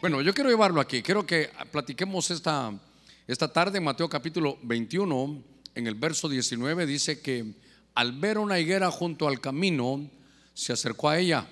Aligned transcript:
Bueno, 0.00 0.22
yo 0.22 0.32
quiero 0.32 0.48
llevarlo 0.48 0.80
aquí. 0.80 1.02
Quiero 1.02 1.26
que 1.26 1.50
platiquemos 1.72 2.30
esta, 2.30 2.72
esta 3.26 3.52
tarde 3.52 3.80
Mateo 3.80 4.08
capítulo 4.08 4.56
21, 4.62 5.42
en 5.74 5.86
el 5.88 5.96
verso 5.96 6.28
19, 6.28 6.86
dice 6.86 7.20
que 7.20 7.54
al 7.94 8.12
ver 8.12 8.38
una 8.38 8.60
higuera 8.60 8.92
junto 8.92 9.26
al 9.26 9.40
camino, 9.40 10.08
se 10.54 10.72
acercó 10.72 11.08
a 11.08 11.18
ella. 11.18 11.48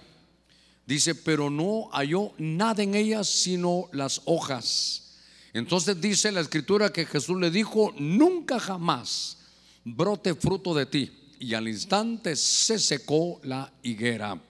Dice, 0.87 1.17
pero 1.17 1.51
no 1.51 1.89
halló 1.91 2.35
nada 2.39 2.85
en 2.85 2.95
ella 2.95 3.25
sino 3.25 3.89
las 3.91 4.23
hojas. 4.27 5.17
Entonces 5.53 6.01
dice 6.01 6.31
la 6.31 6.41
escritura 6.41 6.93
que 6.93 7.05
Jesús 7.05 7.41
le 7.41 7.51
dijo, 7.51 7.93
nunca 7.99 8.61
jamás 8.61 9.39
brote 9.83 10.37
fruto 10.37 10.73
de 10.73 10.87
ti. 10.87 11.11
Y 11.41 11.55
al 11.55 11.67
instante 11.67 12.37
se 12.37 12.79
secó 12.79 13.41
la 13.43 13.73
higuera. 13.83 14.41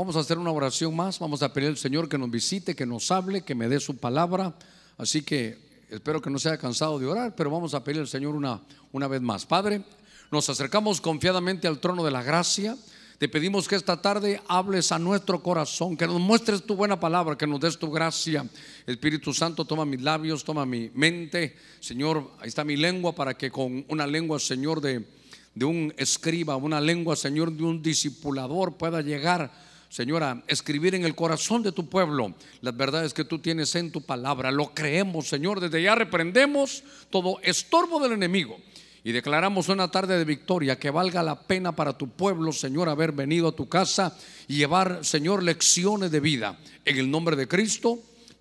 Vamos 0.00 0.16
a 0.16 0.20
hacer 0.20 0.38
una 0.38 0.50
oración 0.50 0.96
más. 0.96 1.18
Vamos 1.18 1.42
a 1.42 1.52
pedir 1.52 1.68
al 1.68 1.76
Señor 1.76 2.08
que 2.08 2.16
nos 2.16 2.30
visite, 2.30 2.74
que 2.74 2.86
nos 2.86 3.10
hable, 3.10 3.42
que 3.42 3.54
me 3.54 3.68
dé 3.68 3.78
su 3.80 3.98
palabra. 3.98 4.54
Así 4.96 5.20
que 5.20 5.58
espero 5.90 6.22
que 6.22 6.30
no 6.30 6.38
se 6.38 6.48
haya 6.48 6.56
cansado 6.56 6.98
de 6.98 7.04
orar, 7.04 7.36
pero 7.36 7.50
vamos 7.50 7.74
a 7.74 7.84
pedir 7.84 8.00
al 8.00 8.08
Señor 8.08 8.34
una, 8.34 8.62
una 8.92 9.08
vez 9.08 9.20
más. 9.20 9.44
Padre, 9.44 9.82
nos 10.30 10.48
acercamos 10.48 11.02
confiadamente 11.02 11.68
al 11.68 11.80
trono 11.80 12.02
de 12.02 12.10
la 12.10 12.22
gracia. 12.22 12.78
Te 13.18 13.28
pedimos 13.28 13.68
que 13.68 13.76
esta 13.76 14.00
tarde 14.00 14.40
hables 14.48 14.90
a 14.90 14.98
nuestro 14.98 15.42
corazón, 15.42 15.98
que 15.98 16.06
nos 16.06 16.18
muestres 16.18 16.62
tu 16.62 16.76
buena 16.76 16.98
palabra, 16.98 17.36
que 17.36 17.46
nos 17.46 17.60
des 17.60 17.78
tu 17.78 17.90
gracia. 17.90 18.48
Espíritu 18.86 19.34
Santo, 19.34 19.66
toma 19.66 19.84
mis 19.84 20.00
labios, 20.00 20.44
toma 20.44 20.64
mi 20.64 20.90
mente. 20.94 21.58
Señor, 21.78 22.30
ahí 22.40 22.48
está 22.48 22.64
mi 22.64 22.78
lengua 22.78 23.14
para 23.14 23.36
que 23.36 23.50
con 23.50 23.84
una 23.86 24.06
lengua, 24.06 24.40
Señor, 24.40 24.80
de, 24.80 25.06
de 25.54 25.64
un 25.66 25.92
escriba, 25.98 26.56
una 26.56 26.80
lengua, 26.80 27.16
Señor, 27.16 27.52
de 27.52 27.64
un 27.64 27.82
discipulador 27.82 28.78
pueda 28.78 29.02
llegar 29.02 29.68
Señora, 29.90 30.40
escribir 30.46 30.94
en 30.94 31.04
el 31.04 31.16
corazón 31.16 31.64
de 31.64 31.72
tu 31.72 31.88
pueblo 31.88 32.32
las 32.60 32.76
verdades 32.76 33.12
que 33.12 33.24
tú 33.24 33.40
tienes 33.40 33.74
en 33.74 33.90
tu 33.90 34.02
palabra. 34.02 34.52
Lo 34.52 34.72
creemos, 34.72 35.26
Señor. 35.26 35.58
Desde 35.58 35.82
ya 35.82 35.96
reprendemos 35.96 36.84
todo 37.10 37.40
estorbo 37.42 37.98
del 37.98 38.12
enemigo 38.12 38.56
y 39.02 39.10
declaramos 39.10 39.68
una 39.68 39.90
tarde 39.90 40.16
de 40.16 40.24
victoria 40.24 40.78
que 40.78 40.90
valga 40.90 41.24
la 41.24 41.42
pena 41.42 41.74
para 41.74 41.98
tu 41.98 42.08
pueblo, 42.08 42.52
Señor, 42.52 42.88
haber 42.88 43.10
venido 43.10 43.48
a 43.48 43.56
tu 43.56 43.68
casa 43.68 44.16
y 44.46 44.58
llevar, 44.58 45.04
Señor, 45.04 45.42
lecciones 45.42 46.12
de 46.12 46.20
vida. 46.20 46.56
En 46.84 46.96
el 46.96 47.10
nombre 47.10 47.34
de 47.34 47.48
Cristo, 47.48 47.98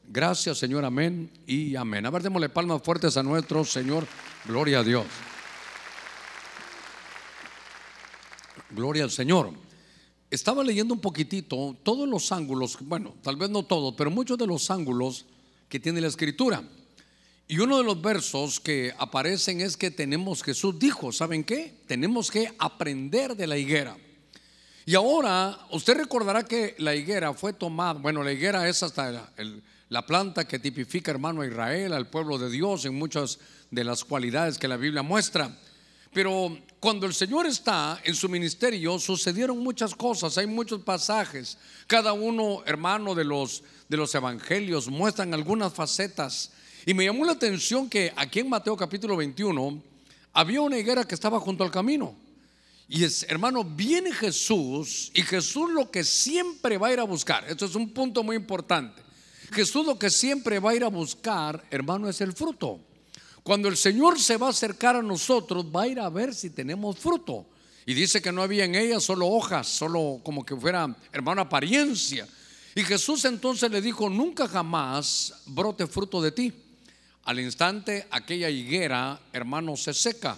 gracias, 0.08 0.60
Señor, 0.60 0.86
amén 0.86 1.32
y 1.48 1.76
amén. 1.76 2.06
A 2.06 2.12
ver, 2.12 2.22
démosle 2.22 2.50
palmas 2.50 2.84
fuertes 2.84 3.18
a 3.18 3.24
nuestro 3.24 3.66
Señor. 3.66 4.06
Gloria 4.46 4.80
a 4.80 4.84
Dios. 4.84 5.08
Gloria 8.70 9.04
al 9.04 9.10
Señor. 9.10 9.69
Estaba 10.32 10.64
leyendo 10.64 10.94
un 10.94 11.00
poquitito 11.00 11.76
todos 11.82 12.08
los 12.08 12.32
ángulos, 12.32 12.78
bueno, 12.82 13.16
tal 13.24 13.36
vez 13.36 13.50
no 13.50 13.64
todos, 13.64 13.96
pero 13.98 14.12
muchos 14.12 14.38
de 14.38 14.46
los 14.46 14.70
ángulos 14.70 15.26
que 15.68 15.80
tiene 15.80 16.02
la 16.02 16.08
escritura. 16.08 16.64
Y 17.48 17.58
uno 17.58 17.80
de 17.80 17.84
los 17.84 18.00
versos 18.00 18.60
que 18.60 18.94
aparecen 19.00 19.60
es 19.60 19.76
que 19.76 19.90
tenemos, 19.90 20.44
Jesús 20.44 20.78
dijo, 20.78 21.12
¿saben 21.12 21.44
qué? 21.44 21.82
Tenemos 21.88 22.30
que 22.30 22.54
aprender 22.60 23.36
de 23.36 23.48
la 23.48 23.58
higuera. 23.58 23.98
Y 24.86 24.94
ahora, 24.94 25.58
usted 25.72 25.98
recordará 25.98 26.44
que 26.44 26.76
la 26.78 26.94
higuera 26.96 27.34
fue 27.34 27.54
tomada, 27.54 27.94
bueno, 28.00 28.24
la 28.24 28.32
higuera 28.32 28.70
es 28.70 28.84
hasta 28.84 29.32
la 29.90 30.06
planta 30.06 30.48
que 30.48 30.60
tipifica, 30.60 31.10
hermano, 31.10 31.42
a 31.42 31.48
Israel, 31.48 31.94
al 31.94 32.08
pueblo 32.08 32.38
de 32.38 32.52
Dios, 32.52 32.86
en 32.86 32.94
muchas 32.94 33.40
de 33.72 33.84
las 33.84 34.06
cualidades 34.06 34.60
que 34.60 34.68
la 34.68 34.78
Biblia 34.78 35.02
muestra. 35.02 35.58
Pero 36.14 36.58
cuando 36.80 37.06
el 37.06 37.14
Señor 37.14 37.46
está 37.46 38.00
en 38.04 38.16
su 38.16 38.30
ministerio, 38.30 38.98
sucedieron 39.00 39.60
muchas 39.60 39.94
cosas, 39.94 40.38
hay 40.38 40.48
muchos 40.48 40.82
pasajes. 40.82 41.58
Cada 41.88 42.14
uno, 42.14 42.64
hermano, 42.66 43.14
de 43.14 43.24
los, 43.24 43.64
de 43.88 43.98
los 43.98 44.14
evangelios 44.16 44.88
muestran 44.88 45.34
algunas 45.34 45.74
facetas. 45.74 46.52
Y 46.86 46.94
me 46.94 47.06
llamó 47.06 47.26
la 47.26 47.34
atención 47.34 47.90
que 47.90 48.12
aquí 48.16 48.40
en 48.40 48.50
Mateo 48.50 48.76
capítulo 48.76 49.18
21 49.18 49.84
había 50.34 50.62
una 50.62 50.78
higuera 50.78 51.06
que 51.06 51.16
estaba 51.16 51.40
junto 51.40 51.64
al 51.64 51.72
camino. 51.72 52.16
Y 52.88 53.04
es, 53.04 53.24
hermano, 53.30 53.64
viene 53.64 54.12
Jesús 54.12 55.12
y 55.14 55.22
Jesús 55.22 55.70
lo 55.72 55.92
que 55.92 56.04
siempre 56.04 56.78
va 56.80 56.88
a 56.88 56.94
ir 56.94 57.00
a 57.00 57.04
buscar. 57.04 57.46
Esto 57.48 57.66
es 57.66 57.76
un 57.76 57.92
punto 57.92 58.24
muy 58.24 58.36
importante. 58.36 59.04
Jesús 59.52 59.86
lo 59.86 60.00
que 60.00 60.10
siempre 60.10 60.60
va 60.60 60.72
a 60.72 60.76
ir 60.76 60.84
a 60.84 60.88
buscar, 60.88 61.64
hermano, 61.70 62.10
es 62.10 62.22
el 62.22 62.34
fruto. 62.34 62.80
Cuando 63.50 63.68
el 63.68 63.78
Señor 63.78 64.20
se 64.20 64.38
va 64.38 64.46
a 64.46 64.50
acercar 64.52 64.96
a 64.96 65.02
nosotros, 65.02 65.66
va 65.76 65.82
a 65.82 65.88
ir 65.88 66.00
a 66.00 66.08
ver 66.08 66.36
si 66.36 66.52
tenemos 66.52 67.00
fruto. 67.00 67.48
Y 67.84 67.96
dice 67.96 68.22
que 68.22 68.32
no 68.32 68.44
había 68.44 68.66
en 68.66 68.76
ella 68.76 69.00
solo 69.00 69.26
hojas, 69.26 69.68
solo 69.68 70.20
como 70.22 70.46
que 70.46 70.56
fuera, 70.56 70.96
hermano, 71.12 71.42
apariencia. 71.42 72.28
Y 72.76 72.84
Jesús 72.84 73.26
entonces 73.26 73.72
le 73.72 73.82
dijo, 73.82 74.08
nunca 74.08 74.48
jamás 74.48 75.34
brote 75.48 75.88
fruto 75.88 76.22
de 76.22 76.32
ti. 76.32 76.54
Al 77.24 77.40
instante 77.40 78.06
aquella 78.12 78.52
higuera, 78.52 79.20
hermano, 79.34 79.76
se 79.76 79.96
seca. 79.96 80.38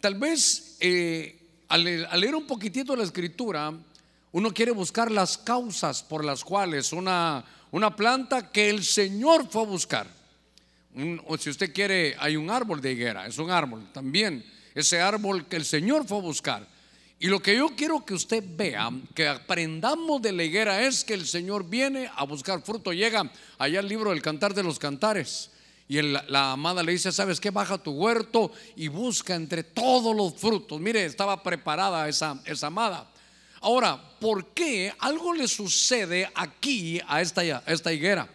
Tal 0.00 0.16
vez 0.16 0.76
eh, 0.80 1.38
al, 1.68 1.84
leer 1.84 2.34
un 2.34 2.48
poquitito 2.48 2.96
la 2.96 3.04
escritura, 3.04 3.72
uno 4.32 4.52
quiere 4.52 4.72
buscar 4.72 5.08
las 5.08 5.38
causas 5.38 6.02
por 6.02 6.24
las 6.24 6.42
cuales 6.42 6.92
una, 6.92 7.44
una 7.70 7.94
planta 7.94 8.50
que 8.50 8.70
el 8.70 8.82
Señor 8.82 9.46
fue 9.48 9.62
a 9.62 9.66
buscar 9.66 10.23
o 11.26 11.36
si 11.38 11.50
usted 11.50 11.72
quiere, 11.72 12.16
hay 12.18 12.36
un 12.36 12.50
árbol 12.50 12.80
de 12.80 12.92
higuera, 12.92 13.26
es 13.26 13.38
un 13.38 13.50
árbol 13.50 13.88
también, 13.92 14.44
ese 14.74 15.00
árbol 15.00 15.46
que 15.46 15.56
el 15.56 15.64
Señor 15.64 16.06
fue 16.06 16.18
a 16.18 16.22
buscar. 16.22 16.68
Y 17.18 17.28
lo 17.28 17.40
que 17.40 17.56
yo 17.56 17.68
quiero 17.76 18.04
que 18.04 18.14
usted 18.14 18.44
vea, 18.46 18.90
que 19.14 19.26
aprendamos 19.26 20.20
de 20.20 20.32
la 20.32 20.44
higuera 20.44 20.82
es 20.82 21.04
que 21.04 21.14
el 21.14 21.26
Señor 21.26 21.68
viene 21.68 22.10
a 22.14 22.24
buscar 22.24 22.60
fruto. 22.62 22.92
Llega 22.92 23.30
allá 23.56 23.80
el 23.80 23.88
libro 23.88 24.10
del 24.10 24.20
Cantar 24.20 24.52
de 24.52 24.62
los 24.62 24.78
Cantares. 24.78 25.50
Y 25.86 26.02
la 26.02 26.52
amada 26.52 26.82
le 26.82 26.92
dice, 26.92 27.12
¿sabes 27.12 27.40
qué? 27.40 27.50
Baja 27.50 27.78
tu 27.78 27.92
huerto 27.92 28.50
y 28.74 28.88
busca 28.88 29.34
entre 29.34 29.62
todos 29.62 30.14
los 30.14 30.34
frutos. 30.34 30.80
Mire, 30.80 31.04
estaba 31.04 31.42
preparada 31.42 32.08
esa, 32.08 32.40
esa 32.44 32.66
amada. 32.66 33.10
Ahora, 33.60 33.98
¿por 34.20 34.52
qué 34.52 34.92
algo 34.98 35.32
le 35.32 35.46
sucede 35.48 36.30
aquí 36.34 37.00
a 37.06 37.22
esta, 37.22 37.40
a 37.40 37.72
esta 37.72 37.92
higuera? 37.92 38.28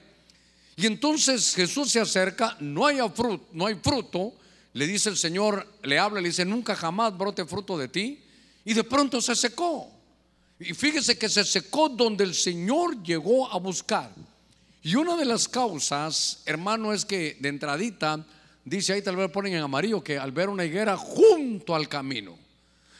Y 0.80 0.86
entonces 0.86 1.56
Jesús 1.56 1.92
se 1.92 2.00
acerca, 2.00 2.56
no 2.62 2.86
hay 2.86 3.00
fruto, 3.14 3.50
no 3.52 3.66
hay 3.66 3.76
fruto, 3.76 4.32
le 4.72 4.88
dice 4.88 5.10
el 5.10 5.18
Señor, 5.18 5.68
le 5.84 6.00
habla, 6.00 6.22
le 6.22 6.30
dice, 6.30 6.46
nunca 6.46 6.74
jamás 6.74 7.18
brote 7.18 7.44
fruto 7.44 7.78
de 7.78 7.90
ti. 7.90 8.24
Y 8.64 8.74
de 8.74 8.86
pronto 8.86 9.20
se 9.20 9.36
secó. 9.36 9.92
Y 10.58 10.74
fíjese 10.74 11.18
que 11.18 11.28
se 11.28 11.44
secó 11.44 11.90
donde 11.90 12.24
el 12.24 12.34
Señor 12.34 13.04
llegó 13.04 13.52
a 13.52 13.60
buscar. 13.60 14.10
Y 14.82 14.96
una 14.96 15.18
de 15.18 15.26
las 15.26 15.50
causas, 15.50 16.44
hermano, 16.46 16.94
es 16.94 17.04
que 17.04 17.36
de 17.42 17.50
entradita, 17.50 18.26
dice 18.64 18.94
ahí 18.94 19.02
tal 19.02 19.18
vez 19.18 19.30
ponen 19.32 19.56
en 19.56 19.64
amarillo, 19.64 20.02
que 20.02 20.18
al 20.18 20.32
ver 20.32 20.48
una 20.48 20.64
higuera 20.64 20.96
junto 20.96 21.76
al 21.76 21.90
camino. 21.90 22.38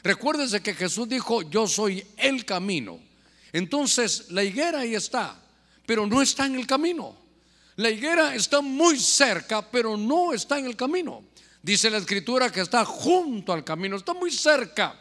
Recuérdese 0.02 0.60
que 0.60 0.74
Jesús 0.74 1.08
dijo, 1.08 1.48
yo 1.48 1.66
soy 1.66 2.04
el 2.18 2.44
camino. 2.44 2.98
Entonces 3.54 4.30
la 4.32 4.44
higuera 4.44 4.80
ahí 4.80 4.94
está, 4.94 5.40
pero 5.86 6.06
no 6.06 6.20
está 6.20 6.44
en 6.44 6.56
el 6.56 6.66
camino. 6.66 7.29
La 7.80 7.88
higuera 7.88 8.34
está 8.34 8.60
muy 8.60 9.00
cerca, 9.00 9.62
pero 9.62 9.96
no 9.96 10.34
está 10.34 10.58
en 10.58 10.66
el 10.66 10.76
camino. 10.76 11.24
Dice 11.62 11.88
la 11.88 11.96
escritura 11.96 12.52
que 12.52 12.60
está 12.60 12.84
junto 12.84 13.54
al 13.54 13.64
camino, 13.64 13.96
está 13.96 14.12
muy 14.12 14.30
cerca. 14.30 15.00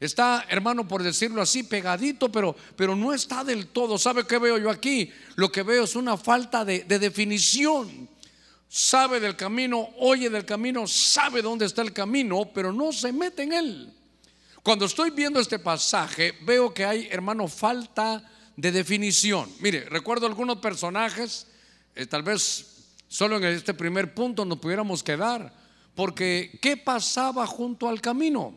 Está, 0.00 0.44
hermano, 0.48 0.88
por 0.88 1.04
decirlo 1.04 1.40
así, 1.40 1.62
pegadito, 1.62 2.28
pero, 2.28 2.56
pero 2.74 2.96
no 2.96 3.14
está 3.14 3.44
del 3.44 3.68
todo. 3.68 3.98
¿Sabe 3.98 4.26
qué 4.26 4.38
veo 4.38 4.58
yo 4.58 4.68
aquí? 4.68 5.12
Lo 5.36 5.52
que 5.52 5.62
veo 5.62 5.84
es 5.84 5.94
una 5.94 6.16
falta 6.16 6.64
de, 6.64 6.82
de 6.82 6.98
definición. 6.98 8.08
Sabe 8.68 9.20
del 9.20 9.36
camino, 9.36 9.90
oye 9.98 10.28
del 10.28 10.44
camino, 10.44 10.88
sabe 10.88 11.40
dónde 11.40 11.66
está 11.66 11.82
el 11.82 11.92
camino, 11.92 12.50
pero 12.52 12.72
no 12.72 12.90
se 12.90 13.12
mete 13.12 13.44
en 13.44 13.52
él. 13.52 13.94
Cuando 14.64 14.86
estoy 14.86 15.10
viendo 15.10 15.38
este 15.38 15.60
pasaje, 15.60 16.34
veo 16.42 16.74
que 16.74 16.84
hay, 16.84 17.06
hermano, 17.12 17.46
falta 17.46 18.28
de 18.56 18.72
definición. 18.72 19.48
Mire, 19.60 19.84
recuerdo 19.88 20.26
algunos 20.26 20.58
personajes 20.58 21.46
eh, 21.98 22.06
tal 22.06 22.22
vez 22.22 22.64
solo 23.08 23.38
en 23.38 23.44
este 23.44 23.74
primer 23.74 24.14
punto 24.14 24.44
nos 24.44 24.58
pudiéramos 24.58 25.02
quedar, 25.02 25.52
porque 25.96 26.56
¿qué 26.62 26.76
pasaba 26.76 27.44
junto 27.44 27.88
al 27.88 28.00
camino? 28.00 28.54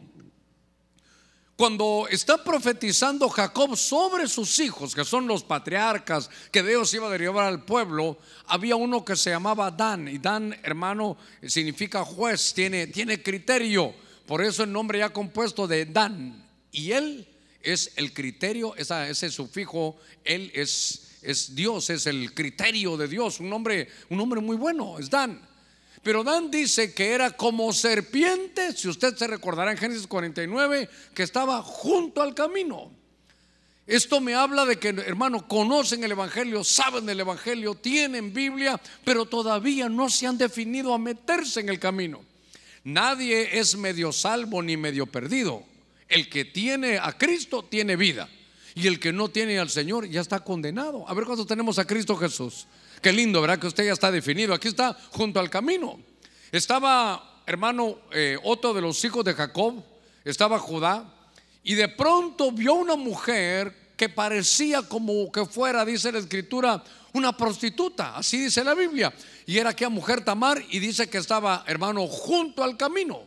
Cuando 1.56 2.08
está 2.10 2.44
profetizando 2.44 3.28
Jacob 3.30 3.76
sobre 3.76 4.28
sus 4.28 4.60
hijos, 4.60 4.94
que 4.94 5.04
son 5.04 5.26
los 5.26 5.44
patriarcas 5.44 6.30
que 6.52 6.62
Dios 6.62 6.94
iba 6.94 7.08
a 7.08 7.12
derivar 7.12 7.46
al 7.46 7.66
pueblo, 7.66 8.20
había 8.46 8.76
uno 8.76 9.04
que 9.04 9.16
se 9.16 9.32
llamaba 9.32 9.72
Dan, 9.72 10.08
y 10.08 10.20
Dan, 10.20 10.56
hermano, 10.62 11.18
significa 11.48 12.06
juez, 12.06 12.54
tiene, 12.54 12.88
tiene 12.88 13.24
criterio, 13.24 13.92
por 14.28 14.44
eso 14.44 14.64
el 14.64 14.72
nombre 14.72 15.00
ya 15.00 15.10
compuesto 15.12 15.68
de 15.68 15.86
Dan, 15.86 16.48
y 16.72 16.92
él 16.92 17.28
es 17.62 17.92
el 17.96 18.14
criterio, 18.14 18.76
ese 18.76 19.32
sufijo, 19.32 19.98
él 20.24 20.52
es 20.54 21.11
es 21.21 21.56
Dios, 21.56 21.89
es 21.89 22.07
el 22.07 22.33
criterio 22.33 22.97
de 22.97 23.07
Dios, 23.07 23.39
un 23.39 23.51
hombre, 23.53 23.88
un 24.09 24.19
hombre 24.19 24.41
muy 24.41 24.57
bueno, 24.57 24.97
es 25.00 25.09
Dan. 25.09 25.39
Pero 26.03 26.23
Dan 26.23 26.50
dice 26.50 26.94
que 26.94 27.12
era 27.12 27.31
como 27.31 27.71
serpiente, 27.73 28.75
si 28.75 28.88
usted 28.88 29.15
se 29.15 29.27
recordará 29.27 29.71
en 29.71 29.77
Génesis 29.77 30.07
49, 30.07 30.89
que 31.13 31.23
estaba 31.23 31.62
junto 31.62 32.21
al 32.21 32.33
camino. 32.33 32.91
Esto 33.85 34.21
me 34.21 34.33
habla 34.33 34.65
de 34.65 34.77
que, 34.77 34.89
hermano, 34.89 35.47
conocen 35.47 36.03
el 36.03 36.12
Evangelio, 36.12 36.63
saben 36.63 37.06
del 37.06 37.19
Evangelio, 37.19 37.75
tienen 37.75 38.33
Biblia, 38.33 38.79
pero 39.03 39.25
todavía 39.25 39.89
no 39.89 40.09
se 40.09 40.27
han 40.27 40.38
definido 40.38 40.94
a 40.94 40.97
meterse 40.97 41.59
en 41.59 41.69
el 41.69 41.79
camino. 41.79 42.23
Nadie 42.83 43.59
es 43.59 43.75
medio 43.75 44.12
salvo 44.12 44.63
ni 44.63 44.77
medio 44.77 45.06
perdido. 45.06 45.63
El 46.07 46.29
que 46.29 46.45
tiene 46.45 46.97
a 46.97 47.18
Cristo 47.18 47.63
tiene 47.63 47.95
vida. 47.95 48.27
Y 48.75 48.88
el 48.88 49.00
que 49.00 49.12
no 49.12 49.29
tiene 49.29 49.59
al 49.59 49.69
Señor 49.69 50.07
ya 50.07 50.21
está 50.21 50.39
condenado. 50.39 51.07
A 51.07 51.13
ver 51.13 51.25
cuántos 51.25 51.47
tenemos 51.47 51.79
a 51.79 51.85
Cristo 51.85 52.15
Jesús. 52.15 52.68
Qué 53.01 53.12
lindo, 53.12 53.41
¿verdad? 53.41 53.59
Que 53.59 53.68
usted 53.68 53.85
ya 53.85 53.94
está 53.94 54.12
definido. 54.12 54.53
Aquí 54.53 54.68
está 54.68 54.97
junto 55.12 55.39
al 55.39 55.50
camino. 55.50 56.00
Estaba, 56.51 57.41
hermano, 57.45 57.97
eh, 58.12 58.38
otro 58.44 58.73
de 58.73 58.81
los 58.81 59.03
hijos 59.03 59.25
de 59.25 59.33
Jacob, 59.33 59.83
estaba 60.23 60.59
Judá, 60.59 61.13
y 61.63 61.75
de 61.75 61.88
pronto 61.88 62.51
vio 62.51 62.73
una 62.73 62.95
mujer 62.95 63.91
que 63.95 64.09
parecía 64.09 64.81
como 64.81 65.31
que 65.31 65.45
fuera, 65.45 65.85
dice 65.85 66.12
la 66.12 66.19
escritura, 66.19 66.83
una 67.13 67.35
prostituta, 67.35 68.15
así 68.15 68.39
dice 68.39 68.63
la 68.63 68.73
Biblia. 68.73 69.13
Y 69.45 69.57
era 69.57 69.71
aquella 69.71 69.89
mujer 69.89 70.23
Tamar 70.23 70.62
y 70.69 70.79
dice 70.79 71.09
que 71.09 71.18
estaba, 71.18 71.63
hermano, 71.68 72.07
junto 72.07 72.63
al 72.63 72.77
camino. 72.77 73.23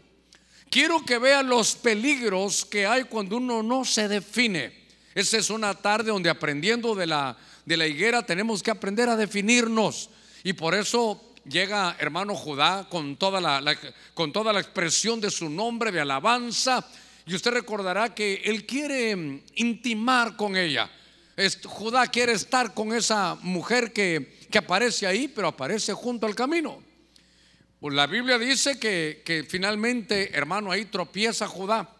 Quiero 0.70 1.05
que 1.05 1.19
vean 1.19 1.49
los 1.49 1.76
peligros 1.76 2.64
que 2.64 2.87
hay 2.87 3.05
cuando 3.05 3.37
uno 3.37 3.62
no 3.62 3.85
se 3.85 4.08
define. 4.08 4.84
Esa 5.15 5.39
es 5.39 5.51
una 5.51 5.75
tarde 5.75 6.11
donde 6.11 6.29
aprendiendo 6.29 6.95
de 6.95 7.07
la, 7.07 7.37
de 7.65 7.77
la 7.77 7.87
higuera 7.87 8.27
tenemos 8.27 8.63
que 8.63 8.71
aprender 8.71 9.09
a 9.09 9.17
definirnos. 9.17 10.11
Y 10.43 10.55
por 10.55 10.75
eso 10.75 11.35
llega 11.49 11.97
hermano 11.99 12.35
Judá 12.35 12.87
con 12.91 13.17
toda 13.17 13.41
la, 13.41 13.77
con 14.13 14.33
toda 14.33 14.53
la 14.53 14.61
expresión 14.61 15.21
de 15.21 15.31
su 15.31 15.49
nombre 15.49 15.93
de 15.93 16.01
alabanza. 16.01 16.85
Y 17.27 17.35
usted 17.35 17.53
recordará 17.53 18.15
que 18.15 18.43
él 18.45 18.67
quiere 18.67 19.15
mm, 19.15 19.43
intimar 19.57 20.37
con 20.37 20.57
ella. 20.57 20.91
Judá 21.65 22.07
quiere 22.09 22.33
estar 22.33 22.75
con 22.75 22.93
esa 22.93 23.37
mujer 23.43 23.93
que, 23.93 24.39
que 24.51 24.59
aparece 24.59 25.07
ahí, 25.07 25.29
pero 25.29 25.49
aparece 25.49 25.93
junto 25.93 26.27
al 26.27 26.35
camino. 26.35 26.83
Pues 27.81 27.95
la 27.95 28.07
Biblia 28.07 28.39
dice 28.39 28.79
que, 28.79 29.23
que 29.25 29.45
finalmente, 29.45 30.37
hermano, 30.37 30.71
ahí 30.71 30.87
tropieza 30.87 31.47
Judá. 31.47 31.94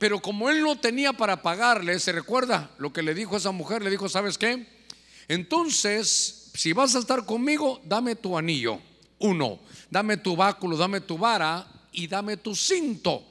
Pero 0.00 0.20
como 0.20 0.48
él 0.48 0.62
no 0.62 0.78
tenía 0.78 1.12
para 1.12 1.42
pagarle, 1.42 2.00
¿se 2.00 2.10
recuerda 2.12 2.70
lo 2.78 2.90
que 2.90 3.02
le 3.02 3.14
dijo 3.14 3.36
esa 3.36 3.50
mujer? 3.50 3.82
Le 3.82 3.90
dijo, 3.90 4.08
¿sabes 4.08 4.38
qué? 4.38 4.66
Entonces, 5.28 6.50
si 6.54 6.72
vas 6.72 6.96
a 6.96 7.00
estar 7.00 7.26
conmigo, 7.26 7.82
dame 7.84 8.16
tu 8.16 8.38
anillo. 8.38 8.80
Uno, 9.18 9.60
dame 9.90 10.16
tu 10.16 10.34
báculo, 10.36 10.78
dame 10.78 11.02
tu 11.02 11.18
vara 11.18 11.66
y 11.92 12.06
dame 12.06 12.38
tu 12.38 12.56
cinto. 12.56 13.26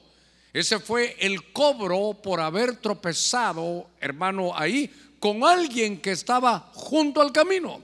Ese 0.52 0.78
fue 0.78 1.16
el 1.18 1.50
cobro 1.52 2.16
por 2.22 2.40
haber 2.40 2.76
tropezado, 2.76 3.90
hermano, 4.00 4.56
ahí 4.56 4.88
con 5.18 5.42
alguien 5.42 6.00
que 6.00 6.12
estaba 6.12 6.70
junto 6.72 7.20
al 7.20 7.32
camino. 7.32 7.82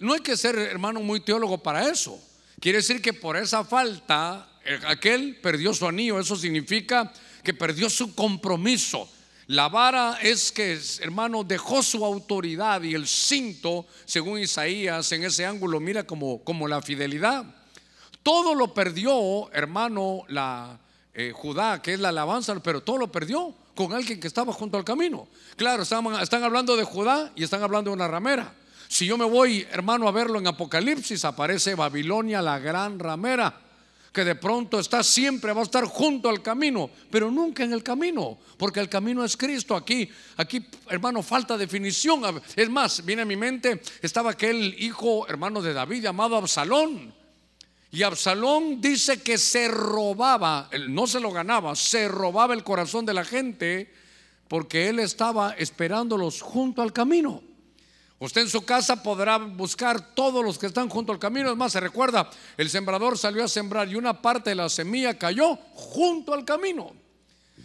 No 0.00 0.12
hay 0.12 0.20
que 0.24 0.36
ser, 0.36 0.58
hermano, 0.58 0.98
muy 0.98 1.20
teólogo 1.20 1.62
para 1.62 1.88
eso. 1.88 2.20
Quiere 2.58 2.78
decir 2.78 3.00
que 3.00 3.12
por 3.12 3.36
esa 3.36 3.62
falta, 3.62 4.50
aquel 4.86 5.36
perdió 5.36 5.74
su 5.74 5.86
anillo. 5.86 6.18
Eso 6.18 6.36
significa 6.36 7.12
que 7.42 7.54
perdió 7.54 7.90
su 7.90 8.14
compromiso. 8.14 9.08
La 9.46 9.68
vara 9.68 10.18
es 10.22 10.50
que, 10.50 10.80
hermano, 11.00 11.44
dejó 11.44 11.82
su 11.82 12.04
autoridad 12.04 12.82
y 12.82 12.94
el 12.94 13.06
cinto, 13.06 13.86
según 14.06 14.38
Isaías, 14.38 15.12
en 15.12 15.24
ese 15.24 15.44
ángulo, 15.44 15.80
mira 15.80 16.04
como, 16.04 16.42
como 16.42 16.66
la 16.66 16.80
fidelidad. 16.80 17.44
Todo 18.22 18.54
lo 18.54 18.72
perdió, 18.72 19.52
hermano, 19.52 20.22
la 20.28 20.78
eh, 21.12 21.32
Judá, 21.34 21.82
que 21.82 21.92
es 21.92 22.00
la 22.00 22.08
alabanza, 22.08 22.58
pero 22.60 22.82
todo 22.82 22.96
lo 22.96 23.12
perdió 23.12 23.54
con 23.74 23.92
alguien 23.92 24.18
que 24.18 24.28
estaba 24.28 24.52
junto 24.52 24.78
al 24.78 24.84
camino. 24.84 25.28
Claro, 25.56 25.82
están, 25.82 26.06
están 26.22 26.42
hablando 26.42 26.74
de 26.74 26.84
Judá 26.84 27.30
y 27.36 27.44
están 27.44 27.62
hablando 27.62 27.90
de 27.90 27.96
una 27.96 28.08
ramera. 28.08 28.54
Si 28.88 29.04
yo 29.04 29.18
me 29.18 29.24
voy, 29.26 29.66
hermano, 29.72 30.08
a 30.08 30.12
verlo 30.12 30.38
en 30.38 30.46
Apocalipsis, 30.46 31.24
aparece 31.24 31.74
Babilonia, 31.74 32.40
la 32.40 32.58
gran 32.58 32.98
ramera, 32.98 33.60
que 34.14 34.24
de 34.24 34.36
pronto 34.36 34.78
está 34.80 35.02
siempre, 35.02 35.52
va 35.52 35.60
a 35.60 35.64
estar 35.64 35.84
junto 35.84 36.30
al 36.30 36.40
camino, 36.40 36.88
pero 37.10 37.30
nunca 37.30 37.64
en 37.64 37.72
el 37.74 37.82
camino, 37.82 38.38
porque 38.56 38.80
el 38.80 38.88
camino 38.88 39.24
es 39.24 39.36
Cristo. 39.36 39.76
Aquí, 39.76 40.08
aquí, 40.36 40.64
hermano, 40.88 41.22
falta 41.22 41.58
definición. 41.58 42.22
Es 42.56 42.70
más, 42.70 43.04
viene 43.04 43.22
a 43.22 43.26
mi 43.26 43.36
mente, 43.36 43.82
estaba 44.00 44.30
aquel 44.30 44.76
hijo, 44.78 45.28
hermano 45.28 45.60
de 45.60 45.74
David, 45.74 46.02
llamado 46.02 46.36
Absalón 46.36 47.12
y 47.94 48.02
Absalón 48.02 48.80
dice 48.80 49.22
que 49.22 49.38
se 49.38 49.68
robaba, 49.68 50.68
no 50.88 51.06
se 51.06 51.20
lo 51.20 51.30
ganaba, 51.30 51.76
se 51.76 52.08
robaba 52.08 52.52
el 52.52 52.64
corazón 52.64 53.06
de 53.06 53.14
la 53.14 53.24
gente 53.24 53.88
porque 54.48 54.88
él 54.88 54.98
estaba 54.98 55.52
esperándolos 55.52 56.42
junto 56.42 56.82
al 56.82 56.92
camino. 56.92 57.40
Usted 58.24 58.40
en 58.40 58.48
su 58.48 58.64
casa 58.64 59.02
podrá 59.02 59.36
buscar 59.36 60.14
todos 60.14 60.42
los 60.42 60.58
que 60.58 60.64
están 60.64 60.88
junto 60.88 61.12
al 61.12 61.18
camino. 61.18 61.50
Es 61.50 61.56
más, 61.58 61.72
se 61.72 61.80
recuerda, 61.80 62.30
el 62.56 62.70
sembrador 62.70 63.18
salió 63.18 63.44
a 63.44 63.48
sembrar 63.48 63.86
y 63.86 63.96
una 63.96 64.22
parte 64.22 64.48
de 64.48 64.56
la 64.56 64.70
semilla 64.70 65.18
cayó 65.18 65.56
junto 65.74 66.32
al 66.32 66.42
camino. 66.46 66.94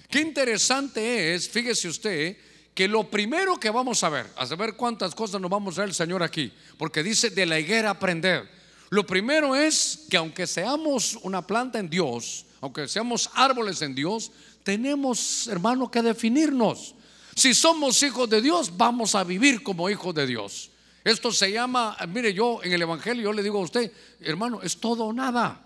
Qué 0.10 0.20
interesante 0.20 1.34
es, 1.34 1.48
fíjese 1.48 1.88
usted, 1.88 2.38
que 2.74 2.90
lo 2.90 3.10
primero 3.10 3.58
que 3.58 3.70
vamos 3.70 4.04
a 4.04 4.10
ver, 4.10 4.28
a 4.36 4.46
saber 4.46 4.76
cuántas 4.76 5.16
cosas 5.16 5.40
nos 5.40 5.50
vamos 5.50 5.78
a 5.78 5.82
ver 5.82 5.90
el 5.90 5.96
Señor 5.96 6.24
aquí, 6.24 6.52
porque 6.78 7.04
dice 7.04 7.30
de 7.30 7.46
la 7.46 7.58
higuera 7.58 7.92
aprender. 7.92 8.50
Lo 8.90 9.06
primero 9.06 9.56
es 9.56 10.08
que 10.10 10.18
aunque 10.18 10.46
seamos 10.46 11.18
una 11.22 11.48
planta 11.48 11.80
en 11.80 11.90
Dios, 11.90 12.46
aunque 12.60 12.90
seamos 12.90 13.30
árboles 13.34 13.82
en 13.82 13.96
Dios, 13.96 14.30
tenemos, 14.64 15.48
hermano, 15.48 15.90
que 15.90 16.02
definirnos. 16.02 16.96
Si 17.40 17.54
somos 17.54 18.04
hijos 18.04 18.30
de 18.30 18.42
Dios, 18.42 18.76
vamos 18.76 19.16
a 19.16 19.24
vivir 19.24 19.64
como 19.64 19.90
hijos 19.90 20.14
de 20.14 20.28
Dios. 20.28 20.72
Esto 21.06 21.32
se 21.32 21.50
llama, 21.50 21.96
mire, 22.10 22.34
yo 22.34 22.62
en 22.62 22.74
el 22.74 22.82
Evangelio 22.82 23.24
yo 23.24 23.32
le 23.32 23.42
digo 23.42 23.60
a 23.60 23.62
usted, 23.62 23.94
hermano, 24.20 24.62
es 24.62 24.78
todo 24.78 25.06
o 25.06 25.14
nada. 25.14 25.58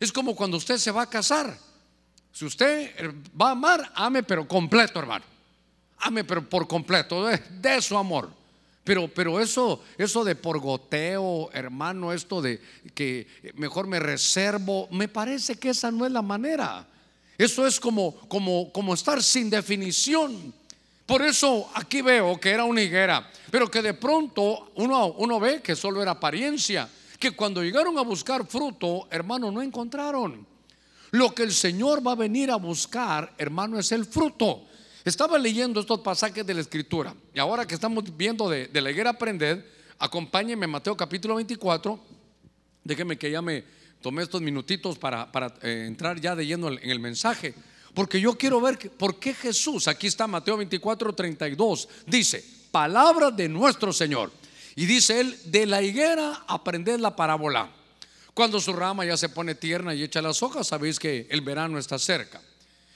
Es 0.00 0.12
como 0.12 0.34
cuando 0.34 0.56
usted 0.56 0.78
se 0.78 0.90
va 0.90 1.02
a 1.02 1.10
casar. 1.10 1.58
Si 2.32 2.46
usted 2.46 3.14
va 3.38 3.48
a 3.48 3.50
amar, 3.50 3.92
ame 3.96 4.22
pero 4.22 4.48
completo, 4.48 4.98
hermano. 4.98 5.26
Ame 5.98 6.24
pero 6.24 6.48
por 6.48 6.66
completo, 6.66 7.26
de 7.26 7.82
su 7.82 7.98
amor. 7.98 8.30
Pero, 8.82 9.06
pero 9.08 9.38
eso, 9.40 9.84
eso 9.98 10.24
de 10.24 10.36
por 10.36 10.58
goteo, 10.58 11.50
hermano, 11.52 12.14
esto 12.14 12.40
de 12.40 12.62
que 12.94 13.26
mejor 13.56 13.86
me 13.86 14.00
reservo, 14.00 14.88
me 14.90 15.06
parece 15.06 15.56
que 15.56 15.68
esa 15.68 15.90
no 15.90 16.06
es 16.06 16.12
la 16.12 16.22
manera. 16.22 16.88
Eso 17.36 17.66
es 17.66 17.78
como, 17.78 18.16
como, 18.26 18.72
como 18.72 18.94
estar 18.94 19.22
sin 19.22 19.50
definición. 19.50 20.58
Por 21.10 21.22
eso 21.22 21.68
aquí 21.74 22.02
veo 22.02 22.38
que 22.38 22.50
era 22.50 22.62
una 22.62 22.80
higuera, 22.80 23.28
pero 23.50 23.68
que 23.68 23.82
de 23.82 23.94
pronto 23.94 24.70
uno, 24.76 25.08
uno 25.14 25.40
ve 25.40 25.60
que 25.60 25.74
solo 25.74 26.00
era 26.00 26.12
apariencia, 26.12 26.88
que 27.18 27.32
cuando 27.32 27.64
llegaron 27.64 27.98
a 27.98 28.02
buscar 28.02 28.46
fruto, 28.46 29.08
hermano, 29.10 29.50
no 29.50 29.60
encontraron. 29.60 30.46
Lo 31.10 31.34
que 31.34 31.42
el 31.42 31.50
Señor 31.50 32.06
va 32.06 32.12
a 32.12 32.14
venir 32.14 32.52
a 32.52 32.54
buscar, 32.54 33.34
hermano, 33.38 33.76
es 33.76 33.90
el 33.90 34.04
fruto. 34.04 34.62
Estaba 35.04 35.36
leyendo 35.36 35.80
estos 35.80 35.98
pasajes 35.98 36.46
de 36.46 36.54
la 36.54 36.60
Escritura 36.60 37.12
y 37.34 37.40
ahora 37.40 37.66
que 37.66 37.74
estamos 37.74 38.04
viendo 38.16 38.48
de, 38.48 38.70
la 38.72 38.92
higuera 38.92 39.10
aprender, 39.10 39.68
acompáñenme 39.98 40.68
Mateo 40.68 40.96
capítulo 40.96 41.34
24. 41.34 41.98
Déjenme 42.84 43.18
que 43.18 43.32
ya 43.32 43.42
me 43.42 43.64
tomé 44.00 44.22
estos 44.22 44.42
minutitos 44.42 44.96
para, 44.96 45.28
eh, 45.62 45.86
entrar 45.88 46.20
ya 46.20 46.36
de 46.36 46.46
lleno 46.46 46.68
en 46.68 46.88
el 46.88 47.00
mensaje. 47.00 47.52
Porque 47.94 48.20
yo 48.20 48.36
quiero 48.36 48.60
ver 48.60 48.78
por 48.92 49.18
qué 49.18 49.34
Jesús, 49.34 49.88
aquí 49.88 50.06
está 50.06 50.26
Mateo 50.26 50.56
24, 50.56 51.12
32, 51.12 51.88
dice, 52.06 52.44
palabra 52.70 53.30
de 53.30 53.48
nuestro 53.48 53.92
Señor. 53.92 54.30
Y 54.76 54.86
dice 54.86 55.20
él, 55.20 55.38
de 55.46 55.66
la 55.66 55.82
higuera 55.82 56.44
aprended 56.46 57.00
la 57.00 57.16
parábola. 57.16 57.70
Cuando 58.34 58.60
su 58.60 58.72
rama 58.72 59.04
ya 59.04 59.16
se 59.16 59.28
pone 59.28 59.54
tierna 59.54 59.94
y 59.94 60.02
echa 60.02 60.22
las 60.22 60.42
hojas, 60.42 60.68
sabéis 60.68 60.98
que 60.98 61.26
el 61.30 61.40
verano 61.40 61.78
está 61.78 61.98
cerca. 61.98 62.40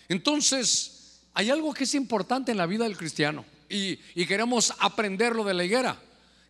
Entonces, 0.09 1.21
hay 1.35 1.51
algo 1.51 1.75
que 1.75 1.85
es 1.85 1.95
importante 1.95 2.53
en 2.53 2.59
la 2.59 2.67
vida 2.67 2.85
del 2.85 2.97
cristiano 2.97 3.45
y, 3.69 3.97
queremos 4.27 4.73
aprenderlo 4.79 5.45
de 5.45 5.55
la 5.55 5.65
higuera. 5.65 6.01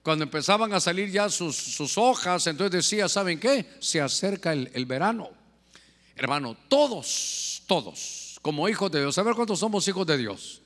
Cuando 0.03 0.25
empezaban 0.25 0.75
a 0.75 0.81
salir 0.81 1.11
ya 1.11 1.31
sus, 1.31 1.97
hojas, 1.97 2.47
entonces 2.47 2.73
decía, 2.73 3.09
¿saben 3.09 3.41
qué? 3.41 3.67
Se 3.81 4.01
acerca 4.01 4.53
el, 4.53 4.71
el 4.75 4.85
verano. 4.85 5.31
Hermano, 6.15 6.57
todos, 6.69 7.63
todos, 7.67 8.24
como 8.45 8.69
hijos 8.69 8.93
de 8.93 9.01
Dios, 9.01 9.17
a 9.17 9.23
ver 9.23 9.35
cuántos 9.35 9.61
somos 9.61 9.89
hijos 9.89 10.07
de 10.07 10.19
Dios. 10.19 10.61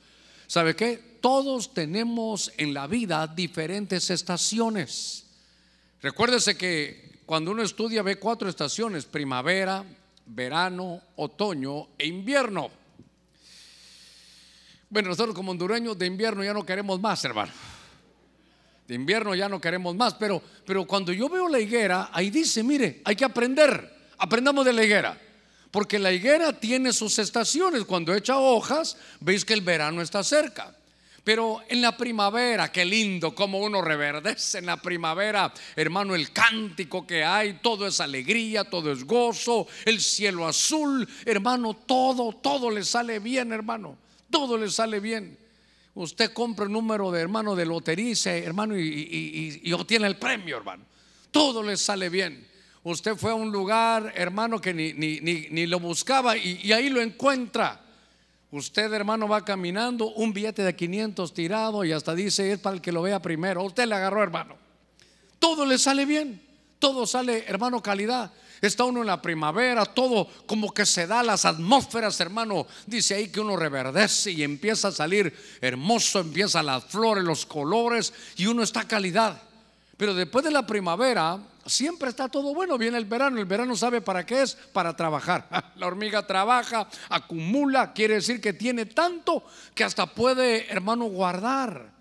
¿Sabe 0.47 0.75
qué? 0.75 1.17
Todos 1.21 1.73
tenemos 1.73 2.51
en 2.57 2.73
la 2.73 2.87
vida 2.87 3.25
diferentes 3.25 4.09
estaciones. 4.09 5.27
Recuérdese 6.01 6.57
que 6.57 7.21
cuando 7.25 7.51
uno 7.51 7.63
estudia 7.63 8.03
ve 8.03 8.17
cuatro 8.17 8.49
estaciones, 8.49 9.05
primavera, 9.05 9.85
verano, 10.25 11.01
otoño 11.15 11.87
e 11.97 12.07
invierno. 12.07 12.69
Bueno, 14.89 15.07
nosotros 15.07 15.33
como 15.33 15.51
hondureños 15.51 15.97
de 15.97 16.05
invierno 16.05 16.43
ya 16.43 16.53
no 16.53 16.65
queremos 16.65 16.99
más, 16.99 17.23
hermano. 17.23 17.53
De 18.89 18.93
invierno 18.93 19.33
ya 19.35 19.47
no 19.47 19.61
queremos 19.61 19.95
más, 19.95 20.15
pero, 20.15 20.43
pero 20.65 20.85
cuando 20.85 21.13
yo 21.13 21.29
veo 21.29 21.47
la 21.47 21.61
higuera, 21.61 22.09
ahí 22.11 22.29
dice, 22.29 22.61
mire, 22.61 23.01
hay 23.05 23.15
que 23.15 23.23
aprender, 23.23 24.09
aprendamos 24.17 24.65
de 24.65 24.73
la 24.73 24.83
higuera. 24.83 25.28
Porque 25.71 25.99
la 25.99 26.11
higuera 26.11 26.59
tiene 26.59 26.93
sus 26.93 27.19
estaciones. 27.19 27.83
Cuando 27.85 28.13
echa 28.15 28.37
hojas, 28.37 28.97
veis 29.19 29.45
que 29.45 29.53
el 29.53 29.61
verano 29.61 30.01
está 30.01 30.23
cerca. 30.23 30.75
Pero 31.23 31.59
en 31.67 31.81
la 31.81 31.95
primavera, 31.95 32.71
qué 32.71 32.85
lindo 32.85 33.35
como 33.35 33.59
uno 33.59 33.81
reverdece 33.81 34.57
en 34.57 34.65
la 34.65 34.77
primavera, 34.77 35.53
hermano, 35.75 36.15
el 36.15 36.31
cántico 36.31 37.05
que 37.05 37.23
hay, 37.23 37.59
todo 37.61 37.85
es 37.85 37.99
alegría, 37.99 38.63
todo 38.63 38.91
es 38.91 39.03
gozo, 39.03 39.67
el 39.85 40.01
cielo 40.01 40.47
azul, 40.47 41.07
hermano, 41.25 41.75
todo, 41.75 42.31
todo 42.33 42.71
le 42.71 42.83
sale 42.83 43.19
bien, 43.19 43.51
hermano, 43.51 43.97
todo 44.31 44.57
le 44.57 44.71
sale 44.71 44.99
bien. 44.99 45.37
Usted 45.93 46.31
compra 46.33 46.65
el 46.65 46.71
número 46.71 47.11
de 47.11 47.21
hermano 47.21 47.55
de 47.55 47.65
lotería, 47.65 48.15
hermano, 48.37 48.75
y, 48.75 49.71
obtiene 49.73 50.07
el 50.07 50.17
premio, 50.17 50.57
hermano. 50.57 50.83
Todo 51.29 51.61
le 51.61 51.77
sale 51.77 52.09
bien. 52.09 52.48
Usted 52.83 53.15
fue 53.15 53.31
a 53.31 53.35
un 53.35 53.51
lugar, 53.51 54.13
hermano, 54.15 54.61
que 54.61 54.73
ni, 54.73 54.93
ni 54.93 55.67
lo 55.67 55.79
buscaba 55.79 56.37
y 56.37 56.71
ahí 56.71 56.89
lo 56.89 57.01
encuentra. 57.01 57.81
Usted, 58.51 58.91
hermano, 58.93 59.27
va 59.27 59.45
caminando, 59.45 60.07
un 60.07 60.33
billete 60.33 60.63
de 60.63 60.75
500 60.75 61.33
tirado 61.33 61.85
y 61.85 61.91
hasta 61.91 62.15
dice 62.15 62.51
es 62.51 62.59
para 62.59 62.75
el 62.75 62.81
que 62.81 62.91
lo 62.91 63.03
vea 63.03 63.21
primero. 63.21 63.63
Usted 63.63 63.85
le 63.85 63.95
agarró, 63.95 64.23
hermano. 64.23 64.55
Todo 65.37 65.65
le 65.65 65.77
sale 65.77 66.05
bien, 66.05 66.41
todo 66.79 67.05
sale, 67.05 67.45
hermano, 67.47 67.83
calidad. 67.83 68.31
Está 68.59 68.85
uno 68.85 69.01
en 69.01 69.07
la 69.07 69.21
primavera, 69.21 69.85
todo 69.85 70.27
como 70.47 70.73
que 70.73 70.85
se 70.85 71.05
da 71.05 71.21
las 71.21 71.45
atmósferas, 71.45 72.19
hermano. 72.19 72.65
Dice 72.87 73.13
ahí 73.13 73.29
que 73.29 73.39
uno 73.39 73.55
reverdece 73.55 74.31
y 74.31 74.43
empieza 74.43 74.87
a 74.87 74.91
salir 74.91 75.33
hermoso, 75.61 76.19
empieza 76.19 76.63
las 76.63 76.85
flores, 76.85 77.23
los 77.23 77.45
colores 77.45 78.11
y 78.35 78.47
uno 78.47 78.63
está 78.63 78.85
calidad. 78.85 79.41
Pero 79.95 80.15
después 80.15 80.43
de 80.43 80.51
la 80.51 80.65
primavera, 80.65 81.39
siempre 81.69 82.09
está 82.09 82.27
todo 82.27 82.53
bueno. 82.53 82.77
Viene 82.77 82.97
el 82.97 83.05
verano, 83.05 83.39
el 83.39 83.45
verano 83.45 83.75
sabe 83.75 84.01
para 84.01 84.25
qué 84.25 84.41
es, 84.41 84.55
para 84.55 84.95
trabajar. 84.95 85.47
La 85.75 85.87
hormiga 85.87 86.25
trabaja, 86.25 86.89
acumula, 87.09 87.93
quiere 87.93 88.15
decir 88.15 88.41
que 88.41 88.53
tiene 88.53 88.85
tanto 88.85 89.43
que 89.73 89.83
hasta 89.83 90.07
puede, 90.07 90.71
hermano, 90.71 91.05
guardar. 91.05 91.91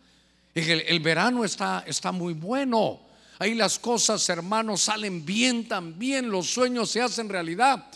El, 0.55 0.81
el 0.81 1.01
verano 1.01 1.45
está, 1.45 1.85
está 1.87 2.11
muy 2.11 2.33
bueno. 2.33 3.01
Ahí 3.39 3.55
las 3.55 3.79
cosas, 3.79 4.29
hermanos, 4.29 4.83
salen 4.83 5.25
bien 5.25 5.69
también, 5.69 6.29
los 6.29 6.49
sueños 6.51 6.91
se 6.91 7.01
hacen 7.01 7.29
realidad. 7.29 7.87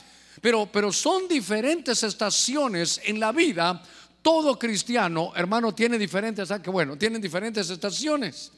Pero, 0.41 0.67
pero 0.71 0.93
son 0.93 1.27
diferentes 1.29 2.03
estaciones 2.03 3.01
en 3.05 3.19
la 3.19 3.33
vida. 3.33 3.83
Todo 4.23 4.57
cristiano, 4.59 5.33
hermano, 5.35 5.75
tiene 5.75 5.99
diferentes, 5.99 6.49
que 6.63 6.71
bueno, 6.71 6.97
tienen 6.97 7.21
diferentes 7.21 7.69
estaciones. 7.71 8.53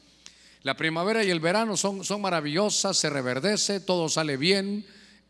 La 0.65 0.75
primavera 0.75 1.23
y 1.23 1.29
el 1.29 1.39
verano 1.39 1.77
son, 1.77 2.03
son 2.03 2.21
maravillosas, 2.21 2.97
se 2.97 3.07
reverdece, 3.11 3.81
todo 3.81 4.09
sale 4.09 4.35
bien, 4.35 4.83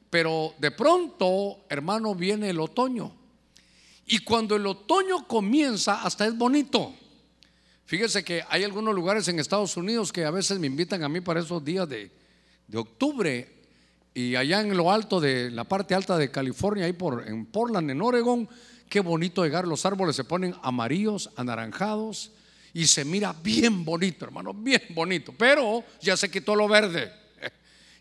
pero 0.10 0.54
de 0.60 0.72
pronto, 0.72 1.66
hermano, 1.68 2.16
viene 2.16 2.52
el 2.52 2.60
otoño. 2.62 3.14
Y 4.06 4.20
cuando 4.20 4.56
el 4.56 4.66
otoño 4.66 5.28
comienza, 5.28 6.04
hasta 6.04 6.26
es 6.26 6.38
bonito. 6.38 6.96
Fíjese 7.84 8.24
que 8.24 8.46
hay 8.48 8.64
algunos 8.64 8.96
lugares 8.96 9.28
en 9.28 9.38
Estados 9.38 9.76
Unidos 9.76 10.14
que 10.14 10.24
a 10.24 10.32
veces 10.32 10.58
me 10.58 10.68
invitan 10.68 11.04
a 11.04 11.10
mí 11.10 11.20
para 11.20 11.42
esos 11.42 11.66
días 11.66 11.90
de, 11.90 12.10
de 12.70 12.78
octubre. 12.78 13.54
Y 14.14 14.38
allá 14.38 14.62
en 14.62 14.78
lo 14.78 14.90
alto 14.90 15.20
de 15.20 15.52
la 15.52 15.66
parte 15.66 15.94
alta 15.96 16.18
de 16.18 16.32
California, 16.32 16.86
ahí 16.86 16.94
por, 16.94 17.28
en 17.28 17.46
Portland, 17.46 17.92
en 17.92 18.02
Oregon, 18.02 18.48
qué 18.88 19.02
bonito 19.02 19.44
llegar. 19.44 19.68
Los 19.68 19.86
árboles 19.86 20.16
se 20.16 20.24
ponen 20.24 20.56
amarillos, 20.64 21.30
anaranjados 21.36 22.32
y 22.76 22.88
se 22.88 23.06
mira 23.06 23.32
bien 23.32 23.86
bonito, 23.86 24.26
hermano, 24.26 24.54
bien 24.54 24.84
bonito. 24.90 25.34
Pero 25.36 25.82
ya 26.02 26.18
se 26.18 26.30
quitó 26.30 26.56
lo 26.56 26.68
verde. 26.68 27.12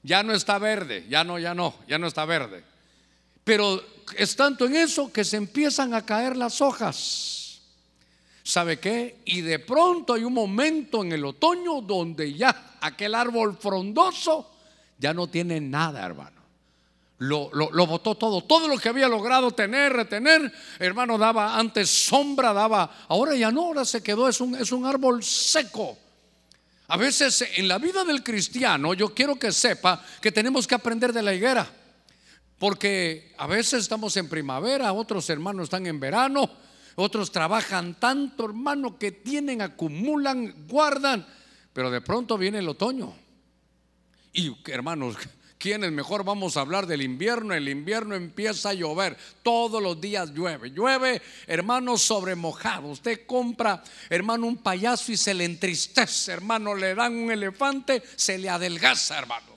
Ya 0.07 0.23
no 0.23 0.35
está 0.35 0.59
verde, 0.59 1.07
ya 1.09 1.25
no, 1.25 1.39
ya 1.39 1.55
no, 1.55 1.77
ya 1.89 1.97
no 1.97 2.07
está 2.07 2.27
verde. 2.27 2.63
Pero 3.43 3.83
es 4.19 4.37
tanto 4.37 4.67
en 4.67 4.77
eso 4.77 5.11
que 5.11 5.25
se 5.25 5.39
empiezan 5.39 5.95
a 5.95 6.05
caer 6.05 6.37
las 6.37 6.61
hojas. 6.61 7.63
¿Sabe 8.43 8.79
qué? 8.79 9.21
Y 9.25 9.41
de 9.41 9.61
pronto 9.61 10.13
hay 10.13 10.25
un 10.25 10.35
momento 10.35 11.03
en 11.03 11.13
el 11.13 11.25
otoño 11.25 11.81
donde 11.81 12.35
ya 12.35 12.77
aquel 12.83 13.15
árbol 13.15 13.57
frondoso 13.57 14.55
ya 14.99 15.15
no 15.15 15.27
tiene 15.29 15.59
nada, 15.59 16.05
hermano 16.05 16.44
lo, 17.19 17.51
lo, 17.53 17.87
botó 17.87 18.15
todo. 18.15 18.43
Todo 18.43 18.69
lo 18.69 18.79
que 18.79 18.89
había 18.89 19.09
logrado 19.09 19.53
tener, 19.53 19.93
retener, 19.93 20.53
hermano, 20.79 21.17
daba 21.17 21.59
antes 21.59 21.89
sombra, 21.89 22.53
daba. 22.53 23.07
Ahora 23.09 23.35
ya 23.37 23.51
no, 23.51 23.67
ahora 23.67 23.85
se 23.85 24.03
quedó, 24.03 24.29
es 24.29 24.41
un, 24.41 24.55
es 24.57 24.73
un 24.73 24.85
árbol 24.85 25.23
seco. 25.23 25.97
A 26.89 26.97
veces 26.97 27.45
en 27.57 27.69
la 27.69 27.79
vida 27.79 28.05
del 28.05 28.23
cristiano, 28.23 28.95
yo 28.95 29.15
quiero 29.15 29.37
que 29.37 29.53
sepa 29.53 30.05
que 30.21 30.33
tenemos 30.33 30.67
que 30.67 30.75
aprender 30.75 31.13
de 31.13 31.23
la 31.23 31.35
higuera. 31.35 31.71
Porque 32.59 33.35
a 33.39 33.47
veces 33.47 33.83
estamos 33.83 34.17
en 34.17 34.29
primavera, 34.29 34.93
otros 34.93 35.29
hermanos 35.29 35.65
están 35.65 35.87
en 35.87 35.99
verano, 35.99 36.49
otros 36.95 37.33
trabajan 37.33 37.95
tanto, 37.95 38.45
hermano, 38.45 38.99
que 38.99 39.13
tienen, 39.13 39.61
acumulan, 39.61 40.67
guardan, 40.69 41.27
pero 41.73 41.91
de 41.91 42.01
pronto 42.01 42.39
viene 42.39 42.59
el 42.59 42.69
otoño. 42.69 43.15
Y 44.33 44.55
hermanos, 44.71 45.17
¿Quiénes 45.59 45.93
mejor 45.93 46.25
vamos 46.25 46.57
a 46.57 46.61
hablar 46.61 46.87
del 46.87 47.01
invierno? 47.01 47.55
El 47.55 47.69
invierno 47.69 48.15
empieza 48.15 48.71
a 48.71 48.75
llover, 48.75 49.17
todos 49.43 49.83
los 49.83 50.01
días 50.01 50.31
llueve. 50.35 50.71
Llueve, 50.71 51.23
hermano, 51.47 51.97
sobre 51.97 52.35
mojado. 52.35 52.89
Usted 52.89 53.25
compra, 53.27 53.83
hermano, 54.11 54.47
un 54.47 54.59
payaso 54.59 55.13
y 55.13 55.17
se 55.17 55.33
le 55.33 55.45
entristece, 55.45 56.33
hermano, 56.33 56.75
le 56.75 56.95
dan 56.95 57.15
un 57.15 57.31
elefante, 57.31 58.03
se 58.17 58.37
le 58.37 58.51
adelgaza, 58.51 59.19
hermano. 59.19 59.55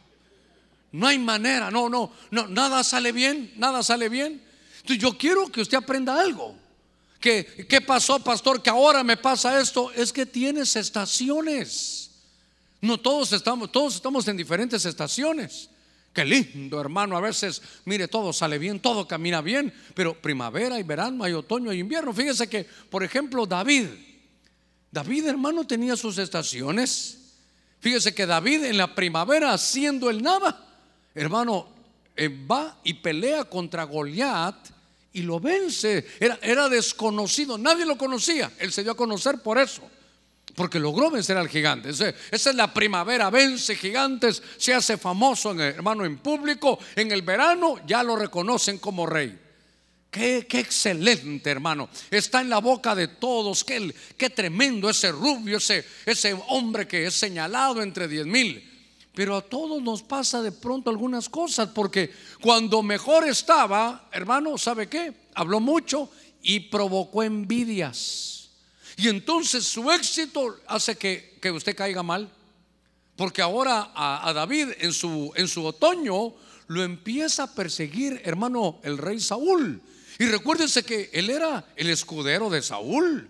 No 0.94 1.08
hay 1.08 1.20
manera, 1.20 1.70
no, 1.70 1.90
no, 1.90 2.12
no, 2.32 2.48
nada 2.48 2.84
sale 2.84 3.12
bien, 3.12 3.52
nada 3.58 3.84
sale 3.84 4.08
bien. 4.08 4.42
Entonces 4.78 5.00
yo 5.00 5.18
quiero 5.18 5.52
que 5.52 5.62
usted 5.62 5.78
aprenda 5.78 6.20
algo. 6.20 6.56
¿Qué, 7.20 7.66
¿Qué 7.68 7.82
pasó, 7.82 8.20
pastor? 8.20 8.62
Que 8.62 8.70
ahora 8.70 9.04
me 9.04 9.18
pasa 9.18 9.60
esto. 9.60 9.92
Es 9.92 10.14
que 10.14 10.26
tienes 10.26 10.76
estaciones. 10.76 12.12
No 12.80 12.98
todos 12.98 13.34
estamos, 13.34 13.72
todos 13.72 13.96
estamos 13.96 14.28
en 14.28 14.38
diferentes 14.38 14.86
estaciones. 14.86 15.70
Qué 16.18 16.26
lindo, 16.26 16.82
hermano. 16.82 17.16
A 17.16 17.22
veces, 17.22 17.62
mire, 17.86 18.08
todo 18.08 18.34
sale 18.34 18.58
bien, 18.58 18.80
todo 18.80 19.08
camina 19.08 19.40
bien, 19.40 19.72
pero 19.94 20.20
primavera 20.20 20.80
y 20.80 20.82
verano, 20.82 21.24
hay 21.24 21.34
otoño 21.34 21.72
y 21.72 21.78
invierno. 21.78 22.12
Fíjese 22.12 22.50
que, 22.50 22.66
por 22.90 23.04
ejemplo, 23.04 23.46
David, 23.46 23.86
David, 24.90 25.28
hermano, 25.28 25.68
tenía 25.68 25.96
sus 25.96 26.18
estaciones. 26.18 27.36
Fíjese 27.82 28.16
que 28.16 28.26
David 28.26 28.64
en 28.64 28.78
la 28.78 28.96
primavera, 28.96 29.54
haciendo 29.54 30.10
el 30.10 30.24
nada, 30.24 30.68
hermano, 31.14 31.68
eh, 32.16 32.30
va 32.30 32.80
y 32.84 32.96
pelea 32.96 33.44
contra 33.44 33.84
Goliat 33.84 34.56
y 35.14 35.22
lo 35.22 35.40
vence. 35.40 36.04
Era, 36.20 36.40
era 36.42 36.68
desconocido, 36.68 37.60
nadie 37.60 37.86
lo 37.86 37.96
conocía. 37.96 38.52
Él 38.58 38.72
se 38.72 38.82
dio 38.82 38.94
a 38.94 38.98
conocer 38.98 39.38
por 39.44 39.60
eso 39.60 39.88
porque 40.58 40.80
logró 40.80 41.12
vencer 41.12 41.38
al 41.38 41.50
gigante. 41.50 41.92
Esa 41.92 42.10
es 42.32 42.56
la 42.56 42.74
primavera, 42.74 43.30
vence 43.30 43.76
gigantes, 43.76 44.42
se 44.58 44.74
hace 44.74 44.98
famoso, 44.98 45.52
en 45.52 45.60
hermano, 45.60 46.04
en 46.04 46.18
público. 46.18 46.80
En 46.96 47.12
el 47.12 47.22
verano 47.22 47.76
ya 47.86 48.02
lo 48.02 48.16
reconocen 48.16 48.80
como 48.80 49.06
rey. 49.06 49.38
Qué, 50.10 50.48
excelente, 50.50 51.52
hermano. 51.52 51.90
Está 52.10 52.42
en 52.42 52.50
la 52.50 52.58
boca 52.58 52.96
de 52.96 53.08
todos. 53.08 53.64
Qué, 53.64 53.94
qué 54.18 54.32
tremendo 54.32 54.90
ese 54.90 55.12
rubio, 55.12 55.58
ese, 55.58 55.86
ese 56.08 56.36
hombre 56.48 56.88
que 56.88 57.06
es 57.06 57.14
señalado 57.14 57.84
entre 57.84 58.08
diez 58.08 58.26
mil. 58.26 58.68
Pero 59.14 59.36
a 59.36 59.44
todos 59.44 59.80
nos 59.84 60.02
pasa 60.02 60.42
de 60.42 60.52
pronto 60.52 60.90
algunas 60.90 61.30
cosas, 61.30 61.70
porque 61.70 62.12
cuando 62.42 62.82
mejor 62.82 63.28
estaba, 63.28 64.10
hermano, 64.12 64.58
¿sabe 64.58 64.88
qué? 64.88 65.14
Habló 65.36 65.60
mucho 65.60 66.10
y 66.42 66.62
provocó 66.62 67.22
envidias. 67.22 68.37
Y 68.98 69.10
entonces 69.10 69.64
su 69.64 69.90
éxito 69.92 70.60
hace 70.68 70.98
que, 70.98 71.40
usted 71.52 71.76
caiga 71.76 72.02
mal. 72.02 72.30
Porque 73.16 73.42
ahora 73.42 73.92
a, 73.96 74.34
David 74.34 74.70
en 74.80 74.92
su, 74.92 75.32
en 75.36 75.48
su 75.48 75.64
otoño 75.66 76.34
lo 76.68 76.84
empieza 76.84 77.44
a 77.44 77.54
perseguir, 77.54 78.22
hermano, 78.26 78.80
el 78.84 78.98
rey 78.98 79.20
Saúl. 79.20 79.82
Y 80.20 80.26
recuérdense 80.26 80.84
que 80.84 81.12
él 81.14 81.30
era 81.30 81.66
el 81.76 81.90
escudero 81.90 82.50
de 82.50 82.62
Saúl. 82.62 83.30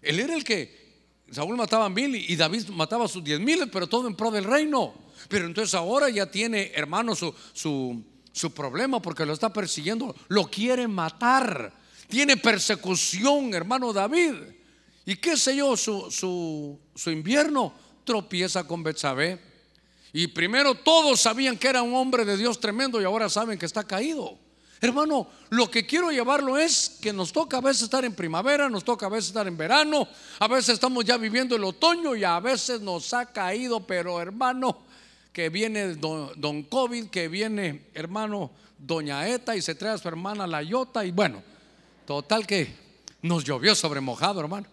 Él 0.00 0.18
era 0.18 0.34
el 0.34 0.44
que 0.44 0.82
Saúl 1.30 1.56
mataba 1.56 1.86
a 1.86 1.90
mil 1.90 2.14
y 2.16 2.34
David 2.34 2.68
mataba 2.68 3.04
a 3.04 3.08
sus 3.08 3.22
diez 3.22 3.38
mil, 3.38 3.68
pero 3.70 3.86
todo 3.86 4.08
en 4.08 4.16
pro 4.16 4.30
del 4.30 4.44
reino. 4.44 4.94
Pero 5.28 5.44
entonces 5.44 5.74
ahora 5.74 6.08
ya 6.08 6.30
tiene, 6.30 6.72
hermano, 6.74 7.14
su, 7.14 7.34
su, 7.52 8.02
su 8.32 8.52
problema 8.52 9.00
porque 9.00 9.26
lo 9.26 9.34
está 9.34 9.52
persiguiendo. 9.52 10.16
Lo 10.28 10.46
quiere 10.50 10.88
matar. 10.88 11.72
Tiene 12.08 12.38
persecución, 12.38 13.52
hermano 13.52 13.92
David. 13.92 14.34
Y 15.04 15.16
qué 15.16 15.36
sé 15.36 15.56
yo, 15.56 15.76
su, 15.76 16.78
invierno 17.06 17.72
tropieza 18.04 18.64
con 18.64 18.82
Betsabé. 18.82 19.40
Y 20.12 20.26
primero 20.28 20.74
todos 20.74 21.20
sabían 21.20 21.56
que 21.56 21.68
era 21.68 21.82
un 21.82 21.94
hombre 21.94 22.24
de 22.24 22.36
Dios 22.36 22.60
tremendo 22.60 23.00
y 23.00 23.04
ahora 23.04 23.28
saben 23.28 23.58
que 23.58 23.66
está 23.66 23.84
caído. 23.84 24.38
Hermano, 24.80 25.28
lo 25.50 25.70
que 25.70 25.86
quiero 25.86 26.10
llevarlo 26.10 26.58
es 26.58 26.98
que 27.00 27.12
nos 27.12 27.32
toca 27.32 27.58
a 27.58 27.60
veces 27.60 27.82
estar 27.82 28.04
en 28.04 28.14
primavera, 28.14 28.68
nos 28.68 28.84
toca 28.84 29.06
a 29.06 29.08
veces 29.08 29.28
estar 29.28 29.46
en 29.46 29.56
verano, 29.56 30.08
a 30.40 30.48
veces 30.48 30.70
estamos 30.70 31.04
ya 31.04 31.16
viviendo 31.16 31.54
el 31.54 31.62
otoño 31.62 32.16
y 32.16 32.24
a 32.24 32.40
veces 32.40 32.80
nos 32.80 33.14
ha 33.14 33.26
caído, 33.26 33.86
pero 33.86 34.20
hermano, 34.20 34.82
que 35.32 35.48
viene 35.50 35.94
don, 35.94 36.32
don 36.36 36.64
COVID, 36.64 37.06
que 37.06 37.28
viene 37.28 37.86
hermano 37.94 38.50
Doña 38.76 39.28
Eta 39.28 39.54
y 39.54 39.62
se 39.62 39.76
trae 39.76 39.94
a 39.94 39.98
su 39.98 40.08
hermana 40.08 40.48
La 40.48 40.62
Yota 40.62 41.04
y 41.04 41.12
bueno, 41.12 41.42
total 42.04 42.44
que 42.44 42.74
nos 43.22 43.44
llovió 43.44 43.76
sobre 43.76 44.00
mojado, 44.00 44.40
hermano. 44.40 44.66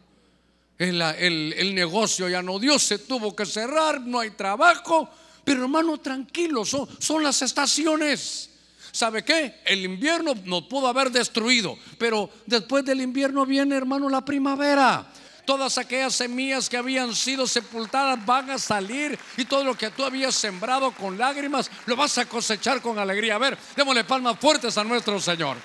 El, 0.79 0.99
el- 1.01 1.53
el 1.57 1.75
negocio 1.75 2.27
ya 2.27 2.41
no 2.41 2.57
dio, 2.57 2.79
se 2.79 2.97
tuvo 2.97 3.35
que 3.35 3.45
cerrar, 3.45 4.01
no 4.01 4.19
hay 4.19 4.31
trabajo. 4.31 5.07
Pero 5.43 5.63
hermano, 5.63 5.97
tranquilo, 5.99 6.65
son, 6.65 6.87
son 6.99 7.21
las 7.21 7.41
estaciones. 7.41 8.49
¿Sabe 8.91 9.23
qué? 9.23 9.61
El 9.65 9.83
invierno 9.83 10.33
nos 10.45 10.63
pudo 10.63 10.87
haber 10.87 11.11
destruido, 11.11 11.77
pero 11.99 12.29
después 12.47 12.83
del 12.85 13.01
invierno 13.01 13.45
viene, 13.45 13.75
hermano, 13.75 14.09
la 14.09 14.23
primavera. 14.25 15.05
Todas 15.45 15.77
aquellas 15.79 16.13
semillas 16.15 16.69
que 16.69 16.77
habían 16.77 17.15
sido 17.15 17.47
sepultadas 17.47 18.23
van 18.25 18.51
a 18.51 18.59
salir 18.59 19.17
y 19.37 19.45
todo 19.45 19.63
lo 19.63 19.75
que 19.75 19.89
tú 19.89 20.03
habías 20.03 20.35
sembrado 20.35 20.91
con 20.91 21.17
lágrimas 21.17 21.69
lo 21.87 21.95
vas 21.95 22.17
a 22.19 22.25
cosechar 22.27 22.81
con 22.81 22.99
alegría. 22.99 23.35
A 23.35 23.39
ver, 23.39 23.57
démosle 23.75 24.03
palmas 24.03 24.37
fuertes 24.39 24.77
a 24.77 24.83
nuestro 24.83 25.19
Señor. 25.19 25.57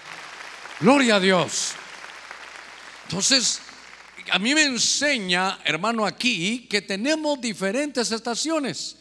Gloria 0.80 1.16
a 1.16 1.20
Dios. 1.20 1.72
Entonces, 3.08 3.60
a 4.30 4.38
mí 4.38 4.54
me 4.54 4.64
enseña, 4.64 5.58
hermano, 5.64 6.06
aquí 6.06 6.66
que 6.68 6.82
tenemos 6.82 7.40
diferentes 7.40 8.10
estaciones. 8.12 8.96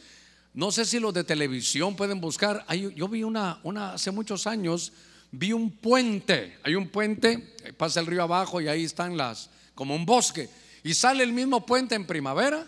No 0.53 0.71
sé 0.71 0.85
si 0.85 0.99
los 0.99 1.13
de 1.13 1.23
televisión 1.23 1.95
pueden 1.95 2.21
buscar. 2.21 2.65
Yo 2.95 3.07
vi 3.07 3.23
una, 3.23 3.59
una, 3.63 3.93
hace 3.93 4.11
muchos 4.11 4.45
años, 4.45 4.93
vi 5.31 5.51
un 5.51 5.71
puente. 5.71 6.57
Hay 6.63 6.75
un 6.75 6.89
puente, 6.89 7.55
eh, 7.63 7.73
pasa 7.73 7.99
el 7.99 8.05
río 8.05 8.23
abajo 8.23 8.61
y 8.61 8.67
ahí 8.67 8.83
están 8.83 9.17
las, 9.17 9.49
como 9.73 9.95
un 9.95 10.05
bosque. 10.05 10.49
Y 10.83 10.93
sale 10.93 11.23
el 11.23 11.33
mismo 11.33 11.65
puente 11.65 11.95
en 11.95 12.05
primavera, 12.05 12.67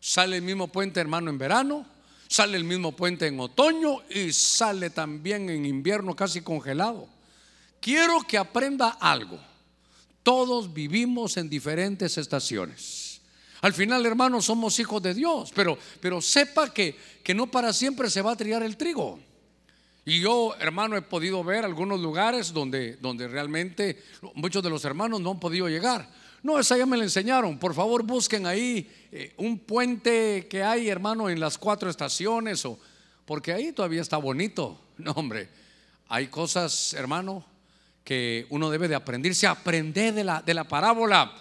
sale 0.00 0.36
el 0.36 0.42
mismo 0.42 0.68
puente, 0.68 1.00
hermano, 1.00 1.30
en 1.30 1.38
verano, 1.38 1.86
sale 2.28 2.56
el 2.56 2.64
mismo 2.64 2.92
puente 2.92 3.26
en 3.26 3.40
otoño 3.40 4.02
y 4.10 4.32
sale 4.32 4.90
también 4.90 5.48
en 5.48 5.64
invierno 5.64 6.14
casi 6.14 6.42
congelado. 6.42 7.08
Quiero 7.80 8.20
que 8.22 8.36
aprenda 8.36 8.90
algo. 9.00 9.51
Todos 10.22 10.72
vivimos 10.72 11.36
en 11.36 11.48
diferentes 11.48 12.18
estaciones. 12.18 13.20
Al 13.60 13.72
final, 13.72 14.04
hermanos, 14.04 14.44
somos 14.44 14.78
hijos 14.80 15.02
de 15.02 15.14
Dios, 15.14 15.52
pero, 15.54 15.78
pero 16.00 16.20
sepa 16.20 16.72
que, 16.72 16.96
que 17.22 17.34
no 17.34 17.50
para 17.50 17.72
siempre 17.72 18.10
se 18.10 18.22
va 18.22 18.32
a 18.32 18.36
triar 18.36 18.62
el 18.62 18.76
trigo. 18.76 19.20
Y 20.04 20.20
yo, 20.20 20.54
hermano, 20.58 20.96
he 20.96 21.02
podido 21.02 21.44
ver 21.44 21.64
algunos 21.64 22.00
lugares 22.00 22.52
donde, 22.52 22.96
donde 22.96 23.28
realmente 23.28 24.02
muchos 24.34 24.62
de 24.62 24.70
los 24.70 24.84
hermanos 24.84 25.20
no 25.20 25.30
han 25.30 25.40
podido 25.40 25.68
llegar. 25.68 26.10
No, 26.42 26.58
esa 26.58 26.76
ya 26.76 26.86
me 26.86 26.96
la 26.96 27.04
enseñaron. 27.04 27.56
Por 27.56 27.72
favor, 27.72 28.02
busquen 28.02 28.46
ahí 28.46 28.90
eh, 29.12 29.32
un 29.36 29.60
puente 29.60 30.48
que 30.50 30.64
hay, 30.64 30.88
hermano, 30.88 31.30
en 31.30 31.38
las 31.38 31.56
cuatro 31.56 31.88
estaciones, 31.88 32.66
o, 32.66 32.80
porque 33.24 33.52
ahí 33.52 33.72
todavía 33.72 34.02
está 34.02 34.16
bonito. 34.16 34.78
No, 34.98 35.12
hombre, 35.12 35.48
hay 36.08 36.26
cosas, 36.26 36.94
hermano, 36.94 37.44
que 38.04 38.46
uno 38.50 38.70
debe 38.70 38.88
de 38.88 38.94
aprenderse, 38.94 39.46
aprender 39.46 40.14
de 40.14 40.24
la, 40.24 40.42
de 40.42 40.54
la 40.54 40.64
parábola, 40.64 41.32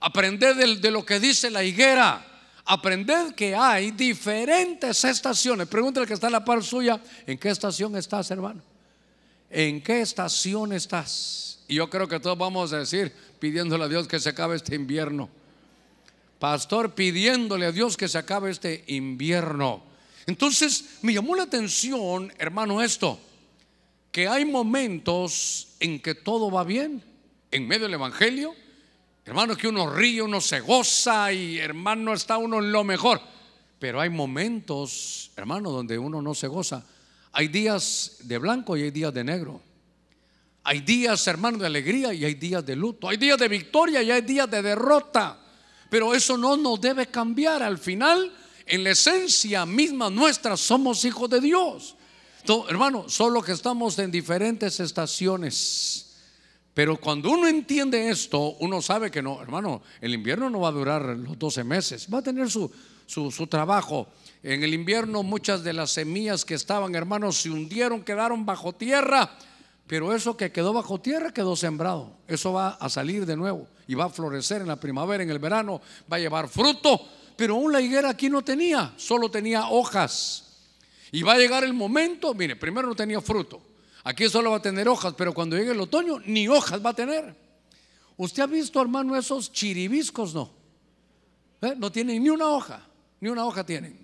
aprender 0.00 0.54
de, 0.54 0.90
lo 0.90 1.04
que 1.04 1.18
dice 1.18 1.50
la 1.50 1.64
higuera, 1.64 2.26
aprender 2.64 3.34
que 3.34 3.54
hay 3.54 3.90
diferentes 3.92 5.04
estaciones. 5.04 5.66
Pregúntale 5.68 6.06
que 6.06 6.14
está 6.14 6.26
en 6.26 6.34
la 6.34 6.44
par 6.44 6.62
suya, 6.62 7.00
¿en 7.26 7.38
qué 7.38 7.50
estación 7.50 7.96
estás, 7.96 8.30
hermano? 8.30 8.62
¿En 9.48 9.82
qué 9.82 10.00
estación 10.00 10.72
estás? 10.72 11.60
Y 11.68 11.76
yo 11.76 11.88
creo 11.88 12.08
que 12.08 12.20
todos 12.20 12.36
vamos 12.36 12.72
a 12.72 12.78
decir, 12.78 13.12
pidiéndole 13.38 13.84
a 13.84 13.88
Dios 13.88 14.06
que 14.06 14.20
se 14.20 14.28
acabe 14.28 14.56
este 14.56 14.74
invierno. 14.74 15.28
Pastor, 16.38 16.94
pidiéndole 16.94 17.66
a 17.66 17.72
Dios 17.72 17.96
que 17.96 18.08
se 18.08 18.18
acabe 18.18 18.50
este 18.50 18.84
invierno. 18.88 19.82
Entonces, 20.26 20.98
me 21.02 21.12
llamó 21.12 21.34
la 21.34 21.44
atención, 21.44 22.32
hermano, 22.38 22.80
esto 22.82 23.18
que 24.10 24.28
hay 24.28 24.44
momentos 24.44 25.76
en 25.80 26.00
que 26.00 26.14
todo 26.14 26.50
va 26.50 26.64
bien, 26.64 27.02
en 27.50 27.66
medio 27.66 27.84
del 27.84 27.94
Evangelio, 27.94 28.54
hermano, 29.24 29.56
que 29.56 29.68
uno 29.68 29.92
ríe, 29.92 30.22
uno 30.22 30.40
se 30.40 30.60
goza 30.60 31.32
y 31.32 31.58
hermano 31.58 32.12
está 32.12 32.36
uno 32.36 32.58
en 32.58 32.72
lo 32.72 32.84
mejor. 32.84 33.20
Pero 33.78 34.00
hay 34.00 34.10
momentos, 34.10 35.30
hermano, 35.36 35.70
donde 35.70 35.98
uno 35.98 36.20
no 36.20 36.34
se 36.34 36.48
goza. 36.48 36.84
Hay 37.32 37.48
días 37.48 38.18
de 38.24 38.38
blanco 38.38 38.76
y 38.76 38.82
hay 38.82 38.90
días 38.90 39.14
de 39.14 39.24
negro. 39.24 39.62
Hay 40.64 40.80
días, 40.80 41.26
hermano, 41.26 41.58
de 41.58 41.66
alegría 41.66 42.12
y 42.12 42.24
hay 42.24 42.34
días 42.34 42.64
de 42.66 42.76
luto. 42.76 43.08
Hay 43.08 43.16
días 43.16 43.38
de 43.38 43.48
victoria 43.48 44.02
y 44.02 44.10
hay 44.10 44.20
días 44.20 44.50
de 44.50 44.60
derrota. 44.60 45.38
Pero 45.88 46.14
eso 46.14 46.36
no 46.36 46.56
nos 46.56 46.80
debe 46.80 47.06
cambiar. 47.06 47.62
Al 47.62 47.78
final, 47.78 48.32
en 48.66 48.84
la 48.84 48.90
esencia 48.90 49.64
misma 49.64 50.10
nuestra, 50.10 50.56
somos 50.56 51.04
hijos 51.04 51.30
de 51.30 51.40
Dios. 51.40 51.96
Entonces, 52.40 52.70
hermano, 52.70 53.08
solo 53.08 53.42
que 53.42 53.52
estamos 53.52 53.98
en 53.98 54.10
diferentes 54.10 54.80
estaciones. 54.80 56.06
Pero 56.74 56.98
cuando 56.98 57.30
uno 57.30 57.46
entiende 57.46 58.08
esto, 58.08 58.56
uno 58.60 58.80
sabe 58.80 59.10
que 59.10 59.22
no, 59.22 59.42
hermano, 59.42 59.82
el 60.00 60.14
invierno 60.14 60.48
no 60.48 60.60
va 60.60 60.68
a 60.68 60.72
durar 60.72 61.04
los 61.04 61.38
12 61.38 61.64
meses, 61.64 62.08
va 62.12 62.18
a 62.18 62.22
tener 62.22 62.50
su, 62.50 62.70
su, 63.06 63.46
trabajo. 63.48 64.08
En 64.42 64.62
el 64.62 64.72
invierno 64.72 65.22
muchas 65.22 65.62
de 65.62 65.72
las 65.72 65.90
semillas 65.90 66.44
que 66.44 66.54
estaban, 66.54 66.94
hermanos, 66.94 67.38
se 67.38 67.50
hundieron, 67.50 68.02
quedaron 68.02 68.46
bajo 68.46 68.72
tierra. 68.72 69.36
Pero 69.86 70.14
eso 70.14 70.36
que 70.36 70.52
quedó 70.52 70.72
bajo 70.72 71.00
tierra 71.00 71.34
quedó 71.34 71.56
sembrado. 71.56 72.12
Eso 72.28 72.52
va 72.52 72.70
a 72.70 72.88
salir 72.88 73.26
de 73.26 73.36
nuevo 73.36 73.66
y 73.88 73.94
va 73.94 74.04
a 74.04 74.08
florecer 74.08 74.62
en 74.62 74.68
la 74.68 74.78
primavera, 74.78 75.24
en 75.24 75.30
el 75.30 75.40
verano, 75.40 75.82
va 76.10 76.16
a 76.16 76.20
llevar 76.20 76.48
fruto. 76.48 77.00
Pero 77.36 77.56
aún 77.56 77.72
la 77.72 77.80
higuera 77.80 78.10
aquí 78.10 78.30
no 78.30 78.42
tenía, 78.42 78.94
solo 78.96 79.30
tenía 79.30 79.68
hojas. 79.68 80.49
Y 81.12 81.22
va 81.22 81.32
a 81.32 81.38
llegar 81.38 81.64
el 81.64 81.72
momento, 81.72 82.34
mire, 82.34 82.56
primero 82.56 82.88
no 82.88 82.94
tenía 82.94 83.20
fruto. 83.20 83.60
Aquí 84.04 84.28
solo 84.28 84.50
va 84.50 84.58
a 84.58 84.62
tener 84.62 84.88
hojas, 84.88 85.14
pero 85.16 85.34
cuando 85.34 85.56
llegue 85.56 85.72
el 85.72 85.80
otoño, 85.80 86.20
ni 86.24 86.48
hojas 86.48 86.84
va 86.84 86.90
a 86.90 86.94
tener. 86.94 87.34
¿Usted 88.16 88.42
ha 88.42 88.46
visto, 88.46 88.80
hermano, 88.80 89.16
esos 89.16 89.52
chiribiscos? 89.52 90.34
No. 90.34 90.50
¿Eh? 91.62 91.74
No 91.76 91.90
tienen 91.90 92.22
ni 92.22 92.30
una 92.30 92.48
hoja, 92.48 92.86
ni 93.20 93.28
una 93.28 93.44
hoja 93.44 93.64
tienen. 93.64 93.98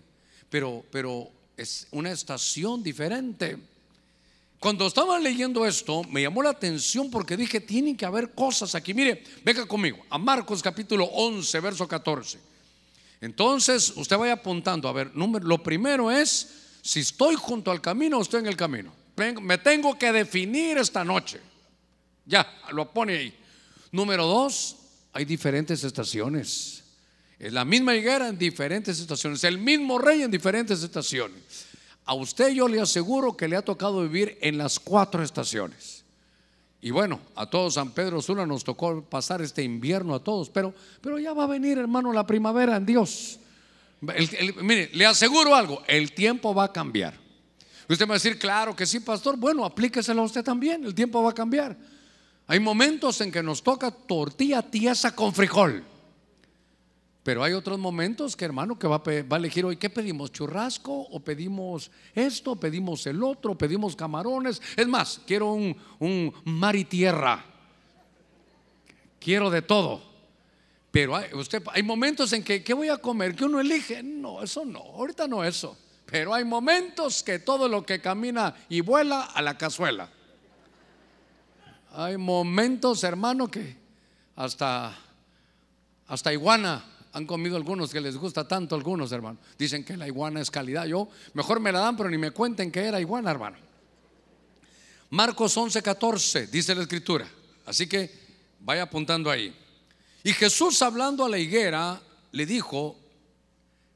Pero, 0.51 0.85
pero 0.91 1.31
es 1.57 1.87
una 1.91 2.11
estación 2.11 2.83
diferente. 2.83 3.57
Cuando 4.59 4.87
estaba 4.87 5.19
leyendo 5.19 5.67
esto, 5.67 6.03
me 6.05 6.23
llamó 6.23 6.43
la 6.43 6.51
atención 6.51 7.11
porque 7.11 7.37
dije, 7.37 7.61
tienen 7.61 7.97
que 7.97 8.07
haber 8.07 8.33
cosas 8.33 8.75
aquí. 8.75 8.95
Mire, 8.95 9.23
venga 9.45 9.67
conmigo, 9.67 9.99
a 10.11 10.19
Marcos 10.19 10.63
capítulo 10.63 11.05
11, 11.05 11.61
verso 11.61 11.87
14. 11.87 12.39
Entonces, 13.21 13.93
usted 13.97 14.17
vaya 14.17 14.35
apuntando, 14.35 14.89
a 14.89 14.93
ver, 14.93 15.15
número, 15.15 15.47
lo 15.47 15.63
primero 15.63 16.11
es 16.11 16.66
si 16.87 17.01
estoy 17.01 17.35
junto 17.35 17.73
al 17.73 17.81
camino 17.81 18.21
estoy 18.23 18.41
en 18.41 18.47
el 18.47 18.57
camino. 18.57 18.93
Me 19.43 19.59
tengo 19.59 19.99
que 19.99 20.13
definir 20.13 20.79
esta 20.79 21.05
noche. 21.05 21.41
Ya, 22.25 22.47
lo 22.73 22.93
pone 22.93 23.17
ahí. 23.17 23.35
Número 23.91 24.25
dos, 24.25 24.77
hay 25.13 25.25
diferentes 25.25 25.83
estaciones. 25.83 26.85
Es 27.41 27.53
la 27.53 27.65
misma 27.65 27.97
higuera 27.97 28.29
en 28.29 28.39
diferentes 28.39 29.01
estaciones, 29.01 29.43
el 29.43 29.59
mismo 29.59 29.99
rey 29.99 30.23
en 30.23 30.31
diferentes 30.31 30.81
estaciones. 30.81 31.67
A 32.05 32.15
usted 32.15 32.51
yo 32.51 32.69
le 32.69 32.81
aseguro 32.81 33.37
que 33.37 33.49
le 33.49 33.57
ha 33.57 33.63
tocado 33.63 34.03
vivir 34.03 34.39
en 34.41 34.57
las 34.57 34.79
cuatro 34.79 35.25
estaciones. 35.25 36.05
Y 36.81 36.93
bueno, 36.93 37.19
a 37.35 37.51
todos 37.51 37.75
San 37.75 37.91
Pedro 37.91 38.23
Sula 38.23 38.47
nos 38.47 38.63
tocó 38.63 39.03
pasar 39.03 39.43
este 39.43 39.65
invierno 39.65 40.15
a 40.15 40.23
todos, 40.23 40.51
pero, 40.51 40.73
pero 41.01 41.19
ya 41.19 41.33
va 41.33 41.45
a 41.45 41.49
venir, 41.49 41.79
hermano, 41.79 42.13
la 42.13 42.25
primavera 42.25 42.77
en 42.77 42.87
Dios. 42.87 43.41
Mire, 44.63 44.91
le 44.93 45.07
aseguro 45.07 45.55
algo, 45.55 45.83
el 45.87 46.13
tiempo 46.13 46.55
va 46.55 46.65
a 46.65 46.73
cambiar. 46.73 47.15
Usted 47.89 48.05
me 48.05 48.11
va 48.11 48.15
a 48.15 48.19
decir, 48.19 48.39
claro 48.39 48.75
que 48.75 48.87
sí, 48.87 49.01
pastor. 49.01 49.37
Bueno, 49.37 49.65
aplíqueselo 49.65 50.23
a 50.23 50.25
usted 50.25 50.43
también, 50.43 50.85
el 50.85 50.95
tiempo 50.95 51.23
va 51.23 51.31
a 51.31 51.35
cambiar. 51.35 51.77
Hay 52.49 52.61
momentos 52.61 53.21
en 53.21 53.31
que 53.31 53.43
nos 53.43 53.63
toca 53.63 53.91
tortilla 53.91 54.63
tiesa 54.63 55.15
con 55.15 55.33
frijol. 55.33 55.85
Pero 57.23 57.43
hay 57.43 57.55
otros 57.55 57.79
momentos 57.79 58.37
que 58.37 58.45
hermano 58.45 58.79
que 58.79 58.87
va 58.87 59.03
a, 59.05 59.37
elegir 59.37 59.65
hoy, 59.65 59.77
¿qué 59.77 59.91
pedimos? 59.91 60.31
¿Churrasco? 60.31 60.93
¿O 61.11 61.19
pedimos 61.21 61.91
esto? 62.15 62.55
¿Pedimos 62.55 63.05
el 63.07 63.23
otro? 63.23 63.59
¿Pedimos 63.59 63.97
camarones? 63.97 64.63
Es 64.77 64.87
más, 64.87 65.21
quiero 65.27 65.53
un 65.53 66.33
mar 66.45 66.77
y 66.77 66.85
tierra. 66.85 67.45
Quiero 69.19 69.51
de 69.51 69.63
todo. 69.63 70.16
Pero 70.97 71.15
hay, 71.15 71.29
usted, 71.35 71.63
hay 71.75 71.83
momentos 71.83 72.33
en 72.33 72.43
que, 72.43 72.65
¿qué 72.65 72.73
voy 72.73 72.89
a 72.89 72.97
comer? 72.97 73.37
Que 73.37 73.45
uno 73.45 73.61
elige. 73.61 74.03
No, 74.03 74.43
eso 74.43 74.65
no, 74.65 74.79
ahorita 74.79 75.29
no 75.29 75.45
eso. 75.45 75.77
Pero 76.07 76.33
hay 76.33 76.43
momentos 76.43 77.23
que 77.23 77.39
todo 77.39 77.69
lo 77.69 77.85
que 77.85 78.01
camina 78.01 78.55
y 78.71 78.81
vuela 78.81 79.25
a 79.25 79.43
la 79.43 79.59
cazuela. 79.59 80.09
Hay 81.93 82.17
momentos, 82.17 83.05
hermano, 83.05 83.51
que 83.51 83.77
hasta, 84.37 84.97
hasta 86.07 86.33
iguana 86.33 86.83
han 87.13 87.27
comido 87.27 87.59
algunos 87.59 87.93
que 87.93 88.01
les 88.01 88.17
gusta 88.17 88.49
tanto 88.49 88.75
algunos, 88.75 89.13
hermano. 89.13 89.39
Dicen 89.59 89.85
que 89.85 89.99
la 89.99 90.07
iguana 90.07 90.41
es 90.41 90.51
calidad. 90.51 90.87
Yo 90.87 91.11
mejor 91.35 91.61
me 91.61 91.73
la 91.73 91.81
dan, 91.81 91.95
pero 91.99 92.09
ni 92.09 92.17
me 92.17 92.31
cuenten 92.31 92.73
que 92.73 92.81
era 92.81 92.99
iguana, 92.99 93.31
hermano. 93.31 93.59
Marcos 95.11 95.55
11, 95.55 95.83
14, 95.83 96.47
dice 96.47 96.75
la 96.75 96.81
escritura. 96.81 97.29
Así 97.67 97.87
que 97.87 98.11
vaya 98.61 98.85
apuntando 98.85 99.31
ahí. 99.31 99.66
Y 100.27 100.33
Jesús 100.33 100.83
hablando 100.83 101.25
a 101.25 101.29
la 101.29 101.39
higuera 101.39 102.03
le 102.33 102.47
dijo, 102.47 102.97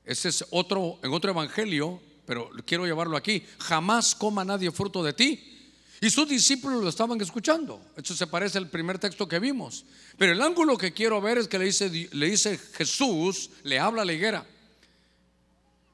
ese 0.05 0.29
es 0.29 0.45
otro, 0.51 1.01
en 1.03 1.13
otro 1.13 1.33
evangelio, 1.33 2.01
pero 2.25 2.53
quiero 2.65 2.87
llevarlo 2.87 3.17
aquí. 3.17 3.43
Jamás 3.59 4.15
coma 4.15 4.45
nadie 4.45 4.71
fruto 4.71 5.03
de 5.03 5.13
ti. 5.13 5.73
Y 6.01 6.09
sus 6.09 6.29
discípulos 6.29 6.85
lo 6.85 6.89
estaban 6.89 7.21
escuchando. 7.21 7.83
Eso 7.97 8.15
se 8.15 8.29
parece 8.29 8.59
al 8.59 8.71
primer 8.71 9.01
texto 9.01 9.27
que 9.27 9.41
vimos. 9.41 9.85
Pero 10.17 10.31
el 10.31 10.41
ángulo 10.41 10.79
que 10.79 10.93
quiero 10.93 11.21
ver 11.21 11.39
es 11.39 11.49
que 11.49 11.59
le 11.59 11.65
dice, 11.65 11.91
le 12.13 12.27
dice 12.27 12.57
Jesús, 12.75 13.51
le 13.65 13.81
habla 13.81 14.03
a 14.03 14.05
la 14.05 14.13
higuera. 14.13 14.47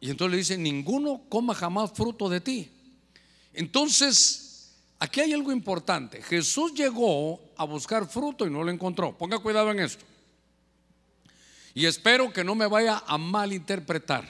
Y 0.00 0.10
entonces 0.10 0.32
le 0.32 0.36
dice, 0.36 0.58
ninguno 0.58 1.22
coma 1.30 1.54
jamás 1.54 1.92
fruto 1.94 2.28
de 2.28 2.42
ti. 2.42 2.70
Entonces, 3.54 4.74
aquí 4.98 5.22
hay 5.22 5.32
algo 5.32 5.50
importante. 5.50 6.20
Jesús 6.20 6.74
llegó 6.74 7.40
a 7.56 7.64
buscar 7.64 8.06
fruto 8.06 8.46
y 8.46 8.50
no 8.50 8.62
lo 8.62 8.70
encontró. 8.70 9.16
Ponga 9.16 9.38
cuidado 9.38 9.70
en 9.70 9.80
esto. 9.80 10.04
Y 11.76 11.84
espero 11.84 12.32
que 12.32 12.42
no 12.42 12.54
me 12.54 12.66
vaya 12.66 13.04
a 13.06 13.18
malinterpretar. 13.18 14.26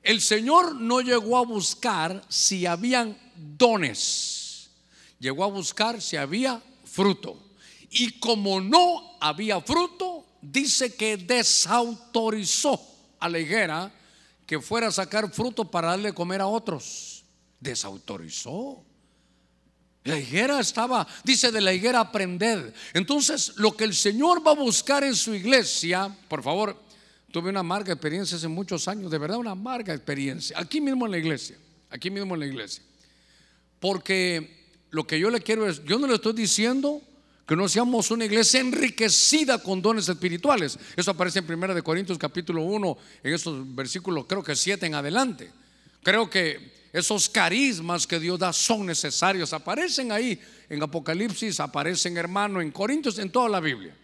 El 0.00 0.20
Señor 0.20 0.76
no 0.76 1.00
llegó 1.00 1.36
a 1.36 1.44
buscar 1.44 2.24
si 2.28 2.66
habían 2.66 3.18
dones. 3.34 4.70
Llegó 5.18 5.42
a 5.42 5.48
buscar 5.48 6.00
si 6.00 6.14
había 6.14 6.62
fruto. 6.84 7.36
Y 7.90 8.20
como 8.20 8.60
no 8.60 9.16
había 9.20 9.60
fruto, 9.60 10.24
dice 10.40 10.94
que 10.94 11.16
desautorizó 11.16 12.80
a 13.18 13.28
la 13.28 13.40
higuera 13.40 13.92
que 14.46 14.60
fuera 14.60 14.86
a 14.86 14.92
sacar 14.92 15.32
fruto 15.32 15.68
para 15.68 15.88
darle 15.88 16.14
comer 16.14 16.42
a 16.42 16.46
otros. 16.46 17.24
Desautorizó. 17.58 18.84
La 20.08 20.18
higuera 20.18 20.58
estaba, 20.58 21.06
dice 21.22 21.52
de 21.52 21.60
la 21.60 21.70
higuera 21.74 22.00
aprender. 22.00 22.72
Entonces, 22.94 23.52
lo 23.56 23.76
que 23.76 23.84
el 23.84 23.94
Señor 23.94 24.44
va 24.44 24.52
a 24.52 24.54
buscar 24.54 25.04
en 25.04 25.14
su 25.14 25.34
iglesia, 25.34 26.16
por 26.28 26.42
favor, 26.42 26.80
tuve 27.30 27.50
una 27.50 27.60
amarga 27.60 27.92
experiencia 27.92 28.38
hace 28.38 28.48
muchos 28.48 28.88
años, 28.88 29.10
de 29.10 29.18
verdad 29.18 29.36
una 29.36 29.50
amarga 29.50 29.92
experiencia, 29.92 30.58
aquí 30.58 30.80
mismo 30.80 31.04
en 31.04 31.12
la 31.12 31.18
iglesia, 31.18 31.58
aquí 31.90 32.10
mismo 32.10 32.32
en 32.34 32.40
la 32.40 32.46
iglesia. 32.46 32.82
Porque 33.80 34.72
lo 34.88 35.06
que 35.06 35.20
yo 35.20 35.28
le 35.28 35.42
quiero 35.42 35.68
es, 35.68 35.84
yo 35.84 35.98
no 35.98 36.06
le 36.06 36.14
estoy 36.14 36.32
diciendo 36.32 37.02
que 37.46 37.54
no 37.54 37.68
seamos 37.68 38.10
una 38.10 38.24
iglesia 38.24 38.60
enriquecida 38.60 39.62
con 39.62 39.82
dones 39.82 40.08
espirituales. 40.08 40.78
Eso 40.96 41.10
aparece 41.10 41.40
en 41.40 41.52
1 41.52 41.74
de 41.74 41.82
Corintios 41.82 42.16
capítulo 42.16 42.62
1, 42.62 42.98
en 43.24 43.34
esos 43.34 43.74
versículos 43.74 44.24
creo 44.26 44.42
que 44.42 44.56
7 44.56 44.86
en 44.86 44.94
adelante. 44.94 45.52
Creo 46.02 46.30
que 46.30 46.77
esos 46.92 47.28
carismas 47.28 48.06
que 48.06 48.18
Dios 48.18 48.38
da 48.38 48.52
son 48.52 48.86
necesarios. 48.86 49.52
Aparecen 49.52 50.12
ahí 50.12 50.40
en 50.68 50.82
Apocalipsis, 50.82 51.60
aparecen 51.60 52.16
hermano 52.16 52.60
en 52.60 52.70
Corintios, 52.70 53.18
en 53.18 53.30
toda 53.30 53.48
la 53.48 53.60
Biblia. 53.60 53.94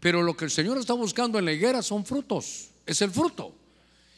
Pero 0.00 0.22
lo 0.22 0.36
que 0.36 0.44
el 0.44 0.50
Señor 0.50 0.78
está 0.78 0.92
buscando 0.92 1.38
en 1.38 1.44
la 1.44 1.52
higuera 1.52 1.82
son 1.82 2.04
frutos, 2.04 2.68
es 2.86 3.02
el 3.02 3.10
fruto. 3.10 3.54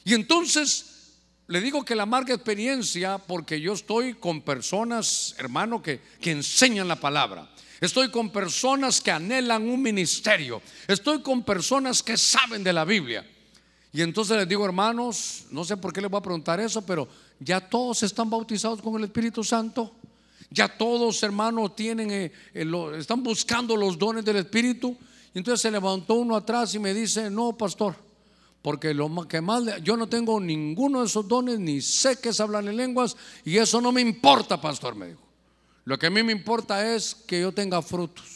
Y 0.04 0.14
entonces 0.14 1.14
le 1.46 1.60
digo 1.60 1.84
que 1.84 1.94
la 1.94 2.04
amarga 2.04 2.34
experiencia, 2.34 3.18
porque 3.18 3.60
yo 3.60 3.72
estoy 3.72 4.14
con 4.14 4.42
personas, 4.42 5.34
hermano, 5.38 5.82
que, 5.82 6.00
que 6.20 6.30
enseñan 6.30 6.86
la 6.86 6.96
palabra. 6.96 7.50
Estoy 7.80 8.10
con 8.10 8.30
personas 8.30 9.00
que 9.00 9.10
anhelan 9.10 9.68
un 9.68 9.80
ministerio. 9.80 10.60
Estoy 10.86 11.22
con 11.22 11.42
personas 11.42 12.02
que 12.02 12.16
saben 12.16 12.62
de 12.62 12.72
la 12.72 12.84
Biblia. 12.84 13.26
Y 13.92 14.02
entonces 14.02 14.36
les 14.36 14.48
digo, 14.48 14.64
hermanos, 14.64 15.44
no 15.50 15.64
sé 15.64 15.76
por 15.76 15.92
qué 15.92 16.00
les 16.00 16.10
voy 16.10 16.18
a 16.18 16.22
preguntar 16.22 16.60
eso, 16.60 16.82
pero 16.82 17.08
ya 17.40 17.60
todos 17.60 18.02
están 18.02 18.30
bautizados 18.30 18.80
con 18.80 18.94
el 18.96 19.04
Espíritu 19.04 19.42
Santo. 19.42 19.92
Ya 20.50 20.68
todos, 20.68 21.22
hermanos, 21.22 21.74
tienen, 21.74 22.10
eh, 22.10 22.32
eh, 22.54 22.92
están 22.98 23.22
buscando 23.22 23.76
los 23.76 23.98
dones 23.98 24.24
del 24.24 24.36
Espíritu. 24.36 24.96
Y 25.34 25.38
entonces 25.38 25.60
se 25.60 25.70
levantó 25.70 26.14
uno 26.14 26.36
atrás 26.36 26.74
y 26.74 26.78
me 26.78 26.94
dice, 26.94 27.30
no, 27.30 27.56
pastor, 27.56 27.94
porque 28.62 28.92
lo 28.94 29.26
que 29.28 29.40
más, 29.40 29.62
yo 29.82 29.96
no 29.96 30.08
tengo 30.08 30.40
ninguno 30.40 31.00
de 31.00 31.06
esos 31.06 31.26
dones, 31.26 31.58
ni 31.58 31.80
sé 31.80 32.20
que 32.20 32.30
es 32.30 32.40
hablar 32.40 32.66
en 32.66 32.76
lenguas, 32.76 33.16
y 33.44 33.56
eso 33.56 33.80
no 33.80 33.92
me 33.92 34.00
importa, 34.00 34.60
pastor, 34.60 34.94
me 34.94 35.08
dijo. 35.08 35.22
Lo 35.84 35.98
que 35.98 36.06
a 36.06 36.10
mí 36.10 36.22
me 36.22 36.32
importa 36.32 36.94
es 36.94 37.14
que 37.14 37.40
yo 37.40 37.52
tenga 37.52 37.80
frutos. 37.80 38.26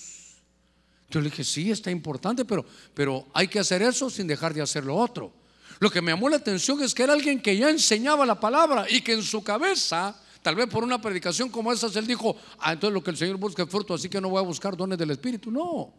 Yo 1.10 1.20
le 1.20 1.30
dije, 1.30 1.44
sí, 1.44 1.70
está 1.70 1.90
importante, 1.90 2.44
pero, 2.44 2.64
pero 2.94 3.26
hay 3.34 3.48
que 3.48 3.58
hacer 3.58 3.82
eso 3.82 4.08
sin 4.08 4.26
dejar 4.26 4.54
de 4.54 4.62
hacer 4.62 4.84
lo 4.84 4.96
otro. 4.96 5.32
Lo 5.80 5.90
que 5.90 6.00
me 6.00 6.12
llamó 6.12 6.28
la 6.28 6.36
atención 6.36 6.82
es 6.82 6.94
que 6.94 7.02
era 7.02 7.12
alguien 7.12 7.40
que 7.40 7.56
ya 7.56 7.70
enseñaba 7.70 8.24
la 8.24 8.38
palabra 8.38 8.86
y 8.88 9.00
que 9.00 9.12
en 9.12 9.22
su 9.22 9.42
cabeza, 9.42 10.20
tal 10.42 10.54
vez 10.54 10.68
por 10.68 10.84
una 10.84 11.00
predicación 11.00 11.48
como 11.48 11.72
esa, 11.72 11.86
él 11.98 12.06
dijo, 12.06 12.36
ah, 12.58 12.72
entonces 12.72 12.94
lo 12.94 13.02
que 13.02 13.10
el 13.10 13.16
Señor 13.16 13.36
busca 13.36 13.64
es 13.64 13.68
fruto, 13.68 13.94
así 13.94 14.08
que 14.08 14.20
no 14.20 14.28
voy 14.28 14.38
a 14.38 14.46
buscar 14.46 14.76
dones 14.76 14.98
del 14.98 15.10
Espíritu. 15.10 15.50
No, 15.50 15.92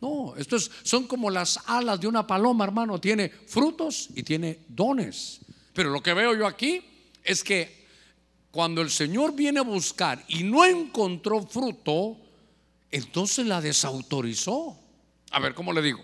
no, 0.00 0.34
esto 0.36 0.58
son 0.82 1.06
como 1.06 1.30
las 1.30 1.60
alas 1.66 2.00
de 2.00 2.08
una 2.08 2.26
paloma, 2.26 2.64
hermano. 2.64 3.00
Tiene 3.00 3.28
frutos 3.28 4.08
y 4.14 4.22
tiene 4.22 4.60
dones. 4.68 5.40
Pero 5.72 5.90
lo 5.90 6.02
que 6.02 6.12
veo 6.12 6.34
yo 6.36 6.46
aquí 6.46 6.82
es 7.22 7.42
que 7.44 7.86
cuando 8.50 8.82
el 8.82 8.90
Señor 8.90 9.34
viene 9.34 9.60
a 9.60 9.62
buscar 9.62 10.22
y 10.28 10.42
no 10.42 10.64
encontró 10.64 11.46
fruto, 11.46 12.18
entonces 12.90 13.46
la 13.46 13.60
desautorizó. 13.60 14.78
A 15.30 15.40
ver, 15.40 15.54
¿cómo 15.54 15.72
le 15.72 15.80
digo? 15.80 16.00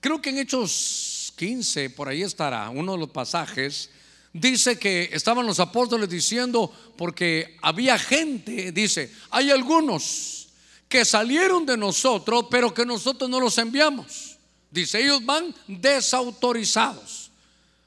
Creo 0.00 0.20
que 0.20 0.30
en 0.30 0.38
Hechos 0.38 1.09
15, 1.40 1.88
por 1.88 2.06
ahí 2.06 2.20
estará, 2.20 2.68
uno 2.68 2.92
de 2.92 2.98
los 2.98 3.08
pasajes, 3.08 3.88
dice 4.30 4.78
que 4.78 5.08
estaban 5.10 5.46
los 5.46 5.58
apóstoles 5.58 6.06
diciendo, 6.10 6.70
porque 6.98 7.56
había 7.62 7.98
gente, 7.98 8.72
dice, 8.72 9.10
hay 9.30 9.50
algunos 9.50 10.48
que 10.86 11.02
salieron 11.02 11.64
de 11.64 11.78
nosotros, 11.78 12.44
pero 12.50 12.74
que 12.74 12.84
nosotros 12.84 13.30
no 13.30 13.40
los 13.40 13.56
enviamos. 13.56 14.36
Dice, 14.70 15.00
ellos 15.00 15.24
van 15.24 15.54
desautorizados. 15.66 17.30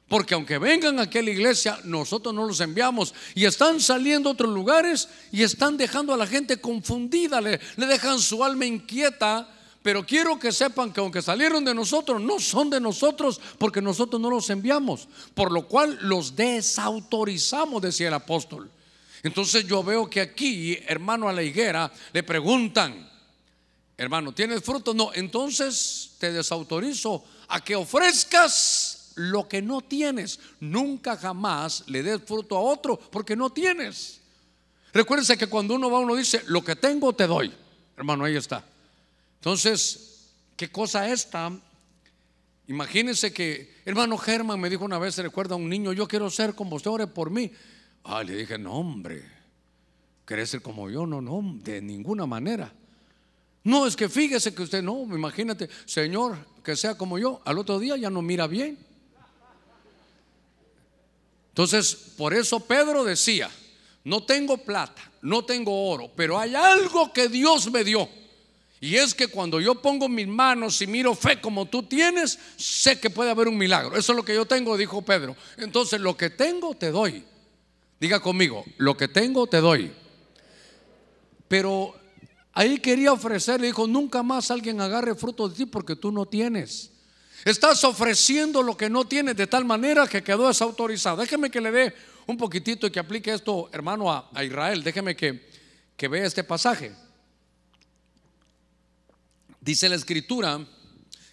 Porque 0.08 0.34
aunque 0.34 0.58
vengan 0.58 1.00
aquí 1.00 1.20
a 1.20 1.22
la 1.22 1.30
iglesia, 1.30 1.80
nosotros 1.84 2.34
no 2.34 2.48
los 2.48 2.60
enviamos. 2.60 3.14
Y 3.36 3.46
están 3.46 3.80
saliendo 3.80 4.30
a 4.30 4.34
otros 4.34 4.52
lugares 4.52 5.10
y 5.32 5.44
están 5.44 5.78
dejando 5.78 6.12
a 6.12 6.18
la 6.18 6.26
gente 6.26 6.58
confundida, 6.58 7.40
le, 7.40 7.60
le 7.78 7.86
dejan 7.86 8.18
su 8.18 8.44
alma 8.44 8.66
inquieta. 8.66 9.48
Pero 9.84 10.06
quiero 10.06 10.40
que 10.40 10.54
sepan 10.54 10.94
que 10.94 11.02
aunque 11.02 11.22
salieron 11.22 11.66
de 11.66 11.76
nosotros, 11.76 12.22
no 12.22 12.40
son 12.40 12.70
de 12.70 12.80
nosotros 12.80 13.40
porque 13.58 13.82
nosotros 13.82 14.20
no 14.22 14.30
los 14.30 14.50
enviamos. 14.50 15.10
Por 15.36 15.52
lo 15.52 15.68
cual 15.68 16.00
los 16.02 16.38
desautorizamos, 16.38 17.82
decía 17.82 18.08
el 18.08 18.14
apóstol. 18.14 18.72
Entonces 19.24 19.68
yo 19.68 19.84
veo 19.84 20.10
que 20.10 20.22
aquí, 20.22 20.78
hermano 20.88 21.28
a 21.28 21.34
la 21.34 21.44
higuera, 21.44 21.92
le 22.14 22.24
preguntan, 22.24 23.10
hermano, 23.98 24.34
¿tienes 24.34 24.64
fruto? 24.64 24.94
No, 24.94 25.12
entonces 25.14 26.12
te 26.18 26.32
desautorizo 26.32 27.22
a 27.50 27.62
que 27.62 27.76
ofrezcas 27.76 29.12
lo 29.16 29.50
que 29.50 29.62
no 29.62 29.82
tienes. 29.82 30.40
Nunca 30.62 31.18
jamás 31.18 31.84
le 31.88 32.04
des 32.04 32.22
fruto 32.24 32.56
a 32.56 32.62
otro 32.62 32.98
porque 32.98 33.36
no 33.36 33.50
tienes. 33.50 34.22
Recuérdense 34.94 35.38
que 35.38 35.48
cuando 35.48 35.76
uno 35.76 35.92
va, 35.92 36.00
uno 36.00 36.16
dice, 36.16 36.42
lo 36.48 36.64
que 36.64 36.78
tengo 36.78 37.14
te 37.14 37.28
doy. 37.28 37.54
Hermano, 37.98 38.24
ahí 38.24 38.38
está. 38.38 38.64
Entonces, 39.44 40.30
¿qué 40.56 40.72
cosa 40.72 41.12
esta? 41.12 41.52
Imagínense 42.70 43.34
que, 43.34 43.76
hermano 43.84 44.18
Germán 44.18 44.58
me 44.58 44.70
dijo 44.70 44.86
una 44.86 44.98
vez, 44.98 45.16
se 45.16 45.22
recuerda 45.22 45.56
a 45.56 45.58
un 45.58 45.68
niño, 45.68 45.92
yo 45.92 46.08
quiero 46.08 46.30
ser 46.30 46.56
como 46.56 46.78
usted, 46.78 46.90
ore 46.90 47.08
por 47.08 47.30
mí. 47.30 47.52
Ah, 48.06 48.24
le 48.24 48.38
dije, 48.38 48.58
no, 48.58 48.72
hombre, 48.72 49.22
¿querés 50.26 50.50
ser 50.50 50.62
como 50.62 50.90
yo? 50.90 51.06
No, 51.06 51.20
no, 51.20 51.42
de 51.62 51.82
ninguna 51.82 52.26
manera. 52.26 52.72
No, 53.66 53.86
es 53.86 53.98
que 53.98 54.08
fíjese 54.08 54.56
que 54.56 54.62
usted, 54.62 54.82
no, 54.82 55.04
imagínate, 55.14 55.68
Señor, 55.84 56.38
que 56.64 56.78
sea 56.78 56.96
como 56.98 57.20
yo, 57.20 57.42
al 57.44 57.58
otro 57.58 57.80
día 57.80 57.98
ya 57.98 58.10
no 58.10 58.22
mira 58.22 58.48
bien. 58.48 58.78
Entonces, 61.50 62.14
por 62.18 62.34
eso 62.34 62.62
Pedro 62.62 63.04
decía, 63.04 63.52
no 64.06 64.24
tengo 64.24 64.60
plata, 64.60 65.02
no 65.22 65.44
tengo 65.44 65.90
oro, 65.90 66.10
pero 66.16 66.40
hay 66.40 66.56
algo 66.56 67.12
que 67.12 67.28
Dios 67.28 67.70
me 67.70 67.84
dio. 67.84 68.23
Y 68.84 68.98
es 68.98 69.14
que 69.14 69.30
cuando 69.30 69.62
yo 69.62 69.76
pongo 69.76 70.10
mis 70.10 70.28
manos 70.28 70.82
y 70.82 70.88
miro 70.88 71.16
fe 71.16 71.40
como 71.40 71.68
tú 71.68 71.84
tienes, 71.84 72.38
sé 72.58 73.00
que 73.00 73.10
puede 73.10 73.32
haber 73.32 73.48
un 73.48 73.58
milagro. 73.58 73.96
Eso 73.96 74.12
es 74.12 74.18
lo 74.18 74.26
que 74.26 74.36
yo 74.36 74.46
tengo, 74.46 74.76
dijo 74.76 75.02
Pedro. 75.02 75.38
Entonces, 75.56 76.02
lo 76.02 76.18
que 76.18 76.30
tengo, 76.30 76.76
te 76.76 76.92
doy. 76.92 77.24
Diga 77.98 78.20
conmigo, 78.20 78.66
lo 78.76 78.98
que 78.98 79.08
tengo, 79.08 79.48
te 79.48 79.62
doy. 79.62 79.90
Pero 81.48 81.96
ahí 82.52 82.78
quería 82.80 83.14
ofrecerle, 83.14 83.68
dijo, 83.68 83.88
nunca 83.88 84.22
más 84.22 84.52
alguien 84.52 84.82
agarre 84.82 85.16
fruto 85.16 85.48
de 85.48 85.56
ti 85.56 85.66
porque 85.66 85.96
tú 85.96 86.12
no 86.12 86.26
tienes. 86.26 86.92
Estás 87.46 87.86
ofreciendo 87.86 88.62
lo 88.62 88.76
que 88.76 88.90
no 88.90 89.06
tienes 89.06 89.38
de 89.38 89.48
tal 89.48 89.64
manera 89.64 90.08
que 90.08 90.22
quedó 90.22 90.50
desautorizado. 90.50 91.22
Déjeme 91.22 91.50
que 91.50 91.62
le 91.62 91.72
dé 91.72 91.96
un 92.28 92.36
poquitito 92.36 92.88
y 92.88 92.92
que 92.92 93.00
aplique 93.00 93.34
esto, 93.34 93.70
hermano, 93.72 94.12
a, 94.12 94.44
Israel. 94.44 94.84
Déjeme 94.84 95.16
que, 95.16 95.48
que 95.96 96.10
vea 96.10 96.26
este 96.26 96.44
pasaje. 96.44 96.92
Dice 99.64 99.90
la 99.90 99.96
escritura 99.96 100.66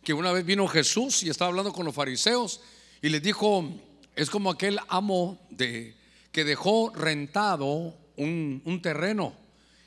que 0.04 0.14
una 0.14 0.32
vez 0.32 0.44
vino 0.44 0.68
Jesús 0.68 1.22
y 1.22 1.30
estaba 1.30 1.48
hablando 1.48 1.72
con 1.72 1.84
los 1.84 1.94
fariseos 1.94 2.60
y 3.02 3.08
les 3.08 3.22
dijo, 3.22 3.68
es 4.14 4.30
como 4.30 4.50
aquel 4.50 4.78
amo 4.88 5.38
de, 5.50 5.96
que 6.32 6.44
dejó 6.44 6.92
rentado 6.94 7.94
un, 8.16 8.62
un 8.64 8.82
terreno 8.82 9.34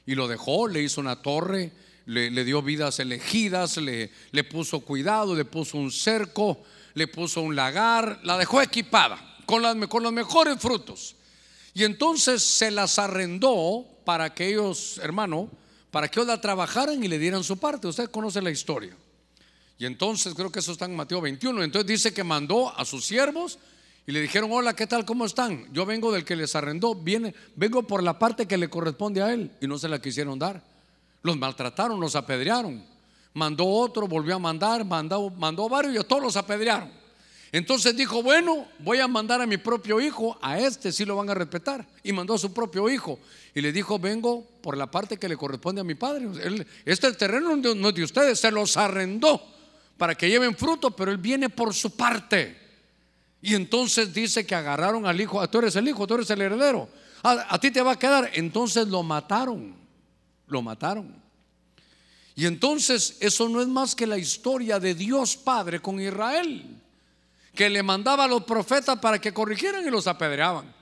y 0.06 0.15
lo 0.15 0.27
dejó, 0.27 0.67
le 0.67 0.82
hizo 0.82 0.99
una 0.99 1.21
torre 1.21 1.71
le, 2.06 2.43
dio 2.43 2.62
vidas 2.62 2.99
elegidas, 2.99 3.77
le, 3.77 4.12
le 4.32 4.43
puso 4.43 4.82
cuidado, 4.82 5.36
le 5.36 5.45
puso 5.45 5.77
un 5.77 5.91
cerco, 5.91 6.63
le 6.93 7.08
puso 7.08 7.41
un 7.41 7.56
lagar, 7.56 8.19
la 8.23 8.38
dejó 8.38 8.62
equipada. 8.62 9.38
con, 9.45 9.62
las, 9.62 9.75
con 9.88 10.03
los 10.03 10.12
mejores 10.12 10.60
frutos. 10.60 11.15
Y 11.73 11.84
entonces 11.84 12.43
se 12.43 12.71
las 12.71 12.99
arrendó 12.99 13.86
para 14.06 14.34
que 14.34 14.49
ellos, 14.49 14.99
hermano, 15.01 15.49
para 15.93 16.08
que 16.08 16.25
la 16.25 16.41
trabajaran 16.41 17.03
y 17.03 17.08
le 17.08 17.19
dieran 17.19 17.43
su 17.43 17.58
parte. 17.58 17.86
Usted 17.86 18.10
conoce 18.10 18.41
la 18.41 18.49
historia. 18.49 18.97
Y 19.77 19.86
entonces 19.86 20.34
creo 20.34 20.51
que 20.51 20.58
eso 20.58 20.71
está 20.71 20.86
en 20.86 20.95
Mateo 20.95 21.21
21. 21.21 21.62
Entonces 21.62 21.88
dice 21.88 22.12
que 22.12 22.23
mandó 22.23 22.75
a 22.75 22.84
sus 22.84 23.06
siervos 23.06 23.60
y 24.08 24.12
le 24.12 24.19
dijeron, 24.19 24.49
hola, 24.51 24.75
¿qué 24.75 24.88
tal? 24.88 25.06
¿Cómo 25.06 25.23
están? 25.23 25.71
Yo 25.71 25.86
vengo 25.86 26.12
del 26.12 26.25
que 26.25 26.36
les 26.36 26.56
arrendó, 26.56 26.95
viene, 26.95 27.36
vengo 27.56 27.84
por 27.84 28.01
la 28.01 28.17
parte 28.17 28.47
que 28.47 28.58
le 28.58 28.71
corresponde 28.71 29.21
a 29.21 29.32
él. 29.32 29.51
Y 29.62 29.67
no 29.67 29.77
se 29.77 29.88
la 29.88 30.01
quisieron 30.01 30.39
dar. 30.39 30.63
Los 31.21 31.38
maltrataron, 31.38 31.99
los 31.99 32.15
apedrearon. 32.15 32.84
Mandó 33.36 33.67
otro, 33.67 34.08
volvió 34.08 34.38
a 34.38 34.39
mandar, 34.39 34.84
mandó, 34.84 35.29
mandó 35.29 35.69
varios 35.69 35.93
y 35.93 35.97
a 35.99 36.03
todos 36.03 36.23
los 36.23 36.36
apedrearon. 36.36 36.89
Entonces 37.53 37.95
dijo, 37.95 38.23
bueno, 38.23 38.67
voy 38.79 38.99
a 38.99 39.07
mandar 39.07 39.39
a 39.39 39.45
mi 39.45 39.57
propio 39.57 40.01
hijo, 40.01 40.35
a 40.41 40.57
este 40.57 40.91
sí 40.91 41.05
lo 41.05 41.15
van 41.15 41.29
a 41.29 41.35
respetar. 41.35 41.87
Y 42.01 42.11
mandó 42.11 42.33
a 42.33 42.39
su 42.39 42.51
propio 42.51 42.89
hijo. 42.89 43.19
Y 43.53 43.61
le 43.61 43.71
dijo, 43.71 43.99
vengo 43.99 44.43
por 44.59 44.75
la 44.75 44.89
parte 44.89 45.17
que 45.17 45.29
le 45.29 45.37
corresponde 45.37 45.79
a 45.79 45.83
mi 45.83 45.93
padre. 45.93 46.27
este 46.83 47.13
terreno 47.13 47.55
no 47.55 47.89
es 47.89 47.95
de 47.95 48.03
ustedes, 48.03 48.39
se 48.39 48.49
los 48.49 48.75
arrendó 48.75 49.39
para 49.99 50.15
que 50.15 50.27
lleven 50.27 50.57
fruto, 50.57 50.89
pero 50.95 51.11
él 51.11 51.19
viene 51.19 51.47
por 51.47 51.75
su 51.75 51.95
parte. 51.95 52.57
Y 53.39 53.53
entonces 53.53 54.11
dice 54.11 54.47
que 54.47 54.55
agarraron 54.55 55.05
al 55.05 55.21
hijo, 55.21 55.39
ah, 55.39 55.45
tú 55.45 55.59
eres 55.59 55.75
el 55.75 55.87
hijo, 55.87 56.07
tú 56.07 56.15
eres 56.15 56.31
el 56.31 56.41
heredero, 56.41 56.89
a, 57.21 57.53
a 57.53 57.59
ti 57.59 57.69
te 57.69 57.83
va 57.83 57.91
a 57.91 57.99
quedar. 57.99 58.31
Entonces 58.33 58.87
lo 58.87 59.03
mataron, 59.03 59.75
lo 60.47 60.63
mataron. 60.63 61.21
Y 62.33 62.47
entonces 62.47 63.15
eso 63.19 63.47
no 63.47 63.61
es 63.61 63.67
más 63.67 63.93
que 63.93 64.07
la 64.07 64.17
historia 64.17 64.79
de 64.79 64.95
Dios 64.95 65.37
Padre 65.37 65.79
con 65.79 66.01
Israel, 66.01 66.79
que 67.53 67.69
le 67.69 67.83
mandaba 67.83 68.23
a 68.23 68.27
los 68.27 68.43
profetas 68.43 68.99
para 68.99 69.19
que 69.19 69.33
corrigieran 69.33 69.85
y 69.85 69.91
los 69.91 70.07
apedreaban. 70.07 70.73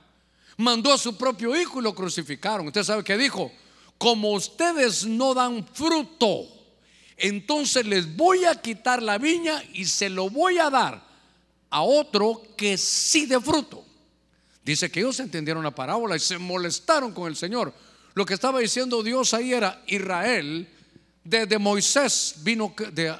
Mandó 0.58 0.94
a 0.94 0.98
su 0.98 1.18
propio 1.18 1.60
hijo 1.60 1.80
y 1.80 1.84
lo 1.84 1.94
crucificaron. 1.94 2.68
Usted 2.68 2.84
sabe 2.84 3.04
que 3.04 3.18
dijo, 3.18 3.52
como 3.98 4.32
ustedes 4.32 5.06
no 5.06 5.34
dan 5.34 5.68
fruto, 5.74 6.48
entonces 7.18 7.86
les 7.86 8.16
voy 8.16 8.46
a 8.46 8.56
quitar 8.56 9.02
la 9.02 9.18
viña 9.18 9.64
y 9.74 9.86
se 9.86 10.10
lo 10.10 10.30
voy 10.30 10.58
a 10.58 10.70
dar 10.70 11.04
a 11.70 11.82
otro 11.82 12.42
que 12.58 12.78
sí 12.78 13.26
de 13.26 13.40
fruto. 13.40 13.86
Dice 14.64 14.92
que 14.92 15.00
ellos 15.00 15.20
entendieron 15.20 15.64
la 15.64 15.72
parábola 15.72 16.16
y 16.16 16.20
se 16.20 16.38
molestaron 16.38 17.14
con 17.14 17.28
el 17.28 17.36
Señor. 17.36 17.74
Lo 18.14 18.26
que 18.26 18.34
estaba 18.34 18.60
diciendo 18.60 19.04
Dios 19.04 19.34
ahí 19.34 19.54
era 19.54 19.82
Israel. 19.88 20.68
Desde 21.24 21.60
Moisés 21.60 22.36
vino 22.38 22.74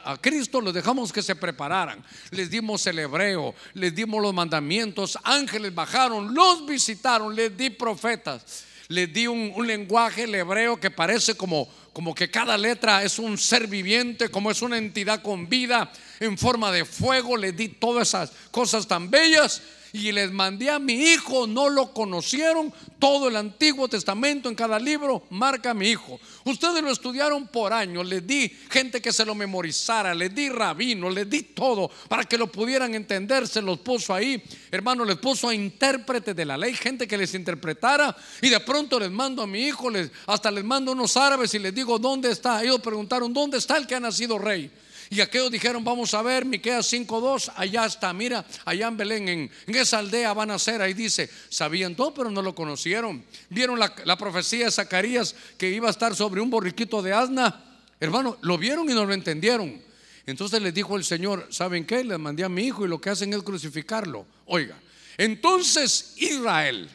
a 0.04 0.18
Cristo, 0.18 0.60
les 0.60 0.74
dejamos 0.74 1.14
que 1.14 1.22
se 1.22 1.36
prepararan. 1.36 2.04
Les 2.32 2.50
dimos 2.50 2.86
el 2.88 2.98
hebreo, 2.98 3.54
les 3.74 3.94
dimos 3.94 4.22
los 4.22 4.34
mandamientos, 4.34 5.20
ángeles 5.24 5.74
bajaron, 5.74 6.34
los 6.34 6.66
visitaron, 6.66 7.36
les 7.36 7.56
di 7.56 7.70
profetas, 7.70 8.64
les 8.88 9.14
di 9.14 9.28
un, 9.28 9.54
lenguaje, 9.68 10.24
el 10.24 10.34
hebreo, 10.34 10.80
que 10.80 10.90
parece 10.90 11.36
como 11.36 11.68
como 11.94 12.16
que 12.16 12.32
cada 12.32 12.58
letra 12.58 13.04
es 13.04 13.20
un 13.20 13.38
ser 13.38 13.68
viviente, 13.68 14.30
como 14.30 14.50
es 14.50 14.62
una 14.62 14.78
entidad 14.78 15.22
con 15.22 15.50
vida 15.50 15.92
en 16.22 16.38
forma 16.38 16.72
de 16.72 16.86
fuego. 16.86 17.36
Le 17.36 17.52
di 17.52 17.68
todas 17.68 18.08
esas 18.08 18.32
cosas 18.50 18.88
tan 18.88 19.12
bellas 19.12 19.62
y 19.94 20.12
les 20.12 20.32
mandé 20.32 20.70
a 20.70 20.80
mi 20.80 20.94
hijo, 20.94 21.48
no 21.48 21.70
lo 21.70 21.94
conocieron. 21.94 22.74
Todo 23.00 23.28
el 23.28 23.36
Antiguo 23.36 23.88
Testamento 23.88 24.48
en 24.48 24.56
cada 24.56 24.80
libro 24.80 25.24
marca 25.32 25.72
a 25.72 25.74
mi 25.74 25.90
hijo. 25.90 26.20
Ustedes 26.46 26.84
lo 26.84 26.92
estudiaron 26.92 27.48
por 27.48 27.74
años, 27.74 28.06
les 28.06 28.26
di 28.26 28.48
gente 28.70 29.02
que 29.02 29.12
se 29.12 29.26
lo 29.26 29.34
memorizara, 29.36 30.14
les 30.14 30.34
di 30.34 30.50
rabino, 30.50 31.10
les 31.10 31.30
di 31.30 31.42
todo 31.42 31.90
para 32.08 32.24
que 32.26 32.38
lo 32.38 32.48
pudieran 32.48 32.94
entender. 32.94 33.48
Se 33.48 33.62
los 33.62 33.80
puso 33.80 34.14
ahí, 34.14 34.42
hermano, 34.70 35.04
les 35.04 35.18
puso 35.18 35.50
a 35.50 35.56
intérpretes 35.56 36.36
de 36.36 36.46
la 36.46 36.58
ley, 36.58 36.74
gente 36.76 37.08
que 37.08 37.18
les 37.18 37.34
interpretara. 37.34 38.16
Y 38.42 38.50
de 38.50 38.60
pronto 38.60 39.00
les 39.00 39.12
mando 39.12 39.42
a 39.42 39.48
mi 39.48 39.64
hijo, 39.64 39.90
les, 39.90 40.12
hasta 40.28 40.52
les 40.52 40.64
mando 40.64 40.92
unos 40.92 41.18
árabes 41.18 41.54
y 41.54 41.60
les 41.60 41.74
digo, 41.74 41.98
¿dónde 42.00 42.32
está? 42.32 42.64
Ellos 42.64 42.80
preguntaron, 42.82 43.34
¿dónde 43.34 43.58
está 43.58 43.78
el 43.78 43.88
que 43.88 43.96
ha 43.96 44.00
nacido 44.00 44.38
rey? 44.38 44.72
Y 45.12 45.20
aquellos 45.20 45.52
dijeron, 45.52 45.84
vamos 45.84 46.14
a 46.14 46.22
ver, 46.22 46.46
Miqueas 46.46 46.94
5.2, 46.94 47.52
allá 47.58 47.86
está, 47.86 48.14
mira, 48.14 48.46
allá 48.64 48.88
en 48.88 48.96
Belén, 48.96 49.28
en, 49.28 49.52
esa 49.68 50.00
aldea 50.00 50.34
van 50.34 50.52
a 50.52 50.58
ser, 50.58 50.82
ahí 50.82 50.94
dice, 50.94 51.30
sabían 51.50 51.96
todo, 51.96 52.14
pero 52.14 52.32
no 52.32 52.42
lo 52.42 52.56
conocieron. 52.56 53.22
Vieron 53.50 53.78
la, 53.78 53.94
la 54.06 54.18
profecía 54.18 54.64
de 54.64 54.72
Zacarías 54.72 55.36
que 55.58 55.70
iba 55.70 55.90
a 55.90 55.92
estar 55.92 56.16
sobre 56.16 56.40
un 56.40 56.50
borriquito 56.50 57.02
de 57.02 57.12
asna. 57.12 57.62
Hermano, 58.00 58.38
lo 58.40 58.58
vieron 58.58 58.90
y 58.90 58.94
no 58.94 59.04
lo 59.04 59.14
entendieron. 59.14 59.82
Entonces 60.26 60.62
les 60.62 60.74
dijo 60.74 60.96
el 60.96 61.04
Señor, 61.04 61.46
¿saben 61.50 61.86
qué? 61.86 62.06
Les 62.06 62.18
mandé 62.18 62.46
a 62.46 62.50
mi 62.50 62.64
hijo 62.64 62.86
y 62.86 62.88
lo 62.88 63.02
que 63.02 63.10
hacen 63.10 63.34
es 63.34 63.44
crucificarlo. 63.44 64.26
Oiga, 64.46 64.80
entonces 65.18 66.14
Israel, 66.20 66.90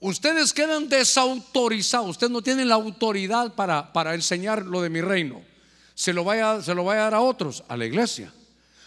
ustedes 0.00 0.54
quedan 0.54 0.88
desautorizados, 0.88 2.08
ustedes 2.08 2.30
no 2.30 2.40
tienen 2.40 2.70
la 2.70 2.76
autoridad 2.76 3.54
para, 3.54 3.92
para 3.92 4.14
enseñar 4.14 4.64
lo 4.64 4.80
de 4.80 4.88
mi 4.88 5.02
reino 5.02 5.53
se 5.94 6.12
lo 6.12 6.24
vaya, 6.24 6.60
se 6.62 6.74
lo 6.74 6.84
vaya 6.84 7.02
a 7.02 7.04
dar 7.04 7.14
a 7.14 7.20
otros, 7.20 7.62
a 7.68 7.76
la 7.76 7.84
iglesia. 7.84 8.32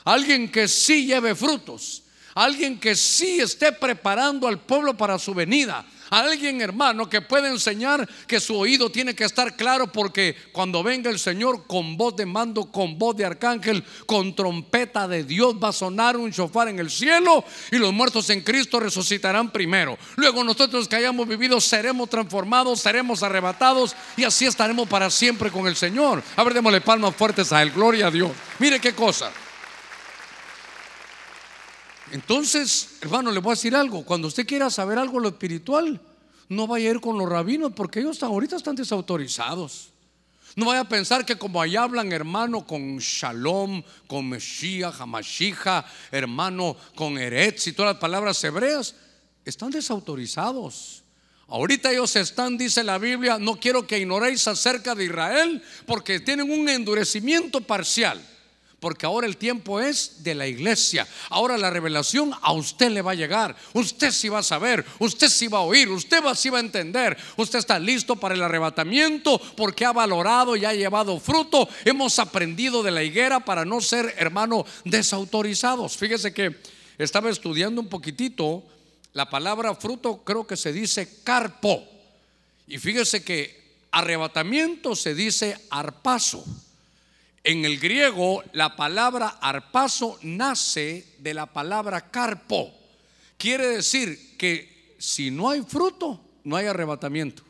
Alguien 0.04 0.52
que 0.52 0.68
sí 0.68 1.06
lleve 1.06 1.36
frutos, 1.36 2.04
alguien 2.34 2.80
que 2.80 2.96
sí 2.96 3.40
esté 3.40 3.72
preparando 3.72 4.48
al 4.48 4.60
pueblo 4.60 4.96
para 4.96 5.20
su 5.20 5.34
venida, 5.34 5.86
alguien 6.10 6.62
hermano 6.62 7.10
que 7.10 7.22
pueda 7.22 7.50
enseñar 7.50 8.08
que 8.28 8.40
su 8.40 8.58
oído 8.58 8.90
tiene 8.90 9.16
que 9.16 9.24
estar 9.24 9.56
claro 9.56 9.92
porque 9.92 10.36
cuando 10.52 10.84
venga 10.84 11.10
el 11.10 11.20
Señor 11.20 11.66
con 11.68 11.98
voz 11.98 12.16
de 12.16 12.26
mando, 12.26 12.72
con 12.72 12.98
voz 12.98 13.16
de 13.16 13.26
arcángel, 13.26 13.84
con 14.06 14.36
trompeta 14.36 15.08
de 15.08 15.24
Dios 15.24 15.56
va 15.62 15.70
a 15.70 15.74
sonar 15.74 16.18
un 16.18 16.32
shofar 16.32 16.68
en 16.68 16.80
el 16.80 16.90
cielo 16.90 17.44
y 17.72 17.78
los 17.78 17.94
muertos 17.94 18.30
en 18.30 18.42
Cristo 18.42 18.80
resucitarán 18.80 19.52
primero. 19.52 19.98
Luego 20.16 20.44
nosotros 20.44 20.88
que 20.88 20.96
hayamos 20.96 21.28
vivido 21.28 21.60
seremos 21.62 22.10
transformados, 22.10 22.80
seremos 22.80 23.24
arrebatados 23.24 23.96
y 24.16 24.24
así 24.24 24.46
estaremos 24.46 24.88
para 24.88 25.10
siempre 25.10 25.52
con 25.52 25.68
el 25.68 25.76
Señor. 25.76 26.24
A 26.36 26.44
ver, 26.44 26.54
démosle 26.54 26.82
palmas 26.82 27.16
fuertes 27.16 27.52
a 27.52 27.62
Él, 27.62 27.72
gloria 27.72 28.08
a 28.08 28.12
Dios. 28.12 28.32
Mire 28.60 28.80
qué 28.80 28.94
cosa. 28.94 29.32
Entonces, 32.12 32.98
hermano, 33.02 33.32
le 33.32 33.40
voy 33.40 33.52
a 33.52 33.56
decir 33.56 33.76
algo. 33.76 34.04
Cuando 34.04 34.28
usted 34.28 34.46
quiera 34.46 34.70
saber 34.70 34.98
algo 34.98 35.20
lo 35.20 35.30
espiritual, 35.30 36.00
no 36.50 36.68
vaya 36.68 36.90
a 36.90 36.92
ir 36.94 37.02
con 37.02 37.18
los 37.18 37.28
rabinos 37.28 37.74
porque 37.76 38.00
ellos 38.00 38.22
ahorita 38.24 38.56
están 38.56 38.76
desautorizados. 38.76 39.90
No 40.56 40.66
vaya 40.66 40.82
a 40.82 40.90
pensar 40.90 41.26
que 41.26 41.38
como 41.38 41.62
allá 41.62 41.84
hablan, 41.84 42.12
hermano, 42.12 42.66
con 42.66 42.98
Shalom, 42.98 43.84
con 44.08 44.28
Mesías, 44.28 45.00
Hamashija, 45.00 45.86
hermano, 46.10 46.76
con 46.96 47.18
Eretz 47.18 47.68
y 47.68 47.74
todas 47.74 47.94
las 47.94 48.02
palabras 48.02 48.44
hebreas, 48.44 48.96
están 49.46 49.70
desautorizados. 49.70 51.04
Ahorita 51.48 51.92
ellos 51.92 52.16
están, 52.16 52.58
dice 52.58 52.84
la 52.84 52.98
Biblia, 52.98 53.38
no 53.38 53.60
quiero 53.60 53.86
que 53.86 54.00
ignoréis 54.00 54.48
acerca 54.48 54.96
de 54.96 55.06
Israel 55.06 55.64
porque 55.86 56.20
tienen 56.20 56.50
un 56.50 56.68
endurecimiento 56.68 57.62
parcial. 57.62 58.22
Porque 58.80 59.08
ahora 59.08 59.26
el 59.26 59.38
tiempo 59.38 59.80
es 59.80 60.24
de 60.24 60.36
la 60.36 60.46
iglesia. 60.46 61.08
Ahora 61.30 61.58
la 61.58 61.72
revelación 61.72 62.32
a 62.42 62.54
usted 62.54 62.92
le 62.92 63.02
va 63.02 63.12
a 63.12 63.16
llegar. 63.16 63.56
Usted 63.74 64.12
sí 64.12 64.30
va 64.30 64.40
a 64.40 64.44
saber. 64.44 64.86
Usted 65.00 65.30
sí 65.30 65.48
va 65.48 65.60
a 65.60 65.62
oír. 65.62 65.90
Usted 65.90 66.24
va, 66.24 66.36
sí 66.36 66.50
va 66.50 66.60
a 66.60 66.62
entender. 66.62 67.18
Usted 67.38 67.58
está 67.58 67.80
listo 67.80 68.16
para 68.18 68.36
el 68.36 68.44
arrebatamiento 68.44 69.42
porque 69.56 69.84
ha 69.84 69.94
valorado 69.94 70.56
y 70.56 70.64
ha 70.64 70.74
llevado 70.74 71.20
fruto. 71.20 71.68
Hemos 71.86 72.20
aprendido 72.20 72.84
de 72.84 72.92
la 72.92 73.02
higuera 73.02 73.40
para 73.40 73.66
no 73.66 73.82
ser, 73.82 74.14
hermano, 74.20 74.64
desautorizados. 74.86 75.98
Fíjese 75.98 76.32
que 76.32 76.56
estaba 77.00 77.32
estudiando 77.32 77.82
un 77.82 77.90
poquitito. 77.90 78.64
La 79.14 79.28
palabra 79.28 79.74
fruto 79.74 80.24
creo 80.24 80.46
que 80.46 80.56
se 80.56 80.72
dice 80.72 81.24
carpo. 81.24 81.84
Y 82.68 82.78
fíjese 82.78 83.24
que 83.24 83.58
arrebatamiento 83.90 84.96
se 84.96 85.16
dice 85.16 85.58
arpazo. 85.72 86.46
En 87.48 87.64
el 87.64 87.80
griego, 87.80 88.44
la 88.52 88.76
palabra 88.76 89.38
arpazo 89.40 90.20
nace 90.22 91.16
de 91.20 91.34
la 91.34 91.46
palabra 91.46 92.12
carpo. 92.12 92.74
Quiere 93.38 93.68
decir 93.68 94.36
que 94.36 94.98
si 95.00 95.32
no 95.32 95.50
hay 95.50 95.62
fruto, 95.62 96.20
no 96.44 96.58
hay 96.58 96.66
arrebatamiento. 96.66 97.44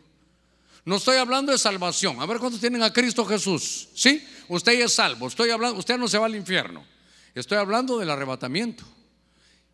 No 0.85 0.97
estoy 0.97 1.17
hablando 1.17 1.51
de 1.51 1.57
salvación. 1.57 2.21
A 2.21 2.27
ver 2.27 2.37
cuántos 2.37 2.61
tienen 2.61 2.83
a 2.83 2.93
Cristo 2.93 3.25
Jesús. 3.25 3.89
¿Sí? 3.95 4.23
Usted 4.49 4.79
es 4.79 4.93
salvo. 4.93 5.27
Estoy 5.27 5.49
hablando, 5.49 5.79
usted 5.79 5.97
no 5.97 6.07
se 6.07 6.19
va 6.19 6.27
al 6.27 6.35
infierno. 6.35 6.85
Estoy 7.33 7.57
hablando 7.57 7.97
del 7.97 8.11
arrebatamiento. 8.11 8.83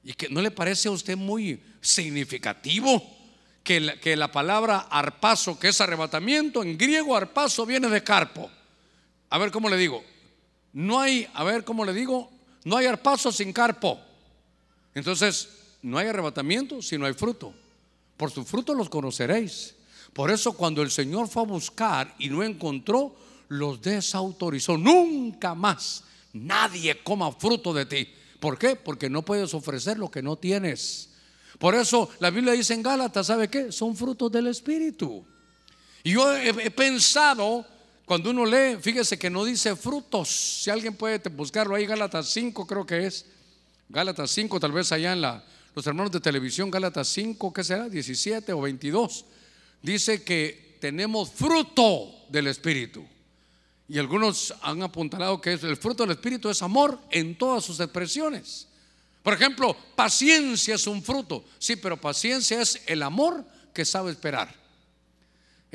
¿Y 0.06 0.14
que 0.14 0.30
no 0.30 0.40
le 0.40 0.52
parece 0.52 0.88
a 0.88 0.92
usted 0.92 1.18
muy 1.18 1.62
significativo 1.82 3.06
que 3.62 3.82
la, 3.82 4.00
que 4.00 4.16
la 4.16 4.32
palabra 4.32 4.88
arpazo, 4.90 5.60
que 5.60 5.68
es 5.68 5.82
arrebatamiento, 5.82 6.64
en 6.64 6.78
griego 6.78 7.14
arpazo 7.14 7.66
viene 7.66 7.90
de 7.90 8.02
carpo? 8.02 8.50
A 9.30 9.38
ver 9.38 9.52
cómo 9.52 9.68
le 9.68 9.76
digo. 9.76 10.13
No 10.74 11.00
hay, 11.00 11.28
a 11.34 11.44
ver 11.44 11.64
cómo 11.64 11.86
le 11.86 11.94
digo, 11.94 12.30
no 12.66 12.78
hay 12.78 12.88
arpazo 12.88 13.32
sin 13.32 13.54
carpo. 13.54 14.00
Entonces, 14.96 15.50
no 15.82 15.98
hay 15.98 16.08
arrebatamiento 16.08 16.82
si 16.82 16.98
no 16.98 17.06
hay 17.06 17.14
fruto. 17.14 17.54
Por 18.18 18.32
su 18.32 18.44
fruto 18.44 18.74
los 18.74 18.90
conoceréis. 18.90 19.76
Por 20.14 20.32
eso 20.32 20.54
cuando 20.54 20.82
el 20.82 20.92
Señor 20.92 21.28
fue 21.28 21.44
a 21.44 21.46
buscar 21.46 22.14
y 22.20 22.30
no 22.30 22.44
encontró, 22.44 23.16
los 23.50 23.82
desautorizó. 23.82 24.78
Nunca 24.78 25.56
más 25.56 26.04
nadie 26.34 27.02
coma 27.04 27.32
fruto 27.32 27.74
de 27.74 27.86
ti. 27.86 28.08
¿Por 28.40 28.58
qué? 28.58 28.76
Porque 28.76 29.10
no 29.10 29.24
puedes 29.24 29.54
ofrecer 29.54 29.98
lo 29.98 30.12
que 30.12 30.22
no 30.22 30.36
tienes. 30.36 31.10
Por 31.60 31.76
eso 31.76 32.10
la 32.20 32.30
Biblia 32.30 32.54
dice 32.54 32.74
en 32.74 32.84
Gálatas, 32.84 33.28
¿sabe 33.28 33.48
qué? 33.48 33.72
Son 33.72 33.96
frutos 33.96 34.32
del 34.32 34.48
Espíritu. 34.48 35.24
Y 36.04 36.12
yo 36.12 36.36
he, 36.36 36.50
he 36.50 36.72
pensado, 36.72 37.66
cuando 38.06 38.32
uno 38.32 38.46
lee, 38.46 38.78
fíjese 38.82 39.18
que 39.18 39.30
no 39.30 39.46
dice 39.46 39.76
frutos. 39.76 40.30
Si 40.64 40.70
alguien 40.70 40.96
puede 40.96 41.20
buscarlo 41.30 41.76
ahí, 41.76 41.86
Gálatas 41.86 42.28
5 42.30 42.68
creo 42.68 42.86
que 42.86 43.06
es. 43.08 43.26
Gálatas 43.88 44.32
5, 44.32 44.60
tal 44.60 44.72
vez 44.72 44.92
allá 44.92 45.14
en 45.14 45.22
la, 45.22 45.44
los 45.76 45.88
hermanos 45.88 46.12
de 46.12 46.20
televisión, 46.20 46.70
Gálatas 46.70 47.08
5, 47.10 47.54
¿qué 47.54 47.64
será? 47.64 47.88
17 47.88 48.52
o 48.52 48.62
22. 48.62 49.26
Dice 49.82 50.24
que 50.24 50.78
tenemos 50.82 51.32
fruto 51.32 52.26
del 52.30 52.48
Espíritu. 52.48 53.06
Y 53.88 54.00
algunos 54.00 54.54
han 54.62 54.82
apuntado 54.84 55.40
que 55.40 55.54
el 55.54 55.78
fruto 55.78 56.04
del 56.04 56.12
Espíritu 56.12 56.50
es 56.50 56.62
amor 56.62 57.00
en 57.10 57.38
todas 57.38 57.64
sus 57.64 57.80
expresiones. 57.80 58.68
Por 59.22 59.34
ejemplo, 59.34 59.76
paciencia 59.96 60.76
es 60.76 60.88
un 60.88 61.02
fruto. 61.02 61.46
Sí, 61.58 61.78
pero 61.78 61.96
paciencia 61.96 62.62
es 62.62 62.82
el 62.86 63.02
amor 63.02 63.46
que 63.74 63.86
sabe 63.86 64.12
esperar. 64.12 64.63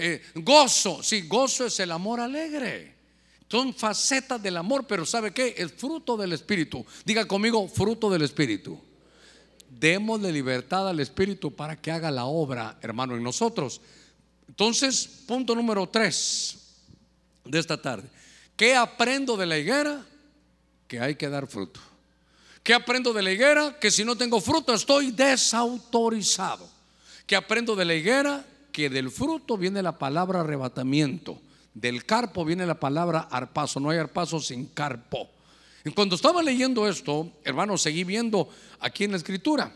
Eh, 0.01 0.23
gozo, 0.37 1.03
sí, 1.03 1.23
gozo 1.23 1.67
es 1.67 1.81
el 1.81 1.91
amor 1.91 2.21
alegre. 2.21 2.95
Son 3.51 3.75
facetas 3.75 4.41
del 4.41 4.57
amor, 4.57 4.87
pero 4.87 5.05
¿sabe 5.05 5.33
qué? 5.33 5.55
Es 5.59 5.73
fruto 5.73 6.17
del 6.17 6.33
Espíritu. 6.33 6.87
Diga 7.05 7.27
conmigo, 7.27 7.67
fruto 7.67 8.09
del 8.09 8.23
Espíritu. 8.23 8.81
Démosle 9.69 10.31
libertad 10.31 10.89
al 10.89 11.01
Espíritu 11.01 11.55
para 11.55 11.81
que 11.81 11.91
haga 11.91 12.13
la 12.13 12.27
obra, 12.27 12.79
hermano, 12.81 13.17
en 13.17 13.25
nosotros. 13.25 13.81
Entonces, 14.47 15.05
punto 15.27 15.57
número 15.57 15.89
tres 15.89 16.59
de 17.45 17.59
esta 17.59 17.81
tarde. 17.81 18.09
¿Qué 18.57 18.77
aprendo 18.77 19.37
de 19.37 19.47
la 19.47 19.59
higuera? 19.59 20.07
Que 20.87 21.01
hay 21.01 21.17
que 21.17 21.29
dar 21.29 21.49
fruto. 21.49 21.81
¿Qué 22.63 22.73
aprendo 22.73 23.13
de 23.13 23.23
la 23.23 23.33
higuera? 23.33 23.79
Que 23.81 23.91
si 23.91 24.05
no 24.05 24.17
tengo 24.17 24.41
fruto 24.41 24.75
estoy 24.75 25.11
desautorizado. 25.11 26.69
¿Qué 27.27 27.35
aprendo 27.35 27.75
de 27.75 27.85
la 27.85 27.95
higuera? 27.95 28.45
Que 28.73 28.91
del 28.91 29.11
fruto 29.11 29.57
viene 29.57 29.83
la 29.83 29.99
palabra 29.99 30.41
arrebatamiento. 30.41 31.41
Del 31.75 32.05
carpo 32.05 32.45
viene 32.45 32.67
la 32.67 32.79
palabra 32.79 33.29
arpazo. 33.31 33.81
No 33.81 33.91
hay 33.91 33.99
arpazo 33.99 34.41
sin 34.41 34.67
carpo. 34.67 35.29
Y 35.85 35.91
cuando 35.91 36.17
estaba 36.17 36.43
leyendo 36.43 36.89
esto, 36.89 37.33
hermano, 37.45 37.79
seguí 37.79 38.05
viendo 38.05 38.49
aquí 38.81 39.05
en 39.05 39.13
la 39.13 39.17
escritura. 39.17 39.73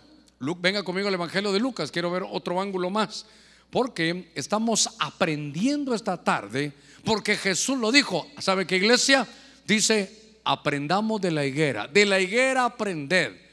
venga 0.59 0.83
conmigo 0.83 1.09
al 1.09 1.15
Evangelio 1.15 1.53
de 1.53 1.61
Lucas. 1.61 1.91
Quiero 1.91 2.11
ver 2.11 2.25
otro 2.29 2.61
ángulo 2.61 2.91
más. 2.91 3.27
Porque 3.71 4.31
estamos 4.35 4.91
aprendiendo 4.99 5.95
esta 5.95 6.23
tarde, 6.23 6.73
porque 7.05 7.37
Jesús 7.37 7.79
lo 7.79 7.91
dijo. 7.91 8.27
¿Sabe 8.39 8.67
qué 8.67 8.77
iglesia? 8.77 9.27
Dice, 9.67 10.39
aprendamos 10.45 11.21
de 11.21 11.31
la 11.31 11.47
higuera. 11.47 11.89
De 11.89 12.05
la 12.05 12.21
higuera 12.21 12.65
aprender 12.65 13.51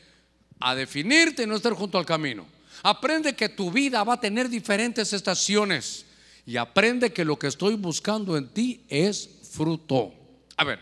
a 0.60 0.76
definirte 0.76 1.44
y 1.44 1.48
no 1.48 1.56
estar 1.56 1.74
junto 1.74 1.98
al 1.98 2.06
camino. 2.06 2.46
Aprende 2.84 3.36
que 3.36 3.50
tu 3.50 3.72
vida 3.72 4.04
va 4.04 4.14
a 4.14 4.20
tener 4.20 4.50
diferentes 4.50 5.14
estaciones. 5.14 6.06
Y 6.46 6.58
aprende 6.58 7.14
que 7.14 7.26
lo 7.26 7.38
que 7.38 7.48
estoy 7.48 7.76
buscando 7.76 8.36
en 8.38 8.50
ti 8.50 8.84
es 8.88 9.30
fruto. 9.52 10.14
A 10.58 10.64
ver, 10.64 10.80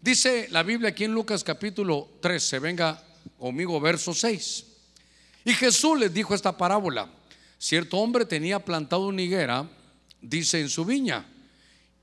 dice 0.00 0.48
la 0.50 0.62
Biblia 0.62 0.90
aquí 0.90 1.04
en 1.04 1.12
Lucas 1.12 1.42
capítulo 1.42 2.08
13, 2.20 2.58
venga 2.58 3.02
conmigo 3.38 3.80
verso 3.80 4.14
6. 4.14 4.64
Y 5.44 5.52
Jesús 5.54 5.98
les 5.98 6.12
dijo 6.14 6.34
esta 6.34 6.56
parábola. 6.56 7.08
Cierto 7.58 7.96
hombre 7.98 8.24
tenía 8.24 8.58
plantado 8.58 9.06
una 9.06 9.22
higuera, 9.22 9.68
dice 10.20 10.60
en 10.60 10.68
su 10.68 10.84
viña, 10.84 11.24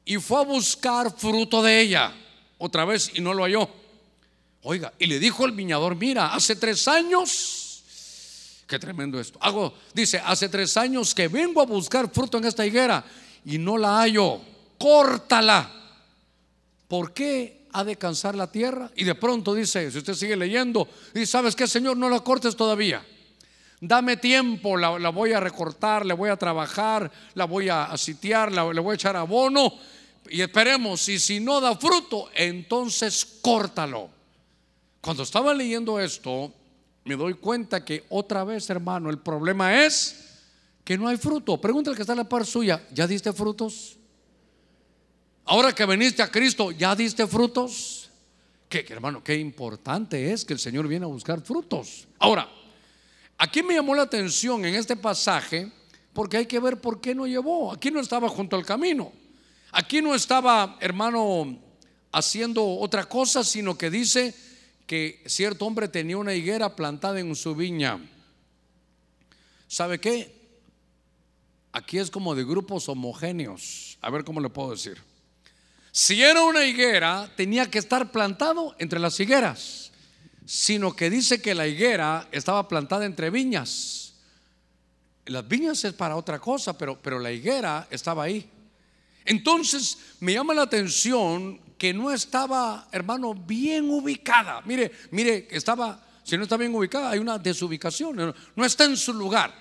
y 0.05 0.17
fue 0.17 0.39
a 0.39 0.43
buscar 0.43 1.13
fruto 1.17 1.61
de 1.61 1.81
ella 1.81 2.13
otra 2.57 2.85
vez 2.85 3.11
y 3.13 3.21
no 3.21 3.33
lo 3.33 3.43
halló. 3.43 3.69
Oiga, 4.61 4.93
y 4.99 5.05
le 5.07 5.19
dijo 5.19 5.45
el 5.45 5.51
viñador, 5.51 5.95
mira, 5.95 6.33
hace 6.33 6.55
tres 6.55 6.87
años, 6.87 7.68
qué 8.69 8.77
tremendo 8.77 9.19
esto. 9.19 9.39
Hago, 9.41 9.73
dice, 9.93 10.21
hace 10.23 10.47
tres 10.47 10.77
años 10.77 11.15
que 11.15 11.27
vengo 11.27 11.59
a 11.59 11.65
buscar 11.65 12.09
fruto 12.13 12.37
en 12.37 12.45
esta 12.45 12.65
higuera 12.65 13.03
y 13.43 13.57
no 13.57 13.77
la 13.79 13.97
hallo, 13.97 14.39
córtala. 14.77 15.69
¿Por 16.87 17.11
qué 17.11 17.65
ha 17.73 17.83
de 17.83 17.95
cansar 17.95 18.35
la 18.35 18.51
tierra? 18.51 18.91
Y 18.95 19.05
de 19.05 19.15
pronto 19.15 19.55
dice, 19.55 19.91
si 19.91 19.97
usted 19.97 20.13
sigue 20.13 20.35
leyendo, 20.35 20.87
y 21.15 21.25
sabes 21.25 21.55
qué, 21.55 21.67
Señor, 21.67 21.97
no 21.97 22.09
la 22.09 22.19
cortes 22.19 22.55
todavía. 22.55 23.03
Dame 23.81 24.17
tiempo, 24.17 24.77
la, 24.77 25.09
voy 25.09 25.33
a 25.33 25.39
recortar, 25.39 26.05
le 26.05 26.13
voy 26.13 26.29
a 26.29 26.37
trabajar, 26.37 27.11
la 27.33 27.45
voy 27.45 27.69
a, 27.69 27.97
sitiar, 27.97 28.51
la, 28.51 28.71
le 28.71 28.81
voy 28.81 28.91
a 28.91 28.95
echar 28.95 29.15
abono 29.15 29.73
y 30.29 30.41
esperemos. 30.41 31.09
Y 31.09 31.17
si 31.17 31.39
no 31.39 31.59
da 31.59 31.75
fruto, 31.75 32.29
entonces 32.35 33.25
córtalo. 33.41 34.09
Cuando 35.01 35.23
estaba 35.23 35.53
leyendo 35.55 35.99
esto, 35.99 36.53
me 37.05 37.15
doy 37.15 37.33
cuenta 37.35 37.83
que 37.83 38.05
otra 38.09 38.43
vez, 38.43 38.69
hermano, 38.69 39.09
el 39.09 39.19
problema 39.19 39.83
es 39.85 40.41
que 40.83 40.97
no 40.97 41.07
hay 41.07 41.17
fruto. 41.17 41.59
Pregúntale 41.59 41.95
que 41.95 42.03
está 42.03 42.13
en 42.13 42.19
la 42.19 42.29
par 42.29 42.45
suya, 42.45 42.85
¿ya 42.93 43.07
diste 43.07 43.33
frutos? 43.33 43.97
Ahora 45.45 45.73
que 45.73 45.85
veniste 45.85 46.21
a 46.21 46.29
Cristo, 46.29 46.71
¿ya 46.71 46.95
diste 46.95 47.25
frutos? 47.25 48.09
Que 48.67 48.85
hermano, 48.89 49.23
qué 49.23 49.35
importante 49.35 50.31
es 50.31 50.45
que 50.45 50.53
el 50.53 50.59
Señor 50.59 50.87
viene 50.87 51.05
a 51.05 51.07
buscar 51.07 51.41
frutos. 51.41 52.07
Ahora, 52.19 52.47
Aquí 53.41 53.63
me 53.63 53.73
llamó 53.73 53.95
la 53.95 54.01
atención 54.01 54.65
en 54.65 54.75
este 54.75 54.97
pasaje 54.97 55.71
porque 56.11 56.35
hay 56.35 56.45
que 56.45 56.59
ver 56.59 56.81
por 56.81 56.99
qué 56.99 57.15
no 57.15 57.25
llevó. 57.25 57.71
Aquí 57.71 57.89
no 57.89 58.01
estaba 58.01 58.27
junto 58.27 58.57
al 58.57 58.65
camino. 58.65 59.13
Aquí 59.71 60.01
no 60.01 60.13
estaba, 60.13 60.77
hermano, 60.81 61.57
haciendo 62.11 62.67
otra 62.67 63.05
cosa, 63.05 63.45
sino 63.45 63.77
que 63.77 63.89
dice 63.89 64.35
que 64.89 65.21
cierto 65.27 65.67
hombre 65.67 65.87
tenía 65.87 66.17
una 66.17 66.33
higuera 66.33 66.75
plantada 66.75 67.19
en 67.19 67.35
su 67.35 67.53
viña. 67.53 67.99
¿Sabe 69.67 69.99
qué? 69.99 70.35
Aquí 71.71 71.99
es 71.99 72.09
como 72.09 72.33
de 72.33 72.43
grupos 72.43 72.89
homogéneos. 72.89 73.99
A 74.01 74.09
ver 74.09 74.23
cómo 74.23 74.41
le 74.41 74.49
puedo 74.49 74.71
decir. 74.71 74.97
Si 75.91 76.23
era 76.23 76.41
una 76.41 76.65
higuera, 76.65 77.31
tenía 77.37 77.69
que 77.69 77.77
estar 77.77 78.11
plantado 78.11 78.75
entre 78.79 78.99
las 78.99 79.19
higueras 79.19 79.89
sino 80.49 80.95
que 80.95 81.11
dice 81.11 81.43
que 81.43 81.53
la 81.53 81.67
higuera 81.67 82.27
estaba 82.31 82.67
plantada 82.67 83.05
entre 83.05 83.29
viñas. 83.29 84.15
Las 85.25 85.47
viñas 85.47 85.85
es 85.85 85.93
para 85.93 86.15
otra 86.15 86.39
cosa, 86.39 86.75
pero, 86.75 86.99
pero 86.99 87.19
la 87.19 87.31
higuera 87.31 87.87
estaba 87.91 88.23
ahí. 88.23 88.49
Entonces 89.25 89.99
me 90.19 90.33
llama 90.33 90.55
la 90.55 90.63
atención 90.63 91.61
que 91.79 91.93
no 91.93 92.11
estaba, 92.11 92.89
hermano, 92.91 93.33
bien 93.33 93.89
ubicada. 93.89 94.61
Mire, 94.65 94.91
mire, 95.11 95.47
estaba, 95.49 96.05
si 96.23 96.35
no 96.35 96.43
está 96.43 96.57
bien 96.57 96.75
ubicada, 96.75 97.11
hay 97.11 97.19
una 97.19 97.39
desubicación, 97.39 98.35
no, 98.55 98.65
está 98.65 98.83
en 98.83 98.97
su 98.97 99.13
lugar. 99.13 99.55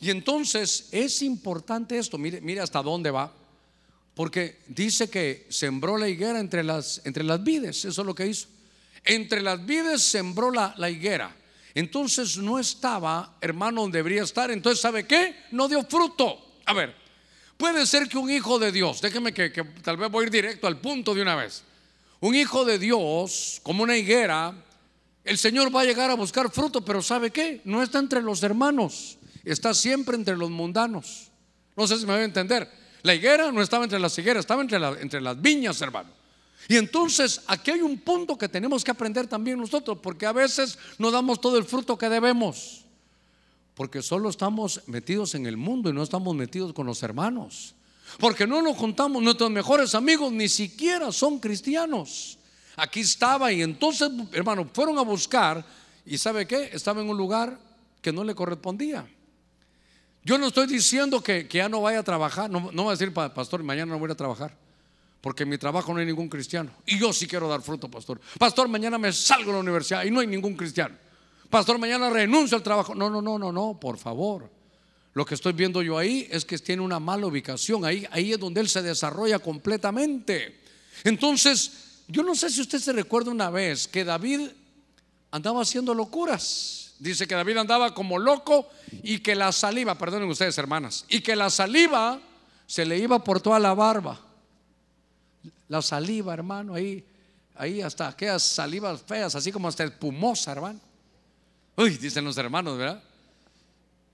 Y 0.00 0.10
entonces 0.10 0.88
es 0.92 1.20
importante 1.22 1.98
esto, 1.98 2.16
mire, 2.16 2.40
mire 2.40 2.60
hasta 2.60 2.80
dónde 2.80 3.10
va. 3.10 3.34
Porque 4.14 4.60
dice 4.68 5.10
que 5.10 5.46
sembró 5.50 5.98
la 5.98 6.08
higuera 6.08 6.38
entre 6.38 6.62
las, 6.62 7.02
entre 7.04 7.24
las 7.24 7.42
vides, 7.42 7.84
eso 7.84 8.00
es 8.00 8.06
lo 8.06 8.14
que 8.14 8.28
hizo. 8.28 8.46
Entre 9.04 9.42
las 9.42 9.64
vides 9.66 10.02
sembró 10.02 10.52
la, 10.52 10.88
higuera. 10.88 11.34
Entonces 11.74 12.36
no 12.36 12.60
estaba, 12.60 13.36
hermano, 13.40 13.82
donde 13.82 13.98
debería 13.98 14.22
estar. 14.22 14.50
Entonces, 14.52 14.80
¿sabe 14.80 15.04
qué? 15.04 15.34
No 15.50 15.68
dio 15.68 15.82
fruto. 15.84 16.58
A 16.66 16.74
ver, 16.74 16.94
puede 17.60 17.86
ser 17.86 18.08
que 18.08 18.16
un 18.16 18.30
hijo 18.30 18.58
de 18.58 18.72
Dios, 18.72 19.02
déjeme 19.02 19.34
que, 19.34 19.52
que 19.52 19.62
tal 19.62 19.98
vez 19.98 20.10
voy 20.10 20.24
a 20.24 20.26
ir 20.26 20.32
directo 20.32 20.66
al 20.66 20.80
punto 20.80 21.14
de 21.14 21.20
una 21.20 21.36
vez. 21.36 21.62
Un 22.18 22.34
hijo 22.34 22.64
de 22.64 22.78
Dios, 22.78 23.60
como 23.62 23.82
una 23.82 23.96
higuera, 23.96 24.54
el 25.24 25.36
Señor 25.36 25.74
va 25.74 25.82
a 25.82 25.84
llegar 25.84 26.10
a 26.10 26.14
buscar 26.14 26.50
fruto, 26.50 26.82
pero 26.82 27.02
¿sabe 27.02 27.30
qué? 27.30 27.60
No 27.64 27.82
está 27.82 27.98
entre 27.98 28.22
los 28.22 28.42
hermanos, 28.42 29.18
está 29.44 29.74
siempre 29.74 30.16
entre 30.16 30.36
los 30.36 30.50
mundanos. 30.50 31.30
No 31.76 31.86
sé 31.86 31.98
si 31.98 32.06
me 32.06 32.14
voy 32.14 32.22
a 32.22 32.24
entender. 32.24 32.68
La 33.02 33.14
higuera 33.14 33.52
no 33.52 33.62
estaba 33.62 33.84
entre 33.84 34.00
las 34.00 34.18
higueras, 34.18 34.40
estaba 34.40 34.62
entre, 34.62 34.78
entre 35.00 35.20
las 35.20 35.40
viñas, 35.40 35.80
hermano. 35.82 36.10
Y 36.68 36.76
entonces 36.76 37.42
aquí 37.46 37.70
hay 37.70 37.80
un 37.80 37.98
punto 37.98 38.38
que 38.38 38.48
tenemos 38.48 38.84
que 38.84 38.90
aprender 38.90 39.26
también 39.26 39.58
nosotros, 39.58 39.98
porque 40.02 40.26
a 40.26 40.32
veces 40.32 40.78
no 40.98 41.10
damos 41.10 41.40
todo 41.40 41.58
el 41.58 41.64
fruto 41.64 41.98
que 41.98 42.08
debemos, 42.08 42.79
porque 43.74 44.02
solo 44.02 44.28
estamos 44.28 44.82
metidos 44.86 45.34
en 45.34 45.46
el 45.46 45.56
mundo 45.56 45.90
y 45.90 45.92
no 45.92 46.02
estamos 46.02 46.34
metidos 46.34 46.72
con 46.72 46.86
los 46.86 47.02
hermanos, 47.02 47.74
porque 48.18 48.46
no 48.46 48.60
nos 48.62 48.76
juntamos, 48.76 49.22
nuestros 49.22 49.50
mejores 49.50 49.94
amigos 49.94 50.32
ni 50.32 50.48
siquiera 50.48 51.12
son 51.12 51.38
cristianos. 51.38 52.38
Aquí 52.76 53.00
estaba 53.00 53.52
y 53.52 53.62
entonces, 53.62 54.10
hermano, 54.32 54.68
fueron 54.72 54.98
a 54.98 55.02
buscar 55.02 55.64
y 56.04 56.18
¿sabe 56.18 56.46
qué? 56.46 56.70
Estaba 56.72 57.00
en 57.00 57.08
un 57.08 57.16
lugar 57.16 57.58
que 58.00 58.12
no 58.12 58.24
le 58.24 58.34
correspondía. 58.34 59.06
Yo 60.22 60.38
no 60.38 60.48
estoy 60.48 60.66
diciendo 60.66 61.22
que, 61.22 61.48
ya 61.50 61.68
no 61.68 61.82
vaya 61.82 62.00
a 62.00 62.02
trabajar, 62.02 62.50
no, 62.50 62.70
no 62.72 62.84
va 62.84 62.92
a 62.92 62.94
decir, 62.94 63.12
pastor, 63.12 63.62
mañana 63.62 63.92
no 63.92 63.98
voy 63.98 64.10
a 64.10 64.14
trabajar. 64.14 64.56
Porque 65.20 65.42
en 65.42 65.50
mi 65.50 65.58
trabajo 65.58 65.92
no 65.92 66.00
hay 66.00 66.06
ningún 66.06 66.28
cristiano. 66.28 66.70
Y 66.86 66.98
yo 66.98 67.12
sí 67.12 67.26
quiero 67.26 67.48
dar 67.48 67.60
fruto, 67.60 67.90
pastor. 67.90 68.20
Pastor, 68.38 68.68
mañana 68.68 68.96
me 68.98 69.12
salgo 69.12 69.46
de 69.46 69.52
la 69.54 69.60
universidad 69.60 70.04
y 70.04 70.10
no 70.10 70.20
hay 70.20 70.26
ningún 70.26 70.56
cristiano. 70.56 70.96
Pastor, 71.50 71.78
mañana 71.78 72.08
renuncio 72.08 72.56
al 72.56 72.62
trabajo. 72.62 72.94
No, 72.94 73.10
no, 73.10 73.20
no, 73.20 73.38
no, 73.38 73.50
no, 73.50 73.78
por 73.78 73.98
favor. 73.98 74.48
Lo 75.12 75.26
que 75.26 75.34
estoy 75.34 75.52
viendo 75.52 75.82
yo 75.82 75.98
ahí 75.98 76.28
es 76.30 76.44
que 76.44 76.56
tiene 76.58 76.82
una 76.82 77.00
mala 77.00 77.26
ubicación. 77.26 77.84
Ahí, 77.84 78.06
ahí 78.12 78.32
es 78.32 78.38
donde 78.38 78.60
él 78.60 78.68
se 78.68 78.80
desarrolla 78.80 79.40
completamente. 79.40 80.60
Entonces, 81.02 82.02
yo 82.06 82.22
no 82.22 82.36
sé 82.36 82.50
si 82.50 82.60
usted 82.60 82.78
se 82.78 82.92
recuerda 82.92 83.32
una 83.32 83.50
vez 83.50 83.88
que 83.88 84.04
David 84.04 84.48
andaba 85.32 85.62
haciendo 85.62 85.92
locuras. 85.92 86.94
Dice 87.00 87.26
que 87.26 87.34
David 87.34 87.56
andaba 87.56 87.94
como 87.94 88.18
loco 88.18 88.68
y 89.02 89.18
que 89.18 89.34
la 89.34 89.50
saliva, 89.50 89.96
perdonen 89.96 90.28
ustedes 90.28 90.56
hermanas, 90.58 91.04
y 91.08 91.20
que 91.20 91.34
la 91.34 91.50
saliva 91.50 92.20
se 92.66 92.84
le 92.84 92.98
iba 92.98 93.24
por 93.24 93.40
toda 93.40 93.58
la 93.58 93.74
barba. 93.74 94.20
La 95.66 95.82
saliva, 95.82 96.34
hermano, 96.34 96.74
ahí, 96.74 97.04
ahí 97.56 97.80
hasta 97.80 98.06
aquellas 98.06 98.42
salivas 98.42 99.02
feas, 99.02 99.34
así 99.34 99.50
como 99.50 99.66
hasta 99.66 99.84
espumosa, 99.84 100.52
hermano. 100.52 100.89
Dicen 102.00 102.24
los 102.24 102.36
hermanos, 102.36 102.76
¿verdad? 102.76 103.02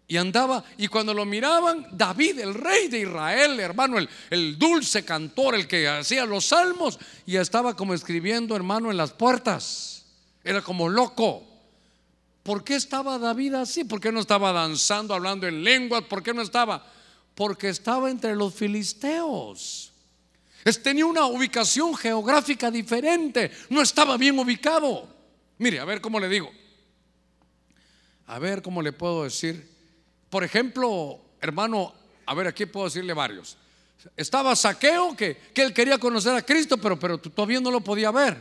Y 0.09 0.17
andaba, 0.19 0.63
y 0.79 0.87
cuando 0.87 1.13
lo 1.13 1.25
miraban, 1.25 1.89
David, 1.91 2.39
el 2.39 2.55
rey 2.55 2.87
de 2.87 3.01
Israel, 3.01 3.59
hermano, 3.59 3.99
el, 3.99 4.09
el, 4.31 4.57
dulce 4.57 5.05
cantor, 5.05 5.57
el 5.57 5.67
que 5.67 5.89
hacía 5.89 6.25
los 6.25 6.47
salmos, 6.47 6.99
y 7.27 7.37
estaba 7.37 7.75
como 7.75 7.93
escribiendo, 7.93 8.55
hermano, 8.55 8.93
en 8.93 8.97
las 8.97 9.11
puertas. 9.11 10.05
Era 10.45 10.63
como 10.63 10.89
loco. 10.89 11.43
¿Por 12.45 12.63
qué 12.63 12.77
estaba 12.77 13.19
David 13.19 13.55
así? 13.55 13.83
¿Por 13.83 14.01
qué 14.01 14.13
no 14.13 14.21
estaba 14.21 14.53
danzando, 14.53 15.13
hablando 15.13 15.49
en 15.49 15.65
lenguas? 15.65 16.05
¿Por 16.05 16.23
qué 16.23 16.33
no 16.33 16.43
estaba? 16.43 16.87
Porque 17.35 17.69
estaba 17.69 18.09
entre 18.09 18.37
los 18.37 18.55
filisteos. 18.55 19.93
tenía 20.85 21.05
una 21.05 21.27
ubicación 21.27 21.97
geográfica 21.97 22.71
diferente. 22.71 23.51
No 23.69 23.83
estaba 23.83 24.17
bien 24.17 24.39
ubicado. 24.39 25.09
Mire, 25.59 25.81
a 25.81 25.85
ver 25.85 26.01
cómo 26.01 26.21
le 26.21 26.29
digo. 26.29 26.49
A 28.27 28.39
ver 28.39 28.63
cómo 28.63 28.83
le 28.83 28.93
puedo 28.93 29.25
decir. 29.25 29.69
Por 30.31 30.43
ejemplo, 30.43 31.21
hermano, 31.41 31.95
a 32.27 32.35
ver, 32.35 32.49
aquí 32.49 32.67
puedo 32.67 32.87
decirle 32.87 33.13
varios. 33.13 33.57
Estaba 34.17 34.55
Saqueo, 34.55 35.17
que, 35.17 35.37
que 35.55 35.63
él 35.63 35.73
quería 35.73 35.99
conocer 35.99 36.35
a 36.35 36.43
Cristo, 36.43 36.77
pero, 36.79 36.99
pero 36.99 37.19
todavía 37.19 37.61
no 37.61 37.71
lo 37.71 37.81
podía 37.81 38.11
ver. 38.11 38.37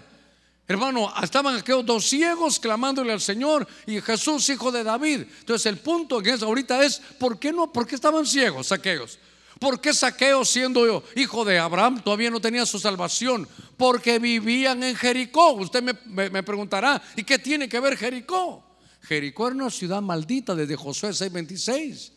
Hermano, 0.68 1.14
estaban 1.22 1.58
aquellos 1.58 1.86
dos 1.86 2.06
ciegos 2.06 2.60
clamándole 2.60 3.14
al 3.14 3.22
Señor 3.22 3.68
y 3.86 4.02
Jesús, 4.02 4.50
hijo 4.50 4.72
de 4.72 4.84
David. 4.84 5.26
Entonces 5.40 5.68
el 5.68 5.78
punto 5.78 6.22
que 6.22 6.32
es 6.32 6.42
ahorita 6.42 6.84
es, 6.84 7.00
¿por 7.20 7.38
qué 7.38 7.52
no? 7.52 7.72
¿Por 7.72 7.86
qué 7.86 7.94
estaban 7.94 8.26
ciegos 8.26 8.72
aquellos? 8.72 9.20
¿Por 9.60 9.80
qué 9.80 9.94
Saqueo 9.94 10.44
siendo 10.44 11.04
hijo 11.16 11.46
de 11.46 11.60
Abraham 11.60 12.02
todavía 12.04 12.32
no 12.32 12.42
tenía 12.42 12.66
su 12.66 12.80
salvación? 12.80 13.48
Porque 13.78 14.18
vivían 14.18 14.82
en 14.82 14.96
Jericó. 14.96 15.52
Usted 15.52 15.84
me, 15.84 16.30
me 16.30 16.44
preguntará, 16.44 17.02
¿y 17.16 17.24
qué 17.24 17.38
tiene 17.38 17.70
que 17.70 17.80
ver 17.80 17.96
Jericó? 17.96 18.65
Jericó 19.08 19.48
era 19.48 19.56
una 19.56 19.70
ciudad 19.70 20.02
maldita 20.02 20.56
desde 20.56 20.76
Josué 20.76 21.10
6:26. 21.12 22.12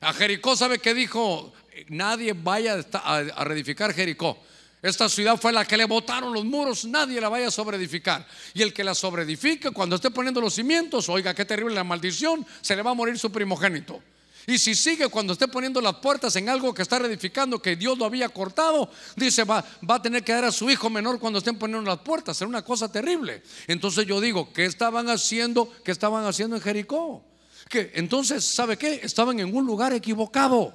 A 0.00 0.12
Jericó, 0.12 0.56
¿sabe 0.56 0.78
qué 0.78 0.94
dijo? 0.94 1.52
Nadie 1.88 2.32
vaya 2.32 2.84
a 2.92 3.44
reedificar 3.44 3.92
Jericó. 3.92 4.38
Esta 4.82 5.08
ciudad 5.08 5.40
fue 5.40 5.50
la 5.50 5.64
que 5.64 5.78
le 5.78 5.86
botaron 5.86 6.34
los 6.34 6.44
muros, 6.44 6.84
nadie 6.84 7.18
la 7.18 7.30
vaya 7.30 7.48
a 7.48 7.50
sobreedificar. 7.50 8.26
Y 8.52 8.60
el 8.60 8.74
que 8.74 8.84
la 8.84 8.94
sobreedifique, 8.94 9.70
cuando 9.70 9.96
esté 9.96 10.10
poniendo 10.10 10.42
los 10.42 10.54
cimientos, 10.54 11.08
oiga, 11.08 11.32
qué 11.32 11.46
terrible 11.46 11.74
la 11.74 11.84
maldición, 11.84 12.46
se 12.60 12.76
le 12.76 12.82
va 12.82 12.90
a 12.90 12.94
morir 12.94 13.18
su 13.18 13.32
primogénito. 13.32 14.02
Y 14.46 14.58
si 14.58 14.74
sigue 14.74 15.08
cuando 15.08 15.32
esté 15.32 15.48
poniendo 15.48 15.80
las 15.80 15.96
puertas 15.96 16.36
en 16.36 16.48
algo 16.48 16.74
que 16.74 16.82
está 16.82 16.98
reedificando, 16.98 17.60
que 17.60 17.76
Dios 17.76 17.96
lo 17.96 18.04
había 18.04 18.28
cortado, 18.28 18.90
dice, 19.16 19.44
va, 19.44 19.64
va 19.88 19.96
a 19.96 20.02
tener 20.02 20.22
que 20.22 20.32
dar 20.32 20.44
a 20.44 20.52
su 20.52 20.68
hijo 20.68 20.90
menor 20.90 21.18
cuando 21.18 21.38
estén 21.38 21.58
poniendo 21.58 21.88
las 21.88 22.00
puertas. 22.00 22.36
Será 22.36 22.48
una 22.48 22.62
cosa 22.62 22.90
terrible. 22.90 23.42
Entonces 23.66 24.06
yo 24.06 24.20
digo, 24.20 24.52
¿qué 24.52 24.66
estaban 24.66 25.08
haciendo? 25.08 25.72
¿Qué 25.82 25.92
estaban 25.92 26.26
haciendo 26.26 26.56
en 26.56 26.62
Jericó? 26.62 27.24
Que 27.68 27.92
entonces, 27.94 28.44
¿sabe 28.44 28.76
qué? 28.76 29.00
Estaban 29.02 29.40
en 29.40 29.54
un 29.54 29.64
lugar 29.64 29.94
equivocado. 29.94 30.74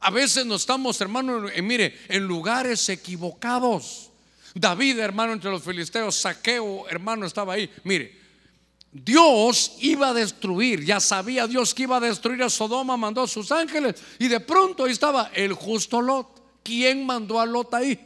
A 0.00 0.10
veces 0.10 0.46
nos 0.46 0.62
estamos, 0.62 1.00
hermano, 1.00 1.48
eh, 1.48 1.62
mire, 1.62 1.96
en 2.08 2.24
lugares 2.24 2.88
equivocados. 2.88 4.10
David, 4.54 4.98
hermano, 4.98 5.32
entre 5.32 5.50
los 5.50 5.62
filisteos, 5.62 6.16
Saqueo, 6.16 6.88
hermano, 6.88 7.26
estaba 7.26 7.54
ahí. 7.54 7.70
Mire, 7.84 8.17
Dios 8.90 9.76
iba 9.80 10.08
a 10.08 10.14
destruir, 10.14 10.84
ya 10.84 10.98
sabía 10.98 11.46
Dios 11.46 11.74
que 11.74 11.82
iba 11.82 11.98
a 11.98 12.00
destruir 12.00 12.42
a 12.42 12.48
Sodoma, 12.48 12.96
mandó 12.96 13.22
a 13.22 13.28
sus 13.28 13.52
ángeles 13.52 13.96
y 14.18 14.28
de 14.28 14.40
pronto 14.40 14.84
ahí 14.84 14.92
estaba 14.92 15.30
el 15.34 15.52
justo 15.52 16.00
Lot. 16.00 16.26
¿Quién 16.62 17.04
mandó 17.04 17.38
a 17.40 17.46
Lot 17.46 17.74
ahí? 17.74 17.98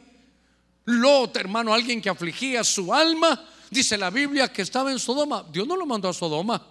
Lot, 0.85 1.37
hermano, 1.37 1.73
alguien 1.73 2.01
que 2.01 2.09
afligía 2.09 2.63
su 2.63 2.93
alma. 2.93 3.45
Dice 3.69 3.97
la 3.97 4.09
Biblia 4.09 4.51
que 4.51 4.61
estaba 4.61 4.91
en 4.91 4.99
Sodoma. 4.99 5.45
Dios 5.51 5.65
no 5.65 5.77
lo 5.77 5.85
mandó 5.85 6.09
a 6.09 6.13
Sodoma. 6.13 6.61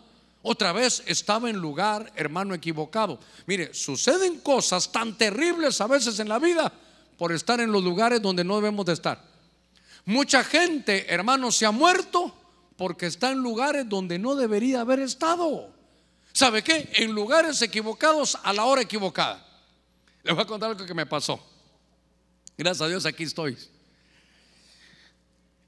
Otra 0.42 0.72
vez 0.72 1.02
estaba 1.06 1.48
en 1.48 1.56
lugar, 1.56 2.12
hermano, 2.14 2.54
equivocado. 2.54 3.18
Mire, 3.46 3.72
suceden 3.72 4.40
cosas 4.40 4.90
tan 4.90 5.16
terribles 5.16 5.80
a 5.80 5.86
veces 5.86 6.18
en 6.18 6.28
la 6.28 6.38
vida 6.38 6.72
por 7.16 7.32
estar 7.32 7.60
en 7.60 7.72
los 7.72 7.82
lugares 7.82 8.20
donde 8.20 8.44
no 8.44 8.56
debemos 8.56 8.84
de 8.84 8.92
estar. 8.92 9.22
Mucha 10.04 10.42
gente, 10.42 11.06
hermano, 11.12 11.52
se 11.52 11.64
ha 11.64 11.70
muerto 11.70 12.34
porque 12.82 13.06
está 13.06 13.30
en 13.30 13.38
lugares 13.38 13.88
donde 13.88 14.18
no 14.18 14.34
debería 14.34 14.80
haber 14.80 14.98
estado. 14.98 15.72
¿Sabe 16.32 16.64
qué? 16.64 16.90
En 16.94 17.12
lugares 17.12 17.62
equivocados 17.62 18.36
a 18.42 18.52
la 18.52 18.64
hora 18.64 18.82
equivocada. 18.82 19.46
Le 20.24 20.32
voy 20.32 20.42
a 20.42 20.46
contar 20.46 20.70
algo 20.70 20.84
que 20.84 20.92
me 20.92 21.06
pasó. 21.06 21.40
Gracias 22.58 22.80
a 22.80 22.88
Dios 22.88 23.06
aquí 23.06 23.22
estoy. 23.22 23.56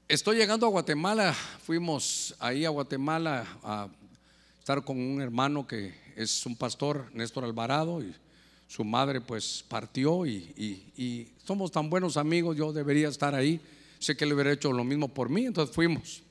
Estoy 0.09 0.35
llegando 0.35 0.65
a 0.65 0.69
Guatemala. 0.69 1.33
Fuimos 1.65 2.35
ahí 2.37 2.65
a 2.65 2.69
Guatemala 2.69 3.47
a 3.63 3.87
estar 4.59 4.83
con 4.83 4.99
un 4.99 5.21
hermano 5.21 5.65
que 5.65 5.95
es 6.17 6.45
un 6.45 6.57
pastor, 6.57 7.09
Néstor 7.13 7.45
Alvarado, 7.45 8.03
y 8.03 8.13
su 8.67 8.83
madre 8.83 9.21
pues 9.21 9.63
partió 9.69 10.25
y, 10.25 11.31
somos 11.45 11.71
tan 11.71 11.89
buenos 11.89 12.17
amigos, 12.17 12.57
yo 12.57 12.73
debería 12.73 13.07
estar 13.07 13.35
ahí, 13.35 13.61
sé 13.99 14.17
que 14.17 14.25
le 14.25 14.33
hubiera 14.33 14.51
hecho 14.51 14.73
lo 14.73 14.83
mismo 14.83 15.07
por 15.07 15.29
mí, 15.29 15.45
entonces 15.45 15.73
fuimos. 15.73 16.24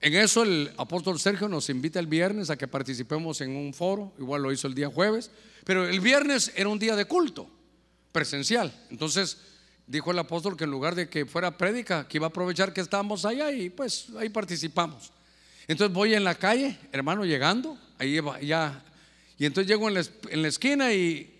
En 0.00 0.14
eso 0.14 0.44
el 0.44 0.72
apóstol 0.76 1.18
Sergio 1.18 1.48
nos 1.48 1.68
invita 1.70 1.98
el 1.98 2.06
viernes 2.06 2.50
a 2.50 2.56
que 2.56 2.68
participemos 2.68 3.40
en 3.40 3.56
un 3.56 3.74
foro, 3.74 4.12
igual 4.18 4.42
lo 4.42 4.52
hizo 4.52 4.68
el 4.68 4.74
día 4.74 4.88
jueves, 4.88 5.30
pero 5.64 5.88
el 5.88 6.00
viernes 6.00 6.52
era 6.54 6.68
un 6.68 6.78
día 6.78 6.94
de 6.94 7.04
culto 7.04 7.50
presencial, 8.12 8.72
entonces 8.90 9.38
dijo 9.86 10.12
el 10.12 10.18
apóstol 10.18 10.56
que 10.56 10.64
en 10.64 10.70
lugar 10.70 10.94
de 10.94 11.08
que 11.08 11.26
fuera 11.26 11.56
prédica, 11.56 12.06
que 12.06 12.18
iba 12.18 12.26
a 12.26 12.28
aprovechar 12.28 12.72
que 12.72 12.80
estábamos 12.80 13.24
allá 13.24 13.50
y 13.50 13.70
pues 13.70 14.06
ahí 14.18 14.28
participamos. 14.28 15.10
Entonces 15.66 15.92
voy 15.92 16.14
en 16.14 16.24
la 16.24 16.34
calle, 16.34 16.78
hermano, 16.92 17.24
llegando, 17.24 17.76
ahí 17.98 18.20
ya, 18.42 18.84
y 19.36 19.46
entonces 19.46 19.68
llego 19.68 19.88
en 19.88 19.94
la, 20.42 20.48
esquina 20.48 20.92
y, 20.92 21.34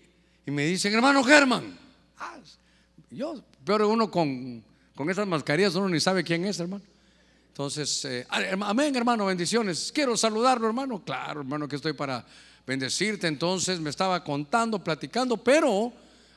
me 0.45 0.65
dicen, 0.65 0.93
hermano 0.93 1.23
Germán. 1.23 1.77
Ah, 2.17 2.37
yo, 3.11 3.41
peor 3.65 3.83
uno 3.83 4.09
con, 4.09 4.63
con 4.95 5.09
esas 5.09 5.27
mascarillas, 5.27 5.75
uno 5.75 5.89
ni 5.89 5.99
sabe 5.99 6.23
quién 6.23 6.45
es, 6.45 6.59
hermano. 6.59 6.83
Entonces, 7.59 8.05
eh, 8.05 8.25
ah, 8.29 8.39
amén, 8.61 8.95
hermano, 8.95 9.25
bendiciones. 9.25 9.91
Quiero 9.93 10.15
saludarlo, 10.15 10.65
hermano. 10.65 11.03
Claro, 11.03 11.41
hermano, 11.41 11.67
que 11.67 11.75
estoy 11.75 11.91
para 11.91 12.25
bendecirte. 12.65 13.27
Entonces 13.27 13.81
me 13.81 13.89
estaba 13.89 14.23
contando, 14.23 14.81
platicando, 14.81 15.35
pero 15.35 15.91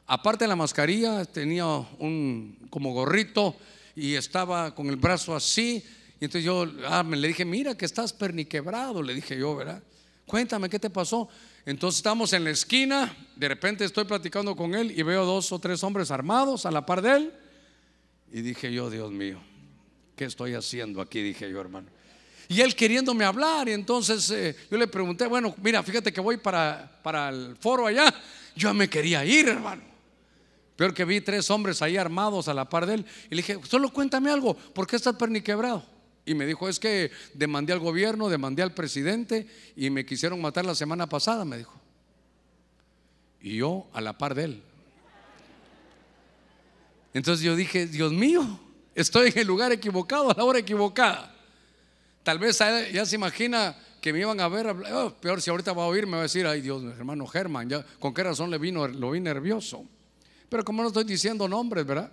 aparte 0.08 0.42
de 0.42 0.48
la 0.48 0.56
mascarilla, 0.56 1.24
tenía 1.24 1.64
un 1.64 2.66
como 2.70 2.92
gorrito 2.92 3.54
y 3.94 4.16
estaba 4.16 4.74
con 4.74 4.88
el 4.88 4.96
brazo 4.96 5.32
así 5.32 5.84
y 6.18 6.24
entonces 6.24 6.42
yo 6.42 6.66
ah, 6.88 7.04
le 7.04 7.28
dije, 7.28 7.44
mira 7.44 7.76
que 7.76 7.84
estás 7.84 8.12
perniquebrado, 8.12 9.00
le 9.00 9.14
dije 9.14 9.38
yo, 9.38 9.54
¿verdad? 9.54 9.80
Cuéntame, 10.26 10.68
¿qué 10.68 10.80
te 10.80 10.90
pasó? 10.90 11.28
Entonces 11.64 11.98
estamos 11.98 12.32
en 12.32 12.42
la 12.42 12.50
esquina, 12.50 13.16
de 13.36 13.46
repente 13.46 13.84
estoy 13.84 14.06
platicando 14.06 14.56
con 14.56 14.74
él 14.74 14.90
y 14.90 15.04
veo 15.04 15.24
dos 15.24 15.52
o 15.52 15.60
tres 15.60 15.84
hombres 15.84 16.10
armados 16.10 16.66
a 16.66 16.72
la 16.72 16.84
par 16.84 17.00
de 17.00 17.12
él. 17.12 17.32
Y 18.32 18.40
dije 18.40 18.72
yo, 18.72 18.90
Dios 18.90 19.12
mío, 19.12 19.38
¿qué 20.22 20.26
estoy 20.26 20.54
haciendo 20.54 21.00
aquí? 21.00 21.20
Dije 21.20 21.50
yo, 21.50 21.60
hermano. 21.60 21.88
Y 22.48 22.60
él 22.60 22.76
queriéndome 22.76 23.24
hablar, 23.24 23.68
y 23.68 23.72
entonces 23.72 24.30
eh, 24.30 24.54
yo 24.70 24.78
le 24.78 24.86
pregunté, 24.86 25.26
bueno, 25.26 25.52
mira, 25.60 25.82
fíjate 25.82 26.12
que 26.12 26.20
voy 26.20 26.36
para, 26.36 27.00
para 27.02 27.30
el 27.30 27.56
foro 27.56 27.88
allá. 27.88 28.14
Yo 28.54 28.72
me 28.72 28.88
quería 28.88 29.24
ir, 29.24 29.48
hermano. 29.48 29.82
Peor 30.76 30.94
que 30.94 31.04
vi 31.04 31.20
tres 31.20 31.50
hombres 31.50 31.82
ahí 31.82 31.96
armados 31.96 32.46
a 32.46 32.54
la 32.54 32.68
par 32.68 32.86
de 32.86 32.94
él. 32.94 33.06
Y 33.30 33.34
le 33.34 33.42
dije, 33.42 33.58
solo 33.68 33.92
cuéntame 33.92 34.30
algo, 34.30 34.54
¿por 34.54 34.86
qué 34.86 34.94
estás 34.94 35.16
perniquebrado? 35.16 35.84
Y 36.24 36.34
me 36.34 36.46
dijo, 36.46 36.68
es 36.68 36.78
que 36.78 37.10
demandé 37.34 37.72
al 37.72 37.80
gobierno, 37.80 38.28
demandé 38.28 38.62
al 38.62 38.74
presidente 38.74 39.48
y 39.74 39.90
me 39.90 40.06
quisieron 40.06 40.40
matar 40.40 40.64
la 40.64 40.76
semana 40.76 41.08
pasada, 41.08 41.44
me 41.44 41.58
dijo. 41.58 41.80
Y 43.40 43.56
yo 43.56 43.88
a 43.92 44.00
la 44.00 44.16
par 44.16 44.36
de 44.36 44.44
él. 44.44 44.62
Entonces 47.12 47.44
yo 47.44 47.56
dije, 47.56 47.88
Dios 47.88 48.12
mío, 48.12 48.60
estoy 48.94 49.30
en 49.30 49.38
el 49.38 49.46
lugar 49.46 49.72
equivocado, 49.72 50.30
a 50.30 50.34
la 50.34 50.44
hora 50.44 50.58
equivocada. 50.58 51.34
Tal 52.22 52.38
vez 52.38 52.58
ya 52.92 53.04
se 53.04 53.16
imagina 53.16 53.76
que 54.00 54.12
me 54.12 54.20
iban 54.20 54.40
a 54.40 54.48
ver, 54.48 54.66
oh, 54.68 55.14
peor 55.20 55.40
si 55.40 55.50
ahorita 55.50 55.72
va 55.72 55.84
a 55.84 55.86
oír, 55.86 56.06
me 56.06 56.12
va 56.12 56.20
a 56.20 56.22
decir, 56.22 56.46
ay 56.46 56.60
Dios, 56.60 56.82
hermano 56.96 57.26
Germán, 57.26 57.68
¿con 57.98 58.14
qué 58.14 58.22
razón 58.22 58.50
le 58.50 58.58
vino, 58.58 58.86
lo 58.86 59.10
vi 59.10 59.20
nervioso? 59.20 59.84
Pero 60.48 60.64
como 60.64 60.82
no 60.82 60.88
estoy 60.88 61.04
diciendo 61.04 61.48
nombres, 61.48 61.86
¿verdad? 61.86 62.12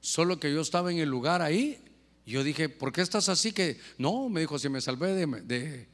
Solo 0.00 0.38
que 0.38 0.52
yo 0.52 0.60
estaba 0.60 0.90
en 0.90 0.98
el 0.98 1.08
lugar 1.08 1.42
ahí 1.42 1.82
yo 2.24 2.44
dije, 2.44 2.68
¿por 2.68 2.92
qué 2.92 3.00
estás 3.00 3.28
así? 3.28 3.52
Que 3.52 3.78
no, 3.98 4.28
me 4.28 4.40
dijo, 4.40 4.58
si 4.58 4.68
me 4.68 4.80
salvé 4.80 5.14
de, 5.14 5.88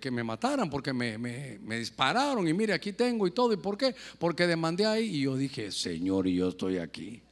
que 0.00 0.10
me 0.10 0.24
mataran, 0.24 0.68
porque 0.70 0.92
me, 0.92 1.18
me, 1.18 1.58
me, 1.60 1.78
dispararon 1.78 2.48
y 2.48 2.52
mire, 2.52 2.72
aquí 2.72 2.92
tengo 2.92 3.26
y 3.26 3.30
todo. 3.30 3.52
¿Y 3.52 3.58
por 3.58 3.76
qué? 3.76 3.94
Porque 4.18 4.46
demandé 4.46 4.86
ahí. 4.86 5.16
Y 5.16 5.22
yo 5.22 5.36
dije, 5.36 5.70
Señor, 5.70 6.26
y 6.26 6.36
yo 6.36 6.48
estoy 6.48 6.78
aquí. 6.78 7.22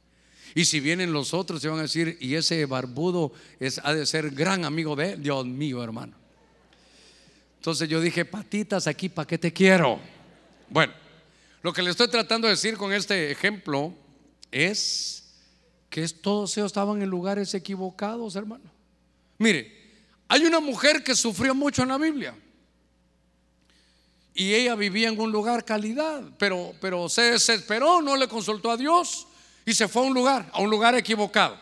Y 0.53 0.65
si 0.65 0.79
vienen 0.79 1.13
los 1.13 1.33
otros, 1.33 1.61
se 1.61 1.69
van 1.69 1.79
a 1.79 1.83
decir, 1.83 2.17
y 2.19 2.35
ese 2.35 2.65
barbudo 2.65 3.31
es, 3.59 3.79
ha 3.83 3.93
de 3.93 4.05
ser 4.05 4.31
gran 4.31 4.65
amigo 4.65 4.95
de 4.95 5.13
él. 5.13 5.23
Dios 5.23 5.45
mío, 5.45 5.83
hermano. 5.83 6.13
Entonces 7.57 7.87
yo 7.87 8.01
dije, 8.01 8.25
patitas 8.25 8.87
aquí, 8.87 9.07
¿para 9.07 9.27
qué 9.27 9.37
te 9.37 9.53
quiero? 9.53 9.99
Bueno, 10.69 10.93
lo 11.61 11.71
que 11.71 11.81
le 11.81 11.91
estoy 11.91 12.07
tratando 12.07 12.47
de 12.47 12.53
decir 12.53 12.75
con 12.75 12.91
este 12.91 13.31
ejemplo 13.31 13.93
es 14.51 15.23
que 15.89 16.07
todos 16.09 16.57
ellos 16.57 16.67
estaban 16.67 17.01
en 17.01 17.09
lugares 17.09 17.53
equivocados, 17.53 18.35
hermano. 18.35 18.63
Mire, 19.37 19.71
hay 20.27 20.45
una 20.45 20.59
mujer 20.59 21.03
que 21.03 21.15
sufrió 21.15 21.53
mucho 21.53 21.83
en 21.83 21.89
la 21.89 21.97
Biblia. 21.97 22.35
Y 24.33 24.53
ella 24.53 24.75
vivía 24.75 25.09
en 25.09 25.19
un 25.19 25.31
lugar 25.31 25.65
calidad, 25.65 26.23
pero, 26.37 26.73
pero 26.79 27.09
se 27.09 27.33
desesperó, 27.33 28.01
no 28.01 28.15
le 28.15 28.27
consultó 28.27 28.71
a 28.71 28.77
Dios 28.77 29.27
y 29.65 29.73
se 29.73 29.87
fue 29.87 30.03
a 30.03 30.05
un 30.05 30.13
lugar, 30.13 30.49
a 30.53 30.61
un 30.61 30.69
lugar 30.69 30.95
equivocado. 30.95 31.57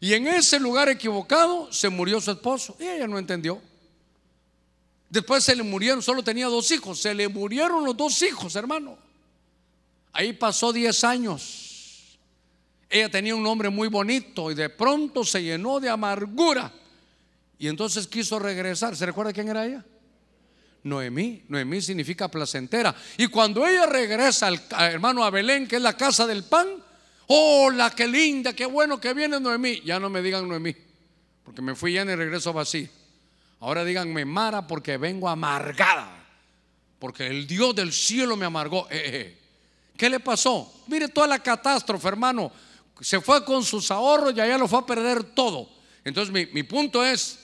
Y 0.00 0.14
en 0.14 0.26
ese 0.26 0.60
lugar 0.60 0.88
equivocado 0.88 1.72
se 1.72 1.88
murió 1.88 2.20
su 2.20 2.30
esposo 2.30 2.76
y 2.78 2.84
ella 2.84 3.06
no 3.06 3.18
entendió. 3.18 3.60
Después 5.08 5.44
se 5.44 5.54
le 5.54 5.62
murieron, 5.62 6.02
solo 6.02 6.22
tenía 6.22 6.46
dos 6.46 6.70
hijos, 6.70 7.00
se 7.00 7.14
le 7.14 7.28
murieron 7.28 7.84
los 7.84 7.96
dos 7.96 8.20
hijos, 8.22 8.54
hermano. 8.56 8.98
Ahí 10.12 10.32
pasó 10.32 10.72
10 10.72 11.04
años. 11.04 12.18
Ella 12.88 13.10
tenía 13.10 13.34
un 13.34 13.42
nombre 13.42 13.68
muy 13.68 13.88
bonito 13.88 14.50
y 14.50 14.54
de 14.54 14.68
pronto 14.68 15.24
se 15.24 15.42
llenó 15.42 15.80
de 15.80 15.88
amargura. 15.88 16.72
Y 17.58 17.68
entonces 17.68 18.06
quiso 18.06 18.38
regresar. 18.38 18.96
¿Se 18.96 19.06
recuerda 19.06 19.32
quién 19.32 19.48
era 19.48 19.66
ella? 19.66 19.84
Noemí. 20.82 21.42
Noemí 21.48 21.80
significa 21.80 22.28
placentera. 22.28 22.94
Y 23.16 23.26
cuando 23.26 23.66
ella 23.66 23.86
regresa 23.86 24.48
hermano 24.78 25.24
a 25.24 25.30
Belén, 25.30 25.66
que 25.66 25.76
es 25.76 25.82
la 25.82 25.96
casa 25.96 26.26
del 26.26 26.44
pan, 26.44 26.66
hola, 27.26 27.90
qué 27.90 28.06
linda, 28.06 28.52
qué 28.52 28.66
bueno 28.66 29.00
que 29.00 29.14
viene 29.14 29.40
Noemí. 29.40 29.80
Ya 29.84 29.98
no 30.00 30.10
me 30.10 30.22
digan 30.22 30.48
Noemí, 30.48 30.74
porque 31.44 31.62
me 31.62 31.74
fui 31.74 31.92
llena 31.92 32.12
y 32.12 32.16
regreso 32.16 32.52
vacío. 32.52 32.88
Ahora 33.60 33.84
díganme 33.84 34.24
Mara 34.24 34.66
porque 34.66 34.96
vengo 34.96 35.28
amargada, 35.28 36.26
porque 36.98 37.26
el 37.26 37.46
Dios 37.46 37.74
del 37.74 37.92
cielo 37.92 38.36
me 38.36 38.46
amargó. 38.46 38.86
Eh, 38.90 39.02
eh. 39.04 39.38
¿Qué 39.96 40.10
le 40.10 40.20
pasó? 40.20 40.82
Mire 40.88 41.08
toda 41.08 41.26
la 41.26 41.38
catástrofe, 41.38 42.08
hermano. 42.08 42.52
Se 43.00 43.20
fue 43.20 43.44
con 43.44 43.64
sus 43.64 43.90
ahorros 43.90 44.34
y 44.36 44.40
allá 44.40 44.58
lo 44.58 44.68
fue 44.68 44.78
a 44.78 44.86
perder 44.86 45.24
todo. 45.24 45.68
Entonces 46.04 46.32
mi, 46.32 46.46
mi 46.46 46.62
punto 46.62 47.04
es, 47.04 47.38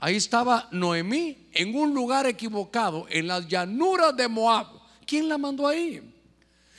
Ahí 0.00 0.16
estaba 0.16 0.68
Noemí 0.70 1.48
en 1.52 1.74
un 1.74 1.94
lugar 1.94 2.26
equivocado, 2.26 3.06
en 3.08 3.26
las 3.26 3.48
llanuras 3.48 4.16
de 4.16 4.28
Moab. 4.28 4.66
¿Quién 5.06 5.28
la 5.28 5.38
mandó 5.38 5.66
ahí? 5.66 6.13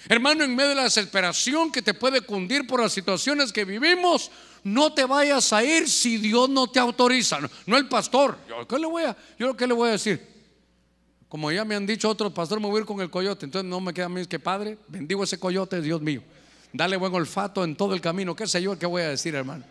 Hermano, 0.07 0.43
en 0.43 0.55
medio 0.55 0.69
de 0.69 0.75
la 0.75 0.83
desesperación 0.83 1.71
que 1.71 1.81
te 1.81 1.93
puede 1.93 2.21
cundir 2.21 2.67
por 2.67 2.81
las 2.81 2.93
situaciones 2.93 3.51
que 3.51 3.65
vivimos, 3.65 4.29
no 4.63 4.93
te 4.93 5.05
vayas 5.05 5.51
a 5.53 5.63
ir 5.63 5.89
si 5.89 6.17
Dios 6.17 6.49
no 6.49 6.67
te 6.67 6.79
autoriza. 6.79 7.39
No, 7.65 7.77
el 7.77 7.87
pastor. 7.87 8.37
Yo, 8.47 8.67
¿qué 8.67 8.79
le 8.79 8.87
voy 8.87 9.03
a, 9.03 9.15
le 9.37 9.73
voy 9.73 9.89
a 9.89 9.91
decir? 9.93 10.35
Como 11.27 11.51
ya 11.51 11.65
me 11.65 11.75
han 11.75 11.85
dicho 11.85 12.07
otros 12.09 12.31
pastores, 12.33 12.61
me 12.61 12.69
voy 12.69 12.77
a 12.77 12.79
ir 12.81 12.85
con 12.85 13.01
el 13.01 13.09
coyote. 13.09 13.45
Entonces 13.45 13.69
no 13.69 13.79
me 13.79 13.93
queda 13.93 14.05
a 14.05 14.09
mí 14.09 14.25
que 14.25 14.39
padre, 14.39 14.77
bendigo 14.87 15.23
ese 15.23 15.39
coyote, 15.39 15.81
Dios 15.81 16.01
mío. 16.01 16.21
Dale 16.71 16.97
buen 16.97 17.13
olfato 17.13 17.63
en 17.63 17.75
todo 17.75 17.93
el 17.93 18.01
camino. 18.01 18.35
¿Qué 18.35 18.47
sé 18.47 18.61
yo 18.61 18.77
qué 18.77 18.85
voy 18.85 19.01
a 19.01 19.09
decir, 19.09 19.33
hermano? 19.33 19.63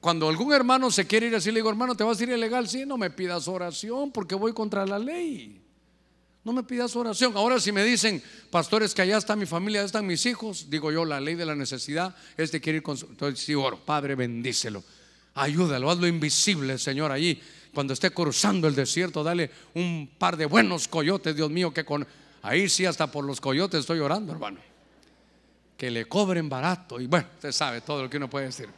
Cuando 0.00 0.28
algún 0.28 0.52
hermano 0.52 0.90
se 0.90 1.06
quiere 1.06 1.28
ir 1.28 1.36
así, 1.36 1.50
le 1.50 1.60
digo, 1.60 1.70
hermano, 1.70 1.94
¿te 1.94 2.02
vas 2.02 2.20
a 2.20 2.22
ir 2.24 2.30
ilegal? 2.30 2.68
Sí, 2.68 2.84
no 2.84 2.98
me 2.98 3.10
pidas 3.10 3.46
oración 3.46 4.10
porque 4.10 4.34
voy 4.34 4.52
contra 4.52 4.84
la 4.84 4.98
ley. 4.98 5.61
No 6.44 6.52
me 6.52 6.64
pidas 6.64 6.96
oración. 6.96 7.36
Ahora 7.36 7.60
si 7.60 7.70
me 7.70 7.84
dicen, 7.84 8.22
pastores, 8.50 8.94
que 8.94 9.02
allá 9.02 9.16
está 9.16 9.36
mi 9.36 9.46
familia, 9.46 9.80
allá 9.80 9.86
están 9.86 10.06
mis 10.06 10.26
hijos, 10.26 10.68
digo 10.68 10.90
yo, 10.90 11.04
la 11.04 11.20
ley 11.20 11.36
de 11.36 11.46
la 11.46 11.54
necesidad 11.54 12.16
es 12.36 12.50
de 12.50 12.60
querer 12.60 12.76
ir 12.76 12.82
con 12.82 12.96
su... 12.96 13.06
Entonces 13.06 13.44
sí 13.44 13.54
oro, 13.54 13.78
Padre, 13.78 14.16
bendícelo. 14.16 14.82
Ayúdalo, 15.34 15.90
hazlo 15.90 16.06
invisible, 16.06 16.78
Señor, 16.78 17.12
allí. 17.12 17.40
Cuando 17.72 17.92
esté 17.92 18.10
cruzando 18.10 18.66
el 18.66 18.74
desierto, 18.74 19.22
dale 19.22 19.50
un 19.74 20.10
par 20.18 20.36
de 20.36 20.46
buenos 20.46 20.88
coyotes, 20.88 21.36
Dios 21.36 21.50
mío, 21.50 21.72
que 21.72 21.84
con... 21.84 22.06
Ahí 22.42 22.68
sí, 22.68 22.84
hasta 22.84 23.06
por 23.06 23.24
los 23.24 23.40
coyotes 23.40 23.80
estoy 23.80 24.00
orando, 24.00 24.32
hermano. 24.32 24.58
Que 25.76 25.92
le 25.92 26.06
cobren 26.06 26.48
barato. 26.48 27.00
Y 27.00 27.06
bueno, 27.06 27.28
usted 27.34 27.52
sabe 27.52 27.82
todo 27.82 28.02
lo 28.02 28.10
que 28.10 28.16
uno 28.16 28.28
puede 28.28 28.46
decir. 28.46 28.68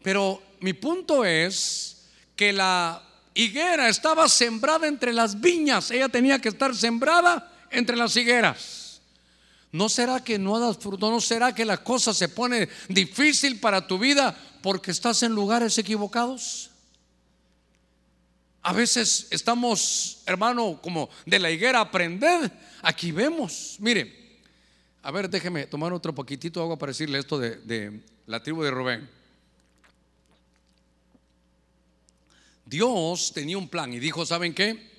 Pero 0.00 0.40
mi 0.60 0.74
punto 0.74 1.24
es 1.24 2.08
que 2.36 2.52
la 2.52 3.02
higuera 3.34 3.88
estaba 3.88 4.28
sembrada 4.28 4.86
entre 4.86 5.12
las 5.12 5.40
viñas, 5.40 5.90
ella 5.90 6.08
tenía 6.08 6.38
que 6.38 6.48
estar 6.48 6.74
sembrada 6.74 7.52
entre 7.70 7.96
las 7.96 8.16
higueras. 8.16 9.00
¿No 9.72 9.88
será 9.88 10.22
que 10.22 10.38
no 10.38 10.58
das 10.58 10.76
fruto? 10.76 11.10
¿No 11.10 11.20
será 11.20 11.54
que 11.54 11.64
la 11.64 11.78
cosa 11.82 12.12
se 12.12 12.28
pone 12.28 12.68
difícil 12.88 13.58
para 13.58 13.86
tu 13.86 13.98
vida 13.98 14.36
porque 14.62 14.90
estás 14.90 15.22
en 15.22 15.32
lugares 15.32 15.78
equivocados? 15.78 16.70
A 18.60 18.72
veces 18.74 19.26
estamos, 19.30 20.22
hermano, 20.26 20.78
como 20.82 21.08
de 21.24 21.38
la 21.38 21.50
higuera, 21.50 21.80
aprender. 21.80 22.52
Aquí 22.82 23.12
vemos, 23.12 23.76
mire, 23.80 24.40
a 25.02 25.10
ver, 25.10 25.28
déjeme 25.28 25.66
tomar 25.66 25.92
otro 25.92 26.14
poquitito 26.14 26.60
de 26.60 26.64
agua 26.64 26.78
para 26.78 26.90
decirle 26.90 27.18
esto 27.18 27.38
de, 27.38 27.56
de 27.56 28.00
la 28.26 28.42
tribu 28.42 28.62
de 28.62 28.70
Rubén. 28.70 29.21
Dios 32.72 33.32
tenía 33.34 33.58
un 33.58 33.68
plan 33.68 33.92
y 33.92 34.00
dijo, 34.00 34.24
¿saben 34.24 34.54
qué? 34.54 34.90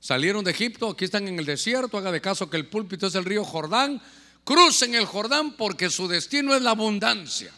Salieron 0.00 0.42
de 0.42 0.50
Egipto, 0.50 0.88
aquí 0.88 1.04
están 1.04 1.28
en 1.28 1.38
el 1.38 1.44
desierto, 1.44 1.98
haga 1.98 2.10
de 2.10 2.22
caso 2.22 2.48
que 2.48 2.56
el 2.56 2.68
púlpito 2.68 3.06
es 3.06 3.14
el 3.14 3.26
río 3.26 3.44
Jordán, 3.44 4.00
crucen 4.44 4.94
el 4.94 5.04
Jordán 5.04 5.54
porque 5.58 5.90
su 5.90 6.08
destino 6.08 6.54
es 6.54 6.62
la 6.62 6.70
abundancia. 6.70 7.52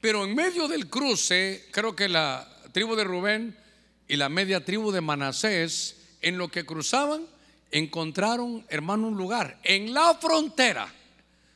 Pero 0.00 0.24
en 0.24 0.36
medio 0.36 0.68
del 0.68 0.88
cruce, 0.88 1.66
creo 1.72 1.96
que 1.96 2.08
la 2.08 2.48
tribu 2.70 2.94
de 2.94 3.02
Rubén 3.02 3.58
y 4.06 4.14
la 4.14 4.28
media 4.28 4.64
tribu 4.64 4.92
de 4.92 5.00
Manasés, 5.00 5.96
en 6.20 6.38
lo 6.38 6.46
que 6.46 6.64
cruzaban, 6.64 7.26
encontraron, 7.72 8.64
hermano, 8.68 9.08
un 9.08 9.16
lugar 9.16 9.58
en 9.64 9.92
la 9.92 10.14
frontera, 10.14 10.86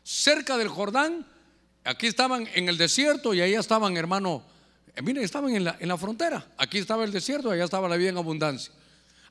cerca 0.02 0.56
del 0.56 0.68
Jordán. 0.68 1.24
Aquí 1.84 2.08
estaban 2.08 2.48
en 2.52 2.68
el 2.68 2.76
desierto 2.76 3.32
y 3.32 3.42
ahí 3.42 3.54
estaban, 3.54 3.96
hermano, 3.96 4.42
miren, 5.02 5.22
estaban 5.24 5.54
en 5.54 5.64
la, 5.64 5.76
en 5.78 5.88
la 5.88 5.96
frontera. 5.96 6.44
Aquí 6.56 6.78
estaba 6.78 7.04
el 7.04 7.12
desierto, 7.12 7.50
allá 7.50 7.64
estaba 7.64 7.88
la 7.88 7.96
vida 7.96 8.10
en 8.10 8.16
abundancia. 8.16 8.72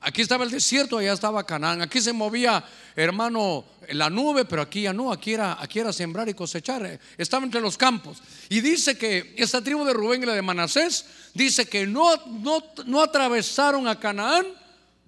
Aquí 0.00 0.22
estaba 0.22 0.44
el 0.44 0.50
desierto, 0.50 0.98
allá 0.98 1.12
estaba 1.12 1.44
Canaán. 1.44 1.82
Aquí 1.82 2.00
se 2.00 2.12
movía, 2.12 2.62
hermano, 2.94 3.64
la 3.88 4.08
nube, 4.08 4.44
pero 4.44 4.62
aquí 4.62 4.82
ya 4.82 4.92
no. 4.92 5.10
Aquí 5.10 5.32
era, 5.32 5.60
aquí 5.60 5.80
era 5.80 5.92
sembrar 5.92 6.28
y 6.28 6.34
cosechar. 6.34 6.86
Eh, 6.86 7.00
estaba 7.18 7.44
entre 7.44 7.60
los 7.60 7.76
campos. 7.76 8.22
Y 8.48 8.60
dice 8.60 8.96
que 8.96 9.34
esta 9.36 9.62
tribu 9.62 9.84
de 9.84 9.92
Rubén 9.92 10.22
y 10.22 10.26
la 10.26 10.34
de 10.34 10.42
Manasés, 10.42 11.06
dice 11.34 11.66
que 11.66 11.86
no, 11.86 12.14
no, 12.26 12.62
no 12.84 13.02
atravesaron 13.02 13.88
a 13.88 13.98
Canaán 13.98 14.46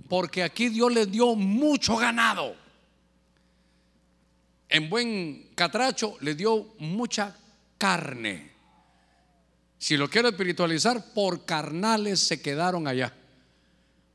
porque 0.09 0.43
aquí 0.43 0.69
Dios 0.69 0.93
les 0.93 1.11
dio 1.11 1.35
mucho 1.35 1.97
ganado. 1.97 2.57
En 4.69 4.91
buen 4.91 5.51
catracho 5.55 6.17
le 6.21 6.35
dio 6.35 6.75
mucha 6.79 7.37
carne. 7.77 8.58
Si 9.79 9.97
lo 9.97 10.11
quiero 10.11 10.29
espiritualizar, 10.29 11.13
por 11.15 11.45
carnales 11.45 12.21
se 12.21 12.43
quedaron 12.43 12.89
allá. 12.89 13.15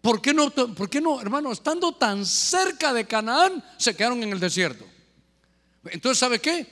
¿Por 0.01 0.21
qué 0.21 0.33
no, 0.33 0.51
por 0.51 0.89
qué 0.89 0.99
no, 0.99 1.21
hermano? 1.21 1.51
Estando 1.51 1.93
tan 1.93 2.25
cerca 2.25 2.93
de 2.93 3.05
Canaán, 3.05 3.63
se 3.77 3.95
quedaron 3.95 4.21
en 4.21 4.33
el 4.33 4.39
desierto. 4.39 4.85
Entonces, 5.85 6.19
¿sabe 6.19 6.39
qué? 6.39 6.67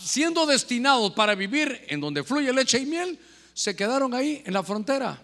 Siendo 0.00 0.44
destinados 0.44 1.12
para 1.12 1.36
vivir 1.36 1.84
en 1.88 2.00
donde 2.00 2.24
fluye 2.24 2.52
leche 2.52 2.78
y 2.80 2.86
miel, 2.86 3.18
se 3.54 3.76
quedaron 3.76 4.14
ahí 4.14 4.42
en 4.44 4.52
la 4.52 4.64
frontera. 4.64 5.22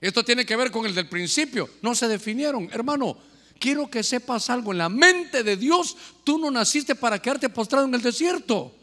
Esto 0.00 0.24
tiene 0.24 0.46
que 0.46 0.56
ver 0.56 0.70
con 0.70 0.86
el 0.86 0.94
del 0.94 1.08
principio. 1.08 1.68
No 1.82 1.94
se 1.94 2.08
definieron. 2.08 2.70
Hermano, 2.72 3.18
quiero 3.58 3.90
que 3.90 4.02
sepas 4.02 4.48
algo. 4.48 4.72
En 4.72 4.78
la 4.78 4.88
mente 4.88 5.42
de 5.42 5.58
Dios, 5.58 5.94
tú 6.24 6.38
no 6.38 6.50
naciste 6.50 6.94
para 6.94 7.20
quedarte 7.20 7.50
postrado 7.50 7.84
en 7.84 7.94
el 7.94 8.00
desierto. 8.00 8.74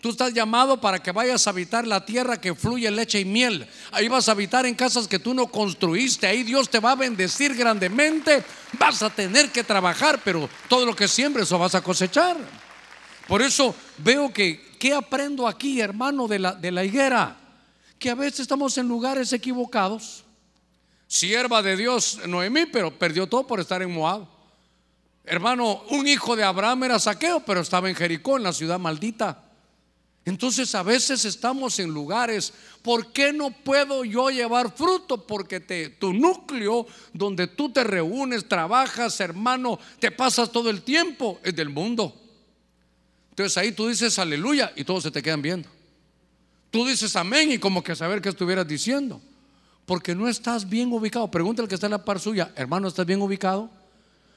Tú 0.00 0.08
estás 0.08 0.32
llamado 0.32 0.80
para 0.80 0.98
que 0.98 1.12
vayas 1.12 1.46
a 1.46 1.50
habitar 1.50 1.86
la 1.86 2.06
tierra 2.06 2.40
que 2.40 2.54
fluye 2.54 2.90
leche 2.90 3.20
y 3.20 3.26
miel. 3.26 3.68
Ahí 3.92 4.08
vas 4.08 4.28
a 4.28 4.32
habitar 4.32 4.64
en 4.64 4.74
casas 4.74 5.06
que 5.06 5.18
tú 5.18 5.34
no 5.34 5.48
construiste. 5.48 6.26
Ahí 6.26 6.42
Dios 6.42 6.70
te 6.70 6.80
va 6.80 6.92
a 6.92 6.96
bendecir 6.96 7.54
grandemente. 7.54 8.42
Vas 8.78 9.02
a 9.02 9.10
tener 9.10 9.50
que 9.50 9.62
trabajar, 9.62 10.20
pero 10.24 10.48
todo 10.68 10.86
lo 10.86 10.96
que 10.96 11.06
siembres 11.06 11.48
eso 11.48 11.58
vas 11.58 11.74
a 11.74 11.82
cosechar. 11.82 12.38
Por 13.28 13.42
eso 13.42 13.74
veo 13.98 14.32
que, 14.32 14.74
¿qué 14.78 14.94
aprendo 14.94 15.46
aquí, 15.46 15.80
hermano, 15.80 16.26
de 16.26 16.38
la, 16.38 16.52
de 16.52 16.70
la 16.70 16.82
higuera? 16.82 17.36
Que 17.98 18.08
a 18.08 18.14
veces 18.14 18.40
estamos 18.40 18.78
en 18.78 18.88
lugares 18.88 19.34
equivocados. 19.34 20.24
Sierva 21.06 21.60
de 21.60 21.76
Dios, 21.76 22.20
Noemí, 22.26 22.64
pero 22.66 22.98
perdió 22.98 23.26
todo 23.26 23.46
por 23.46 23.60
estar 23.60 23.82
en 23.82 23.92
Moab. 23.92 24.26
Hermano, 25.24 25.82
un 25.90 26.08
hijo 26.08 26.36
de 26.36 26.42
Abraham 26.42 26.84
era 26.84 26.98
saqueo, 26.98 27.40
pero 27.40 27.60
estaba 27.60 27.90
en 27.90 27.94
Jericó, 27.94 28.38
en 28.38 28.44
la 28.44 28.54
ciudad 28.54 28.78
maldita. 28.78 29.49
Entonces 30.24 30.74
a 30.74 30.82
veces 30.82 31.24
estamos 31.24 31.78
en 31.78 31.90
lugares, 31.90 32.52
¿por 32.82 33.12
qué 33.12 33.32
no 33.32 33.50
puedo 33.50 34.04
yo 34.04 34.30
llevar 34.30 34.76
fruto? 34.76 35.26
Porque 35.26 35.60
te, 35.60 35.88
tu 35.88 36.12
núcleo 36.12 36.86
donde 37.12 37.46
tú 37.46 37.72
te 37.72 37.84
reúnes, 37.84 38.46
trabajas, 38.46 39.18
hermano, 39.20 39.78
te 39.98 40.10
pasas 40.10 40.52
todo 40.52 40.68
el 40.68 40.82
tiempo, 40.82 41.40
es 41.42 41.56
del 41.56 41.70
mundo. 41.70 42.14
Entonces 43.30 43.56
ahí 43.56 43.72
tú 43.72 43.88
dices 43.88 44.18
aleluya 44.18 44.72
y 44.76 44.84
todos 44.84 45.04
se 45.04 45.10
te 45.10 45.22
quedan 45.22 45.40
viendo. 45.40 45.68
Tú 46.70 46.86
dices 46.86 47.16
amén 47.16 47.50
y 47.52 47.58
como 47.58 47.82
que 47.82 47.96
saber 47.96 48.20
qué 48.20 48.28
estuvieras 48.28 48.68
diciendo. 48.68 49.20
Porque 49.86 50.14
no 50.14 50.28
estás 50.28 50.68
bien 50.68 50.92
ubicado. 50.92 51.28
Pregúntale 51.30 51.66
que 51.66 51.74
está 51.74 51.86
en 51.86 51.92
la 51.92 52.04
par 52.04 52.20
suya, 52.20 52.52
hermano, 52.54 52.86
¿estás 52.86 53.06
bien 53.06 53.22
ubicado? 53.22 53.70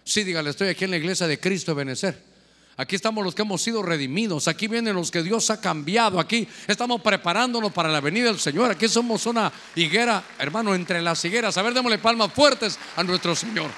Sí, 0.06 0.24
dígale, 0.24 0.50
estoy 0.50 0.70
aquí 0.70 0.86
en 0.86 0.92
la 0.92 0.98
iglesia 0.98 1.28
de 1.28 1.40
Cristo 1.40 1.72
de 1.72 1.76
Benecer. 1.76 2.33
Aquí 2.76 2.96
estamos 2.96 3.24
los 3.24 3.36
que 3.36 3.44
hemos 3.44 3.62
sido 3.62 3.84
redimidos. 3.84 4.48
Aquí 4.48 4.68
vienen 4.68 4.96
los 4.96 5.12
que 5.12 5.22
Dios 5.22 5.50
ha 5.52 5.62
cambiado. 5.62 6.20
Aquí 6.20 6.48
estamos 6.68 7.02
preparándonos 7.02 7.72
para 7.72 7.90
la 7.90 8.02
venida 8.02 8.26
del 8.26 8.40
Señor. 8.40 8.72
Aquí 8.72 8.88
somos 8.88 9.26
una 9.28 9.52
higuera, 9.76 10.24
hermano, 10.40 10.74
entre 10.74 11.02
las 11.02 11.24
higueras. 11.24 11.56
A 11.58 11.62
ver, 11.62 11.74
démosle 11.74 12.00
palmas 12.00 12.34
fuertes 12.34 12.80
a 12.96 13.04
nuestro 13.04 13.36
Señor. 13.36 13.70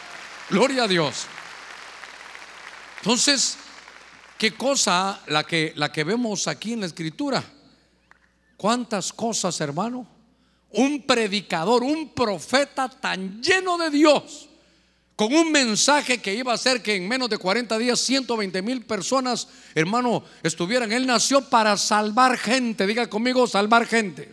Gloria 0.49 0.83
a 0.83 0.87
Dios. 0.87 1.25
Entonces, 2.99 3.57
¿qué 4.37 4.51
cosa 4.51 5.21
la 5.27 5.43
que, 5.43 5.73
la 5.75 5.91
que 5.91 6.05
vemos 6.05 6.47
aquí 6.47 6.73
en 6.73 6.79
la 6.79 6.85
escritura? 6.85 7.43
¿Cuántas 8.55 9.11
cosas, 9.11 9.59
hermano? 9.59 10.07
Un 10.71 11.05
predicador, 11.05 11.83
un 11.83 12.13
profeta 12.13 12.87
tan 12.87 13.41
lleno 13.41 13.77
de 13.77 13.89
Dios 13.89 14.49
con 15.15 15.33
un 15.33 15.51
mensaje 15.51 16.17
que 16.17 16.35
iba 16.35 16.53
a 16.53 16.57
ser 16.57 16.81
que 16.81 16.95
en 16.95 17.07
menos 17.07 17.29
de 17.29 17.37
40 17.37 17.77
días 17.77 17.99
120 18.01 18.61
mil 18.61 18.83
personas, 18.83 19.47
hermano, 19.73 20.23
estuvieran. 20.43 20.91
Él 20.91 21.07
nació 21.07 21.41
para 21.49 21.77
salvar 21.77 22.37
gente, 22.37 22.85
diga 22.85 23.07
conmigo, 23.07 23.47
salvar 23.47 23.87
gente. 23.87 24.29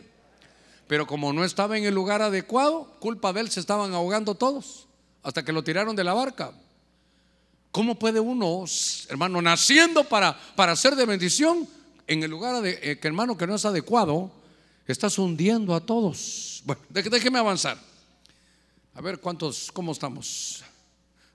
Pero 0.89 1.07
como 1.07 1.33
no 1.33 1.45
estaba 1.45 1.79
en 1.79 1.85
el 1.85 1.95
lugar 1.95 2.21
adecuado, 2.21 2.97
culpa 2.99 3.33
de 3.33 3.43
él 3.43 3.51
se 3.51 3.61
estaban 3.61 3.95
ahogando 3.95 4.35
todos, 4.35 4.89
hasta 5.23 5.45
que 5.45 5.53
lo 5.53 5.63
tiraron 5.63 5.95
de 5.95 6.05
la 6.05 6.15
barca. 6.15 6.53
¿Cómo 7.71 7.99
puede 7.99 8.19
uno, 8.19 8.65
hermano, 9.09 9.41
naciendo 9.41 10.05
para, 10.05 10.39
para 10.57 10.75
ser 10.75 10.97
de 10.97 11.07
bendición, 11.07 11.67
en 12.09 12.25
el 12.25 12.31
lugar 12.31 12.61
de, 12.61 12.79
eh, 12.83 12.99
que 12.99 13.07
hermano 13.09 13.39
que 13.39 13.47
no 13.47 13.55
es 13.55 13.65
adecuado, 13.65 14.33
estás 14.87 15.17
hundiendo 15.17 15.75
a 15.77 15.81
todos? 15.81 16.61
Bueno, 16.65 16.83
déjeme 16.91 17.39
avanzar. 17.39 17.79
A 18.95 19.01
ver 19.01 19.21
cuántos, 19.21 19.71
cómo 19.73 19.93
estamos. 19.93 20.63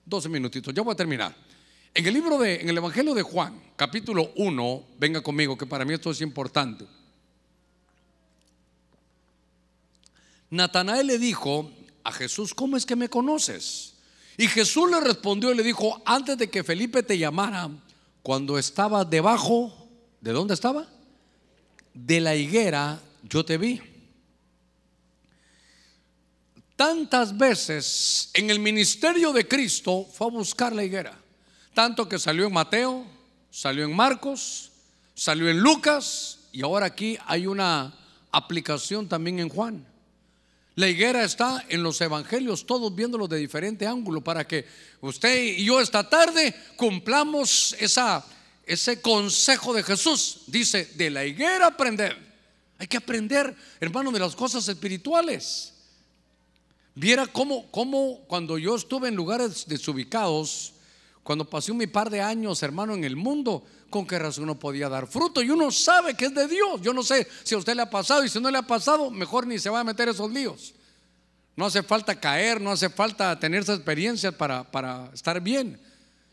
12 0.08 0.30
minutitos, 0.30 0.74
ya 0.74 0.82
voy 0.82 0.94
a 0.94 0.96
terminar. 0.96 1.36
En 1.94 2.06
el 2.06 2.14
libro 2.14 2.38
de, 2.38 2.62
en 2.62 2.70
el 2.70 2.78
Evangelio 2.78 3.14
de 3.14 3.24
Juan, 3.24 3.62
capítulo 3.76 4.32
1, 4.36 4.84
venga 4.98 5.22
conmigo, 5.22 5.58
que 5.58 5.66
para 5.66 5.84
mí 5.84 5.94
esto 5.94 6.12
es 6.12 6.22
importante. 6.22 6.86
Natanael 10.50 11.08
le 11.08 11.20
dijo 11.20 11.70
a 12.04 12.12
Jesús, 12.12 12.54
¿cómo 12.54 12.78
es 12.78 12.86
que 12.86 12.96
me 12.96 13.10
conoces? 13.10 13.96
Y 14.38 14.48
Jesús 14.48 14.90
le 14.90 15.02
respondió 15.02 15.52
y 15.52 15.58
le 15.58 15.64
dijo, 15.64 16.02
antes 16.06 16.38
de 16.38 16.50
que 16.50 16.64
Felipe 16.64 17.04
te 17.04 17.18
llamara, 17.18 17.70
cuando 18.22 18.58
estaba 18.58 19.04
debajo, 19.04 19.90
¿de 20.22 20.32
dónde 20.32 20.54
estaba? 20.54 20.88
De 21.94 22.22
la 22.22 22.36
higuera, 22.36 23.02
yo 23.24 23.44
te 23.44 23.58
vi. 23.58 23.82
Tantas 26.78 27.36
veces 27.36 28.30
en 28.36 28.52
el 28.52 28.60
ministerio 28.60 29.34
de 29.34 29.48
Cristo 29.48 30.08
fue 30.14 30.28
a 30.28 30.30
buscar 30.30 30.74
la 30.74 30.84
higuera. 30.84 31.18
Tanto 31.74 32.08
que 32.08 32.20
salió 32.20 32.46
en 32.46 32.54
Mateo, 32.54 33.04
salió 33.50 33.84
en 33.84 33.96
Marcos, 33.96 34.72
salió 35.16 35.50
en 35.50 35.60
Lucas 35.60 36.38
y 36.52 36.62
ahora 36.62 36.86
aquí 36.86 37.18
hay 37.26 37.48
una 37.48 37.98
aplicación 38.32 39.10
también 39.10 39.40
en 39.40 39.50
Juan. 39.50 39.84
La 40.76 40.88
higuera 40.88 41.24
está 41.24 41.66
en 41.68 41.82
los 41.82 42.00
evangelios, 42.00 42.68
todos 42.68 42.94
viéndolo 42.94 43.28
de 43.28 43.38
diferente 43.38 43.88
ángulo, 43.88 44.22
para 44.22 44.48
que 44.48 44.68
usted 45.02 45.56
y 45.58 45.66
yo 45.66 45.82
esta 45.82 46.08
tarde 46.08 46.54
cumplamos 46.76 47.76
ese 47.80 49.02
consejo 49.02 49.74
de 49.74 49.82
Jesús. 49.82 50.42
Dice, 50.46 50.86
de 50.94 51.10
la 51.10 51.26
higuera 51.26 51.66
aprender. 51.66 52.16
Hay 52.78 52.86
que 52.86 52.98
aprender, 52.98 53.56
hermano, 53.80 54.12
de 54.12 54.20
las 54.20 54.36
cosas 54.36 54.68
espirituales. 54.68 55.74
Viera 57.00 57.28
cómo, 57.28 57.70
cómo 57.70 58.22
cuando 58.28 58.58
yo 58.58 58.76
estuve 58.76 59.08
en 59.08 59.16
lugares 59.16 59.68
desubicados, 59.68 60.74
cuando 61.22 61.48
pasé 61.48 61.72
un 61.72 61.80
par 61.92 62.10
de 62.10 62.22
años, 62.22 62.64
hermano, 62.64 62.96
en 62.96 63.04
el 63.04 63.16
mundo, 63.16 63.64
con 63.92 64.08
qué 64.08 64.18
razón 64.18 64.48
no 64.48 64.58
podía 64.58 64.90
dar 64.90 65.06
fruto. 65.06 65.44
Y 65.44 65.52
uno 65.52 65.70
sabe 65.70 66.16
que 66.16 66.26
es 66.26 66.34
de 66.34 66.48
Dios. 66.48 66.82
Yo 66.82 66.94
no 66.94 67.04
sé 67.04 67.28
si 67.44 67.54
a 67.54 67.60
usted 67.60 67.76
le 67.76 67.84
ha 67.84 67.90
pasado 67.92 68.26
y 68.26 68.30
si 68.30 68.40
no 68.40 68.50
le 68.50 68.58
ha 68.58 68.64
pasado, 68.64 69.12
mejor 69.12 69.46
ni 69.46 69.60
se 69.60 69.70
va 69.70 69.82
a 69.82 69.84
meter 69.84 70.10
esos 70.10 70.32
líos. 70.32 70.74
No 71.56 71.68
hace 71.68 71.84
falta 71.84 72.20
caer, 72.20 72.60
no 72.60 72.72
hace 72.72 72.90
falta 72.90 73.40
tener 73.40 73.62
esa 73.62 73.76
experiencia 73.76 74.32
para, 74.32 74.64
para 74.64 75.12
estar 75.14 75.40
bien. 75.40 75.80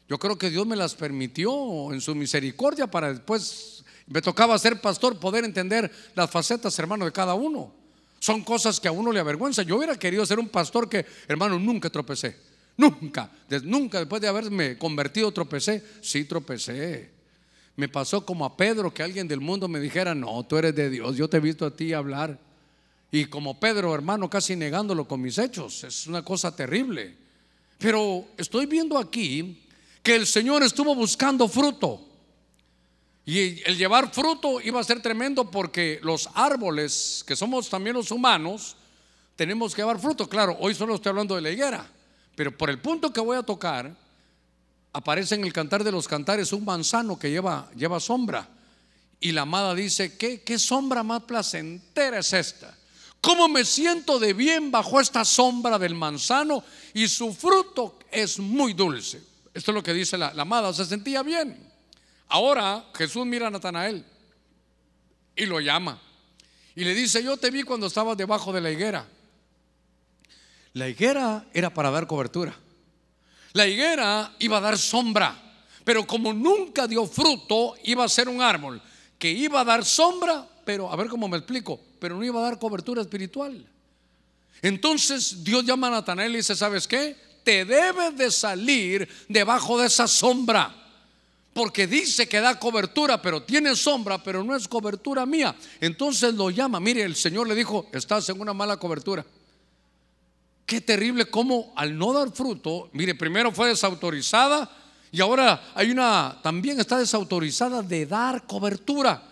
Yo 0.08 0.18
creo 0.18 0.38
que 0.38 0.48
Dios 0.48 0.66
me 0.66 0.76
las 0.76 0.94
permitió 0.94 1.92
en 1.92 2.00
su 2.00 2.14
misericordia 2.14 2.86
para 2.86 3.12
después, 3.12 3.84
me 4.06 4.22
tocaba 4.22 4.58
ser 4.58 4.80
pastor, 4.80 5.20
poder 5.20 5.44
entender 5.44 5.92
las 6.14 6.30
facetas, 6.30 6.78
hermano, 6.78 7.04
de 7.04 7.12
cada 7.12 7.34
uno. 7.34 7.84
Son 8.25 8.43
cosas 8.43 8.81
que 8.81 8.89
a 8.89 8.91
uno 8.91 9.12
le 9.12 9.20
avergüenza. 9.20 9.62
Yo 9.64 9.77
hubiera 9.77 9.99
querido 9.99 10.25
ser 10.25 10.39
un 10.39 10.49
pastor 10.49 10.89
que, 10.89 11.05
hermano, 11.29 11.59
nunca 11.59 11.91
tropecé. 11.91 12.35
Nunca, 12.75 13.31
nunca 13.64 13.99
después 13.99 14.22
de 14.22 14.29
haberme 14.29 14.79
convertido 14.79 15.31
tropecé. 15.31 15.85
Sí 16.01 16.25
tropecé. 16.25 17.11
Me 17.77 17.87
pasó 17.87 18.25
como 18.25 18.47
a 18.47 18.57
Pedro 18.57 18.95
que 18.95 19.03
alguien 19.03 19.29
del 19.29 19.43
mundo 19.43 19.68
me 19.68 19.79
dijera, 19.79 20.14
no, 20.14 20.43
tú 20.45 20.57
eres 20.57 20.75
de 20.75 20.89
Dios, 20.89 21.18
yo 21.18 21.29
te 21.29 21.37
he 21.37 21.41
visto 21.41 21.66
a 21.66 21.77
ti 21.77 21.93
hablar. 21.93 22.39
Y 23.12 23.27
como 23.27 23.61
Pedro, 23.61 23.95
hermano, 23.95 24.31
casi 24.31 24.57
negándolo 24.57 25.07
con 25.07 25.20
mis 25.20 25.37
hechos. 25.37 25.85
Es 25.85 26.07
una 26.07 26.25
cosa 26.25 26.57
terrible. 26.57 27.14
Pero 27.77 28.29
estoy 28.39 28.64
viendo 28.64 28.97
aquí 28.97 29.66
que 30.03 30.16
el 30.16 30.27
Señor 30.27 30.62
estuvo 30.62 30.95
buscando 30.95 31.47
fruto. 31.47 32.01
Y 33.27 33.62
el 33.68 33.79
llevar 33.79 34.12
fruto 34.12 34.61
iba 34.61 34.81
a 34.81 34.85
ser 34.85 35.01
tremendo 35.01 35.51
porque 35.51 35.99
los 36.03 36.29
árboles, 36.35 37.25
que 37.27 37.35
somos 37.35 37.70
también 37.70 37.97
los 37.97 38.11
humanos, 38.11 38.77
tenemos 39.35 39.75
que 39.75 39.81
llevar 39.81 39.99
fruto. 39.99 40.29
Claro, 40.29 40.57
hoy 40.61 40.75
solo 40.75 40.95
estoy 40.95 41.11
hablando 41.11 41.35
de 41.35 41.41
la 41.41 41.51
higuera, 41.51 41.91
pero 42.35 42.57
por 42.57 42.68
el 42.68 42.81
punto 42.81 43.12
que 43.12 43.20
voy 43.20 43.39
a 43.39 43.43
tocar, 43.43 43.95
aparece 44.93 45.37
en 45.37 45.45
el 45.45 45.53
cantar 45.53 45.83
de 45.83 45.93
los 45.93 46.07
cantares 46.07 46.53
un 46.53 46.64
manzano 46.64 47.18
que 47.18 47.31
lleva, 47.31 47.70
lleva 47.75 47.99
sombra. 47.99 48.49
Y 49.20 49.33
la 49.33 49.43
amada 49.43 49.75
dice, 49.75 50.18
¿qué, 50.18 50.43
¿qué 50.43 50.59
sombra 50.59 51.03
más 51.03 51.22
placentera 51.22 52.18
es 52.18 52.33
esta? 52.35 52.77
¿Cómo 53.22 53.49
me 53.49 53.64
siento 53.64 54.18
de 54.18 54.35
bien 54.35 54.70
bajo 54.70 55.01
esta 55.01 55.25
sombra 55.25 55.79
del 55.79 55.95
manzano? 55.95 56.62
Y 56.93 57.09
su 57.09 57.33
fruto 57.33 57.99
es 58.11 58.39
muy 58.39 58.75
dulce. 58.75 59.22
Esto 59.55 59.70
es 59.70 59.75
lo 59.75 59.83
que 59.83 59.95
dice 59.95 60.18
la, 60.18 60.35
la 60.35 60.43
amada, 60.43 60.75
se 60.75 60.85
sentía 60.85 61.22
bien. 61.22 61.74
Ahora 62.29 62.85
Jesús 62.95 63.27
mira 63.27 63.47
a 63.47 63.51
Natanael 63.51 64.05
y 65.37 65.47
lo 65.47 65.61
llama. 65.61 66.01
Y 66.75 66.85
le 66.85 66.95
dice, 66.95 67.22
yo 67.22 67.37
te 67.37 67.51
vi 67.51 67.62
cuando 67.62 67.87
estabas 67.87 68.16
debajo 68.16 68.53
de 68.53 68.61
la 68.61 68.70
higuera. 68.70 69.07
La 70.72 70.89
higuera 70.89 71.47
era 71.53 71.72
para 71.72 71.91
dar 71.91 72.07
cobertura. 72.07 72.55
La 73.53 73.66
higuera 73.66 74.35
iba 74.41 74.57
a 74.57 74.61
dar 74.61 74.77
sombra. 74.77 75.41
Pero 75.85 76.07
como 76.07 76.33
nunca 76.33 76.87
dio 76.87 77.07
fruto, 77.07 77.75
iba 77.85 78.05
a 78.05 78.09
ser 78.09 78.29
un 78.29 78.41
árbol 78.41 78.83
que 79.18 79.31
iba 79.31 79.61
a 79.61 79.64
dar 79.64 79.85
sombra, 79.85 80.47
pero 80.64 80.91
a 80.91 80.97
ver 80.97 81.09
cómo 81.09 81.29
me 81.29 81.37
explico, 81.37 81.81
pero 82.01 82.16
no 82.16 82.25
iba 82.25 82.41
a 82.41 82.45
dar 82.45 82.59
cobertura 82.59 83.03
espiritual. 83.03 83.64
Entonces 84.61 85.45
Dios 85.45 85.64
llama 85.64 85.89
a 85.89 85.91
Natanael 85.91 86.33
y 86.33 86.37
dice, 86.39 86.57
¿sabes 86.57 86.89
qué? 86.89 87.16
Te 87.45 87.64
debes 87.64 88.16
de 88.16 88.31
salir 88.31 89.09
debajo 89.29 89.79
de 89.79 89.87
esa 89.87 90.09
sombra 90.09 90.84
porque 91.55 91.86
dice 91.86 92.28
que 92.28 92.40
da 92.40 92.59
cobertura, 92.59 93.22
pero 93.22 93.44
tiene 93.44 93.76
sombra, 93.76 94.22
pero 94.22 94.42
no 94.42 94.57
es 94.57 94.66
cobertura 94.66 95.24
mía. 95.24 95.55
Entonces 95.80 96.34
lo 96.34 96.50
llama. 96.50 96.80
Mire, 96.80 97.02
el 97.05 97.14
Señor 97.14 97.46
le 97.46 97.55
dijo, 97.55 97.86
estás 97.92 98.28
en 98.28 98.40
una 98.40 98.52
mala 98.52 98.76
cobertura. 98.76 99.24
Qué 100.66 100.80
terrible 100.80 101.26
como 101.26 101.72
al 101.76 101.96
no 101.96 102.12
dar 102.12 102.32
fruto, 102.32 102.90
mire, 102.92 103.14
primero 103.14 103.52
fue 103.52 103.68
desautorizada 103.68 104.68
y 105.12 105.20
ahora 105.20 105.70
hay 105.74 105.90
una, 105.90 106.40
también 106.42 106.80
está 106.80 106.98
desautorizada 106.98 107.82
de 107.82 108.07
dar 108.07 108.46
cobertura. 108.46 109.22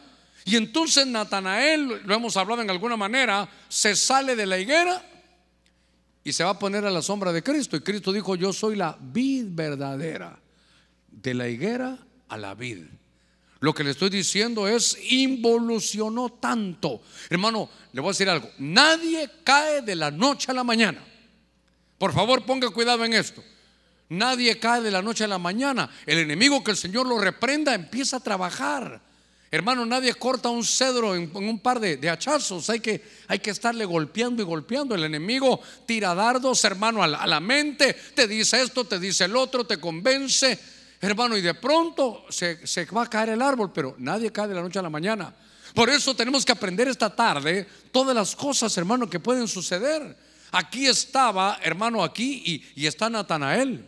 Y 0.44 0.54
entonces 0.56 1.06
Natanael, 1.06 2.02
lo 2.04 2.14
hemos 2.14 2.36
hablado 2.36 2.62
en 2.62 2.70
alguna 2.70 2.96
manera, 2.96 3.48
se 3.68 3.96
sale 3.96 4.36
de 4.36 4.46
la 4.46 4.58
higuera 4.58 5.04
y 6.22 6.32
se 6.32 6.44
va 6.44 6.50
a 6.50 6.58
poner 6.58 6.84
a 6.84 6.90
la 6.90 7.02
sombra 7.02 7.32
de 7.32 7.42
Cristo. 7.42 7.76
Y 7.76 7.80
Cristo 7.80 8.12
dijo, 8.12 8.36
yo 8.36 8.52
soy 8.52 8.76
la 8.76 8.96
vid 9.00 9.46
verdadera. 9.48 10.38
De 11.10 11.34
la 11.34 11.48
higuera 11.48 11.98
a 12.32 12.38
la 12.38 12.54
vid. 12.54 12.84
Lo 13.60 13.74
que 13.74 13.84
le 13.84 13.90
estoy 13.90 14.08
diciendo 14.08 14.66
es, 14.66 14.98
involucionó 15.10 16.30
tanto. 16.30 17.02
Hermano, 17.28 17.68
le 17.92 18.00
voy 18.00 18.08
a 18.08 18.12
decir 18.12 18.28
algo. 18.28 18.50
Nadie 18.58 19.30
cae 19.44 19.82
de 19.82 19.94
la 19.94 20.10
noche 20.10 20.50
a 20.50 20.54
la 20.54 20.64
mañana. 20.64 21.04
Por 21.98 22.12
favor, 22.12 22.44
ponga 22.44 22.70
cuidado 22.70 23.04
en 23.04 23.12
esto. 23.12 23.44
Nadie 24.08 24.58
cae 24.58 24.80
de 24.80 24.90
la 24.90 25.02
noche 25.02 25.24
a 25.24 25.28
la 25.28 25.38
mañana. 25.38 25.90
El 26.06 26.18
enemigo 26.18 26.64
que 26.64 26.70
el 26.70 26.76
Señor 26.76 27.06
lo 27.06 27.20
reprenda 27.20 27.74
empieza 27.74 28.16
a 28.16 28.20
trabajar. 28.20 29.00
Hermano, 29.50 29.84
nadie 29.84 30.14
corta 30.14 30.48
un 30.48 30.64
cedro 30.64 31.14
en, 31.14 31.30
un 31.36 31.58
par 31.60 31.78
de, 31.78 32.08
hachazos. 32.08 32.70
Hay 32.70 32.80
que, 32.80 33.04
hay 33.28 33.40
que 33.40 33.50
estarle 33.50 33.84
golpeando 33.84 34.42
y 34.42 34.46
golpeando. 34.46 34.94
El 34.94 35.04
enemigo 35.04 35.60
tira 35.86 36.14
dardos, 36.14 36.64
hermano, 36.64 37.02
a 37.02 37.26
la 37.26 37.40
mente. 37.40 37.94
Te 38.14 38.26
dice 38.26 38.62
esto, 38.62 38.86
te 38.86 38.98
dice 38.98 39.26
el 39.26 39.36
otro, 39.36 39.64
te 39.64 39.78
convence 39.78 40.58
Hermano, 41.02 41.36
y 41.36 41.40
de 41.40 41.54
pronto 41.54 42.24
se, 42.28 42.84
va 42.96 43.02
a 43.02 43.10
caer 43.10 43.30
el 43.30 43.42
árbol, 43.42 43.72
pero 43.72 43.96
nadie 43.98 44.30
cae 44.30 44.46
de 44.46 44.54
la 44.54 44.62
noche 44.62 44.78
a 44.78 44.82
la 44.82 44.88
mañana. 44.88 45.34
Por 45.74 45.90
eso 45.90 46.14
tenemos 46.14 46.44
que 46.44 46.52
aprender 46.52 46.86
esta 46.86 47.10
tarde 47.10 47.66
todas 47.90 48.14
las 48.14 48.36
cosas, 48.36 48.76
hermano, 48.78 49.10
que 49.10 49.18
pueden 49.18 49.48
suceder. 49.48 50.16
Aquí 50.52 50.86
estaba, 50.86 51.58
hermano, 51.60 52.04
aquí 52.04 52.44
y, 52.46 52.82
y 52.82 52.86
está 52.86 53.10
Natanael. 53.10 53.84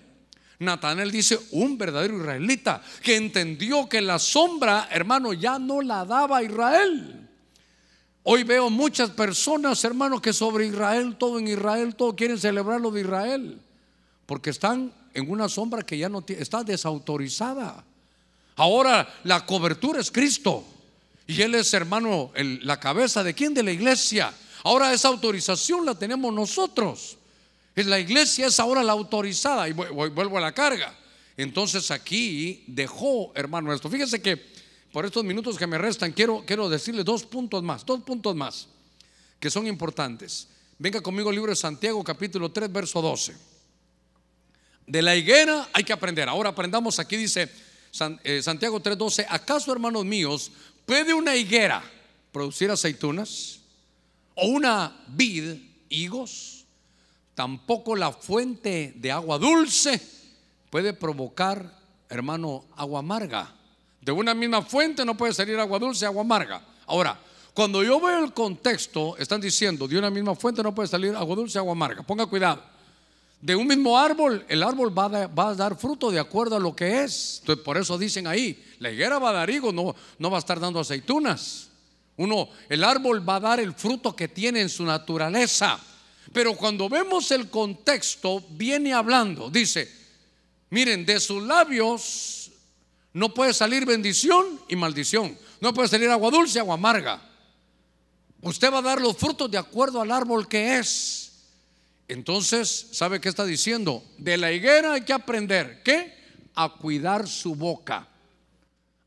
Natanael 0.59 1.13
dice, 1.13 1.39
un 1.53 1.79
verdadero 1.79 2.19
israelita 2.19 2.83
que 3.01 3.15
entendió 3.15 3.89
que 3.89 4.01
la 4.01 4.19
sombra, 4.19 4.89
hermano, 4.91 5.33
ya 5.33 5.57
no 5.61 5.83
la 5.83 6.05
daba 6.05 6.43
Israel. 6.43 7.29
Hoy 8.25 8.43
veo 8.43 8.71
muchas 8.71 9.11
personas, 9.11 9.85
hermano, 9.85 10.21
que 10.21 10.33
sobre 10.33 10.67
Israel, 10.67 11.15
todo 11.17 11.39
en 11.39 11.47
Israel, 11.47 11.95
todo 11.95 12.17
quieren 12.17 12.41
celebrar 12.41 12.81
lo 12.81 12.91
de 12.91 13.03
Israel, 13.03 13.61
porque 14.27 14.51
están 14.51 14.93
en 15.15 15.31
una 15.31 15.49
sombra 15.49 15.83
que 15.83 15.97
ya 15.97 16.09
no 16.09 16.25
está 16.27 16.63
desautorizada. 16.63 17.85
Ahora 18.57 19.21
la 19.25 19.47
cobertura 19.47 20.01
es 20.01 20.11
Cristo 20.11 20.65
y 21.27 21.41
Él 21.41 21.55
es, 21.55 21.73
hermano, 21.73 22.33
la 22.35 22.79
cabeza 22.79 23.23
de 23.23 23.35
quién? 23.35 23.55
De 23.55 23.63
la 23.63 23.73
iglesia. 23.73 24.35
Ahora 24.65 24.93
esa 24.93 25.09
autorización 25.09 25.87
la 25.87 25.95
tenemos 25.99 26.33
nosotros. 26.33 27.17
La 27.75 27.99
iglesia 27.99 28.47
es 28.47 28.61
ahora 28.61 28.83
la 28.83 28.93
autorizada 28.93 29.69
y 29.69 29.73
vuelvo 29.73 30.39
a 30.39 30.41
la 30.41 30.53
carga. 30.53 30.97
Entonces 31.37 31.91
aquí 31.91 32.65
dejó, 32.67 33.33
hermano, 33.35 33.73
esto. 33.73 33.91
Fíjese 33.91 34.23
que 34.23 34.41
por 34.93 35.05
estos 35.05 35.25
minutos 35.25 35.59
que 35.59 35.67
me 35.67 35.79
restan, 35.79 36.13
quiero, 36.13 36.45
quiero 36.47 36.69
decirle 36.69 37.03
dos 37.03 37.25
puntos 37.25 37.63
más, 37.63 37.85
dos 37.85 38.03
puntos 38.03 38.37
más 38.37 38.69
que 39.41 39.51
son 39.51 39.67
importantes. 39.67 40.49
Venga 40.79 41.01
conmigo 41.01 41.31
el 41.31 41.37
libro 41.37 41.51
de 41.51 41.57
Santiago, 41.57 42.03
capítulo 42.05 42.51
3, 42.51 42.73
verso 42.73 43.03
12. 43.03 43.54
De 44.87 45.03
la 45.03 45.17
higuera 45.17 45.69
hay 45.73 45.85
que 45.85 45.93
aprender. 45.93 46.29
Ahora 46.29 46.51
aprendamos 46.51 46.99
aquí, 46.99 47.17
dice 47.17 47.51
eh, 48.23 48.43
Santiago 48.43 48.81
3, 48.81 48.99
12. 48.99 49.27
¿Acaso, 49.29 49.73
hermanos 49.73 50.05
míos, 50.05 50.51
puede 50.85 51.15
una 51.15 51.35
higuera 51.37 51.83
producir 52.33 52.71
aceitunas? 52.71 53.61
¿O 54.35 54.49
una 54.49 55.05
vid 55.09 55.55
higos? 55.89 56.65
Tampoco 57.35 57.97
la 57.97 58.13
fuente 58.13 58.93
de 58.97 59.11
agua 59.11 59.39
dulce 59.39 60.01
puede 60.71 60.93
provocar, 60.93 61.79
hermano, 62.09 62.65
agua 62.77 63.01
amarga. 63.01 63.55
De 64.01 64.13
una 64.13 64.35
misma 64.35 64.63
fuente 64.63 65.05
no 65.05 65.17
puede 65.17 65.33
salir 65.33 65.59
agua 65.59 65.79
dulce, 65.79 66.05
agua 66.05 66.23
amarga. 66.23 66.63
Ahora, 66.87 67.19
cuando 67.55 67.83
yo 67.83 68.01
veo 68.01 68.25
el 68.25 68.35
contexto, 68.35 69.17
están 69.17 69.41
diciendo, 69.41 69.89
de 69.89 69.97
una 69.97 70.11
misma 70.11 70.35
fuente 70.35 70.63
no 70.63 70.75
puede 70.75 70.89
salir 70.89 71.15
agua 71.15 71.37
dulce, 71.37 71.59
agua 71.59 71.73
amarga. 71.73 72.03
Ponga 72.03 72.27
cuidado. 72.27 72.74
De 73.45 73.55
un 73.55 73.67
mismo 73.67 73.99
árbol, 73.99 74.43
el 74.49 74.63
árbol 74.63 74.99
va 74.99 75.05
a, 75.51 75.55
dar 75.55 75.77
fruto 75.77 76.11
de 76.11 76.19
acuerdo 76.19 76.57
a 76.57 76.59
lo 76.59 76.75
que 76.75 77.05
es. 77.05 77.43
Por 77.63 77.77
eso 77.77 77.99
dicen 77.99 78.27
ahí, 78.27 78.65
la 78.79 78.91
higuera 78.91 79.19
va 79.19 79.29
a 79.29 79.33
dar 79.35 79.51
higos, 79.51 79.75
no, 79.75 79.95
no 80.19 80.31
va 80.31 80.39
a 80.39 80.41
estar 80.41 80.59
dando 80.59 80.81
aceitunas. 80.81 81.69
Uno, 82.17 82.49
el 82.71 82.83
árbol 82.83 83.29
va 83.29 83.37
a 83.37 83.41
dar 83.41 83.61
el 83.61 83.75
fruto 83.75 84.17
que 84.17 84.29
tiene 84.29 84.63
en 84.63 84.71
su 84.71 84.83
naturaleza. 84.83 85.79
Pero 86.33 86.57
cuando 86.57 86.89
vemos 86.89 87.31
el 87.33 87.51
contexto, 87.51 88.43
viene 88.49 88.95
hablando, 88.95 89.51
dice, 89.51 89.93
miren, 90.71 91.05
de 91.05 91.21
sus 91.21 91.43
labios 91.43 92.51
no 93.13 93.35
puede 93.35 93.53
salir 93.53 93.85
bendición 93.85 94.59
y 94.71 94.77
maldición. 94.77 95.37
No 95.61 95.75
puede 95.75 95.89
salir 95.89 96.09
agua 96.09 96.31
dulce 96.31 96.61
agua 96.61 96.77
amarga. 96.77 97.21
Usted 98.41 98.73
va 98.73 98.79
a 98.79 98.83
dar 98.83 99.03
los 99.03 99.19
frutos 99.19 99.51
de 99.51 99.59
acuerdo 99.59 100.01
al 100.01 100.11
árbol 100.11 100.49
que 100.49 100.79
es. 100.79 101.24
Entonces, 102.09 102.89
¿sabe 102.93 103.21
qué 103.21 103.29
está 103.29 103.45
diciendo? 103.45 104.05
De 104.19 104.37
la 104.37 104.53
higuera 104.53 104.95
hay 104.95 105.03
que 105.03 105.13
aprender. 105.13 105.83
¿Qué? 105.83 106.15
A 106.55 106.69
cuidar 106.69 107.27
su 107.27 107.55
boca. 107.55 108.07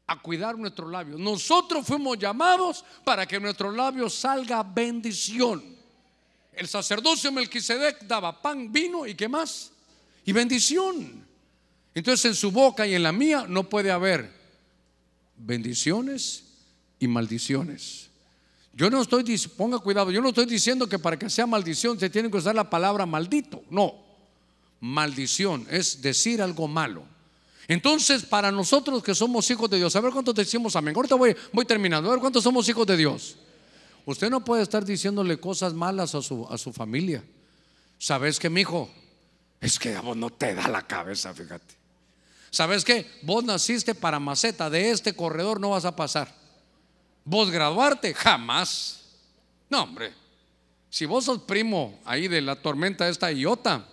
A 0.07 0.21
cuidar 0.21 0.57
nuestros 0.57 0.91
labios. 0.91 1.19
Nosotros 1.19 1.85
fuimos 1.85 2.17
llamados 2.17 2.83
para 3.03 3.25
que 3.25 3.39
nuestros 3.39 3.75
labios 3.75 4.13
salga 4.13 4.63
bendición. 4.63 5.77
El 6.53 6.67
sacerdocio 6.67 7.31
Melquisedec 7.31 8.03
daba 8.03 8.41
pan, 8.41 8.71
vino 8.71 9.05
y 9.05 9.13
qué 9.13 9.27
más? 9.27 9.71
Y 10.25 10.31
bendición. 10.31 11.25
Entonces 11.93 12.25
en 12.25 12.35
su 12.35 12.51
boca 12.51 12.87
y 12.87 12.95
en 12.95 13.03
la 13.03 13.11
mía 13.11 13.45
no 13.47 13.69
puede 13.69 13.91
haber 13.91 14.31
bendiciones 15.35 16.45
y 16.99 17.07
maldiciones. 17.07 18.09
Yo 18.77 18.91
no 18.91 19.01
estoy, 19.01 19.35
ponga 19.57 19.79
cuidado, 19.79 20.11
yo 20.11 20.21
no 20.21 20.29
estoy 20.29 20.45
diciendo 20.45 20.87
que 20.87 20.99
para 20.99 21.17
que 21.17 21.31
sea 21.31 21.47
maldición 21.47 21.99
se 21.99 22.11
tiene 22.11 22.29
que 22.29 22.37
usar 22.37 22.53
la 22.53 22.69
palabra 22.69 23.07
maldito. 23.07 23.63
No, 23.71 23.95
maldición 24.79 25.65
es 25.71 25.99
decir 25.99 26.43
algo 26.43 26.67
malo. 26.67 27.03
Entonces, 27.67 28.23
para 28.23 28.51
nosotros 28.51 29.01
que 29.01 29.15
somos 29.15 29.49
hijos 29.49 29.67
de 29.71 29.77
Dios, 29.77 29.95
a 29.95 29.99
ver 29.99 30.13
cuántos 30.13 30.35
decimos 30.35 30.75
amén. 30.75 30.95
Ahorita 30.95 31.15
voy, 31.15 31.35
terminando, 31.65 32.07
a 32.07 32.11
ver 32.11 32.21
cuántos 32.21 32.43
somos 32.43 32.69
hijos 32.69 32.85
de 32.85 32.97
Dios. 32.97 33.37
Usted 34.05 34.29
no 34.29 34.45
puede 34.45 34.61
estar 34.61 34.85
diciéndole 34.85 35.39
cosas 35.39 35.73
malas 35.73 36.13
a 36.13 36.21
su, 36.21 36.71
familia. 36.71 37.23
¿Sabes 37.97 38.37
que, 38.37 38.47
mi 38.47 38.61
hijo? 38.61 38.91
Es 39.59 39.79
que 39.79 39.95
a 39.95 40.01
vos 40.01 40.15
no 40.15 40.29
te 40.29 40.53
da 40.53 40.67
la 40.67 40.85
cabeza, 40.85 41.33
fíjate. 41.33 41.73
¿Sabes 42.51 42.85
qué? 42.85 43.09
Vos 43.23 43.43
naciste 43.43 43.95
para 43.95 44.19
maceta, 44.19 44.69
de 44.69 44.91
este 44.91 45.15
corredor 45.15 45.59
no 45.59 45.71
vas 45.71 45.85
a 45.85 45.95
pasar. 45.95 46.46
Vos 47.29 47.51
graduarte, 47.51 48.13
jamás. 48.13 49.01
No, 49.69 49.83
hombre. 49.83 50.13
Si 50.89 51.05
vos 51.05 51.25
sos 51.25 51.41
primo 51.41 51.99
ahí 52.05 52.29
de 52.29 52.39
la 52.39 52.55
tormenta 52.55 53.09
esta 53.09 53.29
iota, 53.33 53.85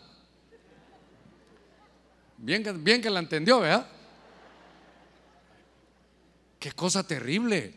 bien 2.38 2.62
que, 2.62 2.70
bien 2.70 3.02
que 3.02 3.10
la 3.10 3.18
entendió, 3.18 3.58
¿verdad? 3.58 3.88
Qué 6.60 6.70
cosa 6.70 7.04
terrible. 7.04 7.74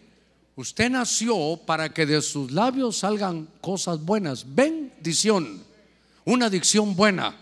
Usted 0.56 0.92
nació 0.92 1.60
para 1.66 1.92
que 1.92 2.06
de 2.06 2.22
sus 2.22 2.52
labios 2.52 2.98
salgan 2.98 3.50
cosas 3.60 4.00
buenas, 4.00 4.54
bendición, 4.54 5.64
una 6.24 6.52
dicción 6.52 6.96
buena. 6.96 7.36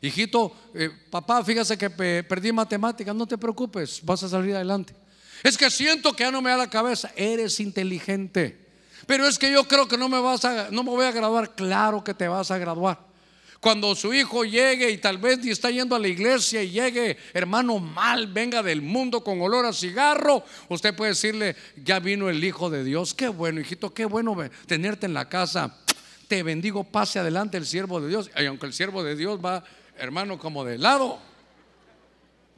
Hijito, 0.00 0.54
eh, 0.72 0.90
papá, 1.10 1.42
fíjese 1.42 1.76
que 1.76 1.90
perdí 1.90 2.52
matemáticas, 2.52 3.12
no 3.12 3.26
te 3.26 3.36
preocupes, 3.36 4.00
vas 4.04 4.22
a 4.22 4.28
salir 4.28 4.54
adelante. 4.54 4.94
Es 5.42 5.56
que 5.56 5.70
siento 5.70 6.14
que 6.14 6.24
ya 6.24 6.30
no 6.30 6.42
me 6.42 6.50
da 6.50 6.56
la 6.56 6.70
cabeza, 6.70 7.12
eres 7.16 7.60
inteligente. 7.60 8.58
Pero 9.06 9.26
es 9.26 9.38
que 9.38 9.50
yo 9.50 9.64
creo 9.64 9.86
que 9.86 9.96
no 9.96 10.08
me 10.08 10.18
vas 10.18 10.44
a 10.44 10.70
no 10.70 10.82
me 10.82 10.90
voy 10.90 11.06
a 11.06 11.12
graduar, 11.12 11.54
claro 11.54 12.02
que 12.02 12.14
te 12.14 12.26
vas 12.28 12.50
a 12.50 12.58
graduar. 12.58 12.98
Cuando 13.60 13.94
su 13.94 14.12
hijo 14.12 14.44
llegue 14.44 14.90
y 14.90 14.98
tal 14.98 15.18
vez 15.18 15.38
ni 15.38 15.50
está 15.50 15.70
yendo 15.70 15.96
a 15.96 15.98
la 15.98 16.08
iglesia 16.08 16.62
y 16.62 16.70
llegue, 16.70 17.16
hermano, 17.32 17.78
mal, 17.78 18.26
venga 18.26 18.62
del 18.62 18.82
mundo 18.82 19.24
con 19.24 19.40
olor 19.40 19.64
a 19.64 19.72
cigarro, 19.72 20.44
usted 20.68 20.94
puede 20.94 21.12
decirle, 21.12 21.56
ya 21.82 21.98
vino 21.98 22.28
el 22.28 22.42
Hijo 22.44 22.68
de 22.68 22.84
Dios. 22.84 23.14
Qué 23.14 23.28
bueno, 23.28 23.60
hijito, 23.60 23.92
qué 23.92 24.04
bueno 24.04 24.36
tenerte 24.66 25.06
en 25.06 25.14
la 25.14 25.28
casa. 25.28 25.78
Te 26.28 26.42
bendigo, 26.42 26.84
pase 26.84 27.18
adelante 27.18 27.56
el 27.56 27.66
siervo 27.66 28.00
de 28.00 28.08
Dios. 28.08 28.30
Y 28.36 28.44
aunque 28.46 28.66
el 28.66 28.72
siervo 28.72 29.02
de 29.02 29.16
Dios 29.16 29.40
va 29.44 29.64
hermano, 29.98 30.38
como 30.38 30.64
de 30.64 30.78
lado. 30.78 31.18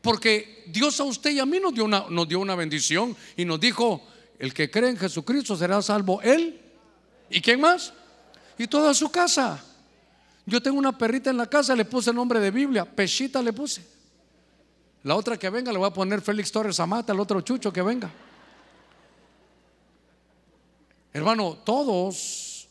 Porque 0.02 0.64
Dios 0.68 1.00
a 1.00 1.04
usted 1.04 1.30
y 1.30 1.40
a 1.40 1.46
mí 1.46 1.58
nos 1.60 1.74
dio 1.74 1.84
una, 1.84 2.06
nos 2.08 2.28
dio 2.28 2.40
una 2.40 2.54
bendición 2.54 3.16
y 3.36 3.44
nos 3.44 3.58
dijo, 3.58 4.06
el 4.38 4.54
que 4.54 4.70
cree 4.70 4.90
en 4.90 4.96
Jesucristo 4.96 5.56
será 5.56 5.82
salvo 5.82 6.20
él. 6.22 6.60
¿Y 7.30 7.40
quién 7.40 7.60
más? 7.60 7.92
Y 8.56 8.66
toda 8.66 8.94
su 8.94 9.10
casa. 9.10 9.64
Yo 10.46 10.62
tengo 10.62 10.78
una 10.78 10.96
perrita 10.96 11.30
en 11.30 11.36
la 11.36 11.46
casa, 11.46 11.76
le 11.76 11.84
puse 11.84 12.10
el 12.10 12.16
nombre 12.16 12.40
de 12.40 12.50
Biblia, 12.50 12.84
Pechita 12.84 13.42
le 13.42 13.52
puse. 13.52 13.84
La 15.02 15.14
otra 15.14 15.36
que 15.36 15.50
venga 15.50 15.70
le 15.72 15.78
voy 15.78 15.88
a 15.88 15.92
poner 15.92 16.22
Félix 16.22 16.50
Torres 16.50 16.80
Amata, 16.80 17.12
el 17.12 17.20
otro 17.20 17.40
chucho 17.42 17.72
que 17.72 17.82
venga. 17.82 18.10
Hermano, 21.12 21.58
todos 21.64 22.68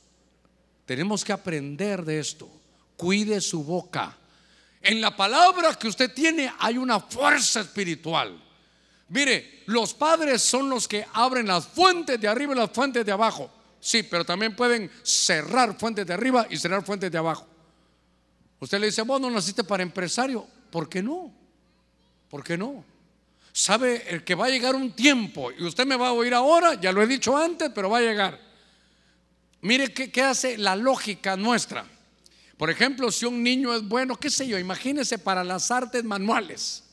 tenemos 0.86 1.24
que 1.24 1.34
aprender 1.34 2.04
de 2.04 2.20
esto. 2.20 2.50
Cuide 2.96 3.42
su 3.42 3.64
boca. 3.64 4.18
En 4.88 5.02
la 5.02 5.14
palabra 5.14 5.76
que 5.76 5.90
usted 5.90 6.14
tiene 6.14 6.50
hay 6.60 6.78
una 6.78 7.02
fuerza 7.02 7.60
espiritual. 7.60 8.42
Mire, 9.10 9.64
los 9.66 9.94
padres 9.94 10.42
son 10.42 10.70
los 10.70 10.88
que 10.88 11.06
abren 11.12 11.46
las 11.46 11.68
fuentes 11.68 12.18
de 12.22 12.26
arriba 12.26 12.54
y 12.54 12.58
las 12.58 12.72
fuentes 12.72 13.06
de 13.06 13.12
abajo. 13.12 13.52
Sí, 13.82 14.04
pero 14.04 14.24
también 14.24 14.56
pueden 14.56 14.90
cerrar 15.04 15.78
fuentes 15.78 16.08
de 16.08 16.14
arriba 16.14 16.48
y 16.50 16.56
cerrar 16.56 16.86
fuentes 16.86 17.12
de 17.12 17.18
abajo. 17.18 17.46
Usted 18.62 18.80
le 18.80 18.86
dice, 18.86 19.02
vos 19.02 19.20
no 19.20 19.30
naciste 19.30 19.66
para 19.66 19.84
empresario. 19.84 20.48
¿Por 20.72 20.88
qué 20.88 21.04
no? 21.04 21.34
¿Por 22.30 22.42
qué 22.42 22.58
no? 22.58 22.86
Sabe 23.52 24.06
el 24.08 24.24
que 24.24 24.36
va 24.36 24.46
a 24.46 24.50
llegar 24.50 24.74
un 24.74 24.94
tiempo, 24.94 25.52
y 25.52 25.66
usted 25.66 25.86
me 25.86 25.98
va 25.98 26.08
a 26.10 26.14
oír 26.14 26.34
ahora, 26.34 26.76
ya 26.76 26.94
lo 26.94 27.02
he 27.02 27.08
dicho 27.08 27.36
antes, 27.36 27.72
pero 27.76 27.90
va 27.90 27.98
a 27.98 28.02
llegar. 28.02 28.40
Mire 29.60 29.94
qué, 29.94 30.10
qué 30.10 30.22
hace 30.22 30.58
la 30.58 30.78
lógica 30.78 31.36
nuestra. 31.36 31.86
Por 32.58 32.72
ejemplo, 32.72 33.12
si 33.12 33.26
un 33.26 33.44
niño 33.44 33.74
es 33.74 33.88
bueno, 33.88 34.16
qué 34.16 34.30
sé 34.30 34.48
yo, 34.48 34.58
imagínese 34.58 35.20
para 35.20 35.44
las 35.44 35.70
artes 35.70 36.04
manuales, 36.04 36.84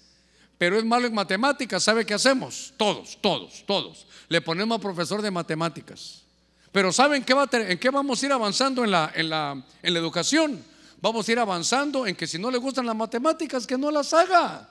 pero 0.59 0.79
es 0.79 0.85
malo 0.85 1.07
en 1.07 1.15
matemáticas, 1.15 1.83
¿sabe 1.83 2.05
qué 2.05 2.15
hacemos? 2.15 2.75
Todos, 2.77 3.19
todos, 3.21 3.65
todos. 3.67 4.07
Le 4.29 4.41
ponemos 4.41 4.79
a 4.79 4.81
profesor 4.81 5.23
de 5.23 5.31
matemáticas. 5.31 6.23
Pero 6.71 6.93
¿saben 6.93 7.25
qué 7.25 7.35
va 7.35 7.49
en 7.53 7.79
qué 7.79 7.91
vamos 7.91 8.23
a 8.23 8.27
ir 8.27 8.33
avanzando 8.33 8.85
en 8.85 8.91
la, 8.91 9.11
en, 9.15 9.31
la, 9.31 9.65
en 9.83 9.93
la 9.93 9.99
educación? 9.99 10.63
Vamos 11.01 11.29
a 11.29 11.33
ir 11.33 11.39
avanzando 11.39 12.07
en 12.07 12.15
que 12.15 12.27
si 12.27 12.39
no 12.39 12.51
le 12.51 12.59
gustan 12.59 12.87
las 12.87 12.97
matemáticas, 12.97 13.67
que 13.67 13.79
no 13.79 13.91
las 13.91 14.13
haga. 14.13 14.69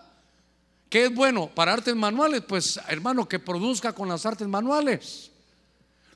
¿Qué 0.89 1.05
es 1.05 1.15
bueno 1.15 1.47
para 1.47 1.73
artes 1.73 1.95
manuales? 1.95 2.41
Pues 2.47 2.79
hermano, 2.87 3.27
que 3.27 3.39
produzca 3.39 3.93
con 3.93 4.09
las 4.09 4.25
artes 4.25 4.47
manuales. 4.47 5.31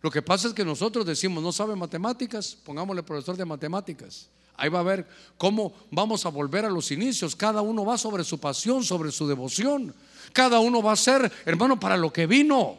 Lo 0.01 0.11
que 0.11 0.21
pasa 0.21 0.47
es 0.47 0.53
que 0.53 0.63
nosotros 0.63 1.05
decimos, 1.05 1.41
no 1.41 1.51
sabe 1.51 1.75
matemáticas, 1.75 2.55
pongámosle 2.63 3.01
profesor 3.01 3.35
de 3.35 3.45
matemáticas. 3.45 4.29
Ahí 4.57 4.69
va 4.69 4.79
a 4.79 4.83
ver 4.83 5.07
cómo 5.37 5.73
vamos 5.91 6.25
a 6.25 6.29
volver 6.29 6.65
a 6.65 6.69
los 6.69 6.91
inicios. 6.91 7.35
Cada 7.35 7.61
uno 7.61 7.85
va 7.85 7.97
sobre 7.97 8.23
su 8.23 8.39
pasión, 8.39 8.83
sobre 8.83 9.11
su 9.11 9.27
devoción. 9.27 9.93
Cada 10.33 10.59
uno 10.59 10.81
va 10.81 10.93
a 10.93 10.97
ser, 10.97 11.31
hermano, 11.45 11.79
para 11.79 11.95
lo 11.95 12.11
que 12.11 12.25
vino. 12.25 12.75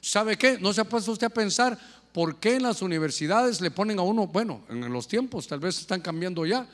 ¿Sabe 0.00 0.38
qué? 0.38 0.58
¿No 0.58 0.72
se 0.72 0.80
ha 0.80 0.84
puesto 0.84 1.12
usted 1.12 1.26
a 1.26 1.30
pensar 1.30 1.78
por 2.12 2.36
qué 2.36 2.54
en 2.54 2.62
las 2.62 2.80
universidades 2.80 3.60
le 3.60 3.72
ponen 3.72 3.98
a 3.98 4.02
uno, 4.02 4.28
bueno, 4.28 4.62
en 4.68 4.92
los 4.92 5.08
tiempos 5.08 5.48
tal 5.48 5.58
vez 5.58 5.80
están 5.80 6.00
cambiando 6.00 6.46
ya, 6.46 6.64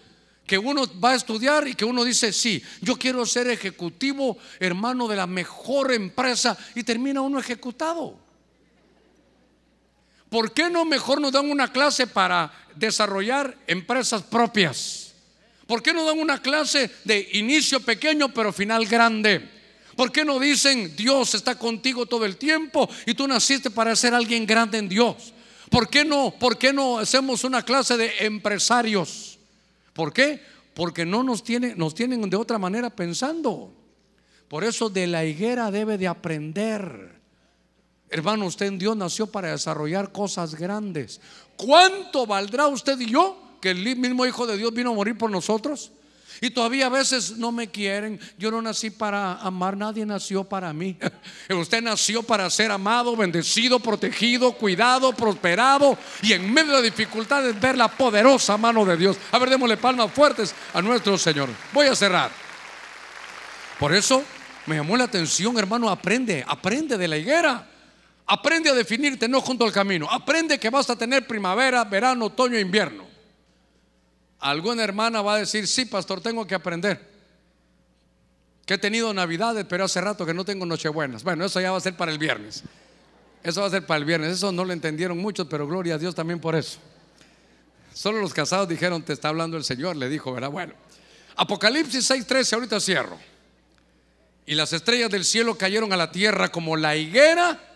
que 0.47 0.59
uno 0.59 0.83
va 1.03 1.13
a 1.13 1.15
estudiar 1.15 1.67
y 1.67 1.75
que 1.75 1.87
uno 1.87 2.05
dice, 2.05 2.33
sí, 2.33 2.63
yo 2.83 2.97
quiero 2.97 3.25
ser 3.25 3.49
ejecutivo, 3.49 4.37
hermano, 4.59 5.09
de 5.09 5.17
la 5.17 5.27
mejor 5.27 5.93
empresa 5.93 6.59
y 6.75 6.83
termina 6.83 7.23
uno 7.23 7.39
ejecutado. 7.39 8.19
¿Por 10.31 10.53
qué 10.53 10.71
no 10.71 10.85
mejor 10.85 11.21
nos 11.21 11.33
dan 11.33 11.51
una 11.51 11.73
clase 11.73 12.07
para 12.07 12.53
desarrollar 12.77 13.59
empresas 13.67 14.23
propias? 14.23 15.13
¿Por 15.67 15.83
qué 15.83 15.93
no 15.93 16.05
dan 16.05 16.19
una 16.19 16.41
clase 16.41 16.91
de 17.05 17.29
inicio 17.35 17.81
pequeño 17.81 18.33
pero 18.33 18.53
final 18.53 18.87
grande? 18.87 19.47
¿Por 19.97 20.13
qué 20.13 20.25
no 20.25 20.39
dicen 20.39 20.97
Dios 20.97 21.35
está 21.35 21.57
contigo 21.57 22.07
todo 22.07 22.25
el 22.25 22.37
tiempo 22.37 22.89
y 23.07 23.15
tú 23.15 23.27
naciste 23.27 23.71
para 23.71 23.95
ser 23.97 24.15
alguien 24.15 24.47
grande 24.47 24.79
en 24.79 24.89
Dios? 24.89 25.35
¿Por 25.69 25.89
qué 25.89 26.05
no, 26.05 26.35
por 26.39 26.59
qué 26.59 26.73
no 26.73 26.99
hacemos 26.99 27.45
una 27.45 27.65
clase 27.65 27.97
de 27.97 28.13
empresarios? 28.21 29.39
¿Por 29.93 30.13
qué? 30.13 30.43
Porque 30.75 31.05
no 31.05 31.23
nos, 31.25 31.43
tiene, 31.43 31.75
nos 31.75 31.95
tienen 31.95 32.31
de 32.31 32.37
otra 32.37 32.59
manera 32.59 32.89
pensando. 32.91 33.73
Por 34.49 34.65
eso 34.65 34.91
de 34.91 35.07
la 35.07 35.25
higuera 35.25 35.71
debe 35.71 35.99
de 35.99 36.09
aprender. 36.09 37.20
Hermano, 38.11 38.47
usted 38.47 38.67
en 38.67 38.79
Dios 38.79 38.97
nació 38.97 39.29
para 39.29 39.53
desarrollar 39.53 40.11
cosas 40.11 40.57
grandes. 40.57 41.21
¿Cuánto 41.57 42.27
valdrá 42.27 42.67
usted 42.67 42.99
y 42.99 43.07
yo 43.07 43.41
que 43.61 43.71
el 43.71 43.97
mismo 43.97 44.27
Hijo 44.27 44.47
de 44.47 44.57
Dios 44.57 44.75
vino 44.75 44.91
a 44.91 44.95
morir 44.95 45.17
por 45.17 45.31
nosotros? 45.31 45.93
Y 46.41 46.51
todavía 46.51 46.87
a 46.87 46.89
veces 46.89 47.37
no 47.37 47.53
me 47.53 47.69
quieren. 47.69 48.19
Yo 48.39 48.51
no 48.51 48.63
nací 48.63 48.91
para 48.91 49.35
amar, 49.35 49.77
nadie 49.77 50.07
nació 50.07 50.43
para 50.43 50.73
mí. 50.73 50.97
Usted 51.51 51.83
nació 51.83 52.23
para 52.23 52.49
ser 52.51 52.71
amado, 52.71 53.15
bendecido, 53.15 53.79
protegido, 53.79 54.53
cuidado, 54.53 55.13
prosperado 55.13 55.99
y 56.23 56.33
en 56.33 56.53
medio 56.53 56.77
de 56.77 56.91
dificultades 56.91 57.61
ver 57.61 57.77
la 57.77 57.89
poderosa 57.89 58.57
mano 58.57 58.85
de 58.85 58.97
Dios. 58.97 59.19
A 59.31 59.39
ver, 59.39 59.51
démosle 59.51 59.77
palmas 59.77 60.11
fuertes 60.13 60.55
a 60.73 60.81
nuestro 60.81 61.17
Señor. 61.19 61.51
Voy 61.73 61.87
a 61.87 61.95
cerrar. 61.95 62.31
Por 63.79 63.95
eso 63.95 64.25
me 64.67 64.77
llamó 64.77 64.97
la 64.97 65.05
atención, 65.05 65.57
hermano, 65.59 65.91
aprende, 65.91 66.45
aprende 66.47 66.97
de 66.97 67.09
la 67.09 67.19
higuera. 67.19 67.70
Aprende 68.33 68.71
a 68.71 68.75
definirte, 68.75 69.27
no 69.27 69.41
junto 69.41 69.65
al 69.65 69.73
camino. 69.73 70.09
Aprende 70.09 70.57
que 70.57 70.71
vas 70.71 70.89
a 70.89 70.95
tener 70.95 71.27
primavera, 71.27 71.83
verano, 71.83 72.27
otoño 72.27 72.57
e 72.57 72.61
invierno. 72.61 73.05
Alguna 74.39 74.85
hermana 74.85 75.21
va 75.21 75.35
a 75.35 75.39
decir, 75.39 75.67
sí, 75.67 75.85
pastor, 75.85 76.21
tengo 76.21 76.47
que 76.47 76.55
aprender. 76.55 77.05
Que 78.65 78.75
he 78.75 78.79
tenido 78.79 79.13
navidades, 79.13 79.67
pero 79.69 79.83
hace 79.83 80.01
rato 80.01 80.25
que 80.25 80.33
no 80.33 80.45
tengo 80.45 80.65
nochebuenas. 80.65 81.25
Bueno, 81.25 81.45
eso 81.45 81.61
ya 81.61 81.73
va 81.73 81.79
a 81.79 81.81
ser 81.81 81.97
para 81.97 82.13
el 82.13 82.19
viernes. 82.19 82.63
Eso 83.43 83.63
va 83.63 83.67
a 83.67 83.71
ser 83.71 83.85
para 83.85 83.99
el 83.99 84.05
viernes. 84.05 84.35
Eso 84.35 84.53
no 84.53 84.65
lo 84.65 84.73
entendieron 84.73 85.19
muchos, 85.19 85.49
pero 85.51 85.67
gloria 85.67 85.97
a 85.97 85.99
Dios 85.99 86.15
también 86.15 86.39
por 86.39 86.55
eso. 86.55 86.79
Solo 87.93 88.21
los 88.21 88.33
casados 88.33 88.69
dijeron, 88.69 89.03
te 89.03 89.13
está 89.13 89.31
hablando 89.31 89.57
el 89.57 89.65
Señor, 89.65 89.97
le 89.97 90.09
dijo, 90.09 90.33
¿verdad? 90.33 90.51
Bueno, 90.51 90.75
Apocalipsis 91.35 92.09
6:13, 92.09 92.53
ahorita 92.53 92.79
cierro. 92.79 93.19
Y 94.47 94.55
las 94.55 94.73
estrellas 94.73 95.11
del 95.11 95.25
cielo 95.25 95.59
cayeron 95.59 95.93
a 95.93 95.97
la 95.97 96.13
tierra 96.13 96.53
como 96.53 96.77
la 96.77 96.95
higuera 96.95 97.67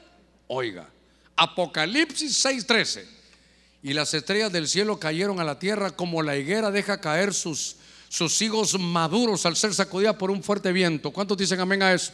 Oiga, 0.47 0.89
Apocalipsis 1.37 2.45
6:13. 2.45 3.07
Y 3.83 3.93
las 3.93 4.15
estrellas 4.15 4.51
del 4.51 4.69
cielo 4.69 4.99
cayeron 4.99 5.41
a 5.41 5.45
la 5.45 5.59
tierra 5.59 5.91
como 5.91 6.23
la 6.23 6.37
higuera 6.37 6.71
deja 6.71 7.01
caer 7.01 7.35
sus, 7.35 7.77
sus 8.09 8.41
higos 8.41 8.79
maduros 8.79 9.45
al 9.45 9.57
ser 9.57 9.75
sacudida 9.75 10.17
por 10.17 10.31
un 10.31 10.43
fuerte 10.43 10.73
viento. 10.73 11.11
¿Cuántos 11.11 11.37
dicen 11.37 11.61
amén 11.61 11.83
a 11.83 11.93
eso? 11.93 12.13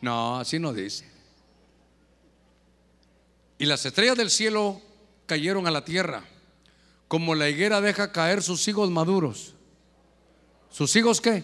No, 0.00 0.38
así 0.38 0.58
no 0.58 0.72
dice. 0.72 1.04
Y 3.58 3.66
las 3.66 3.84
estrellas 3.84 4.16
del 4.16 4.30
cielo 4.30 4.80
cayeron 5.26 5.66
a 5.66 5.72
la 5.72 5.84
tierra 5.84 6.22
como 7.08 7.34
la 7.34 7.48
higuera 7.48 7.80
deja 7.80 8.12
caer 8.12 8.42
sus 8.42 8.66
higos 8.68 8.90
maduros. 8.90 9.54
¿Sus 10.70 10.94
higos 10.94 11.20
qué? 11.20 11.42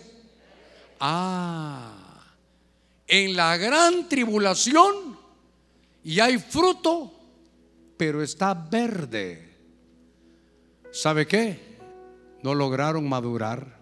Ah, 1.00 2.22
en 3.08 3.34
la 3.34 3.56
gran 3.56 4.08
tribulación 4.08 5.13
y 6.04 6.20
hay 6.20 6.38
fruto, 6.38 7.10
pero 7.96 8.22
está 8.22 8.52
verde. 8.52 9.56
¿Sabe 10.92 11.26
qué? 11.26 11.78
No 12.42 12.54
lograron 12.54 13.08
madurar. 13.08 13.80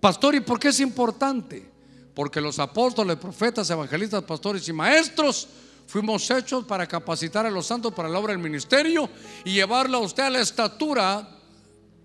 Pastor, 0.00 0.34
¿y 0.34 0.40
por 0.40 0.58
qué 0.58 0.68
es 0.68 0.80
importante? 0.80 1.70
Porque 2.14 2.40
los 2.40 2.58
apóstoles, 2.58 3.16
profetas, 3.16 3.68
evangelistas, 3.68 4.24
pastores 4.24 4.66
y 4.68 4.72
maestros 4.72 5.46
fuimos 5.86 6.30
hechos 6.30 6.64
para 6.64 6.86
capacitar 6.86 7.44
a 7.44 7.50
los 7.50 7.66
santos 7.66 7.92
para 7.92 8.08
la 8.08 8.18
obra 8.18 8.32
del 8.32 8.42
ministerio 8.42 9.10
y 9.44 9.52
llevarla 9.52 9.98
a 9.98 10.00
usted 10.00 10.22
a 10.22 10.30
la 10.30 10.40
estatura 10.40 11.28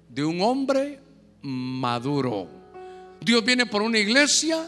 de 0.10 0.26
un 0.26 0.42
hombre 0.42 1.02
maduro. 1.42 2.50
Dios 3.22 3.44
viene 3.46 3.66
por 3.66 3.82
una 3.82 3.98
iglesia 3.98 4.68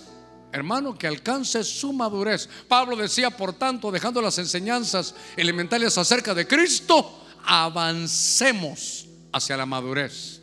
hermano, 0.57 0.97
que 0.97 1.07
alcance 1.07 1.63
su 1.63 1.93
madurez. 1.93 2.49
Pablo 2.67 2.95
decía, 2.95 3.29
por 3.29 3.53
tanto, 3.53 3.91
dejando 3.91 4.21
las 4.21 4.37
enseñanzas 4.37 5.15
elementales 5.35 5.97
acerca 5.97 6.33
de 6.33 6.47
Cristo, 6.47 7.23
avancemos 7.45 9.07
hacia 9.31 9.55
la 9.55 9.65
madurez. 9.65 10.41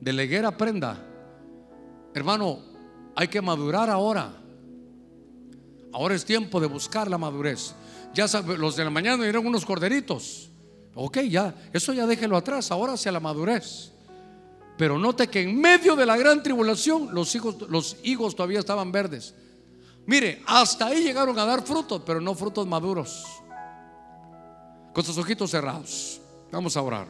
De 0.00 0.12
la 0.12 0.22
higuera 0.22 0.48
aprenda. 0.48 1.02
Hermano, 2.14 2.60
hay 3.16 3.28
que 3.28 3.40
madurar 3.40 3.90
ahora. 3.90 4.32
Ahora 5.92 6.14
es 6.14 6.24
tiempo 6.24 6.60
de 6.60 6.66
buscar 6.66 7.08
la 7.08 7.18
madurez. 7.18 7.74
Ya 8.12 8.26
los 8.58 8.76
de 8.76 8.84
la 8.84 8.90
mañana 8.90 9.22
dieron 9.22 9.46
unos 9.46 9.64
corderitos. 9.64 10.50
Ok, 10.94 11.18
ya, 11.22 11.54
eso 11.72 11.92
ya 11.92 12.06
déjelo 12.06 12.36
atrás, 12.36 12.70
ahora 12.70 12.92
hacia 12.92 13.10
la 13.10 13.18
madurez. 13.18 13.93
Pero 14.76 14.98
note 14.98 15.28
que 15.28 15.42
en 15.42 15.60
medio 15.60 15.94
de 15.94 16.04
la 16.04 16.16
gran 16.16 16.42
tribulación 16.42 17.14
los 17.14 17.32
higos, 17.34 17.56
los 17.68 17.96
higos 18.02 18.34
todavía 18.34 18.58
estaban 18.58 18.90
verdes. 18.90 19.34
Mire, 20.06 20.42
hasta 20.46 20.86
ahí 20.86 21.02
llegaron 21.02 21.38
a 21.38 21.44
dar 21.44 21.62
frutos, 21.62 22.02
pero 22.04 22.20
no 22.20 22.34
frutos 22.34 22.66
maduros. 22.66 23.24
Con 24.92 25.04
sus 25.04 25.16
ojitos 25.16 25.50
cerrados. 25.50 26.20
Vamos 26.50 26.76
a 26.76 26.82
orar. 26.82 27.08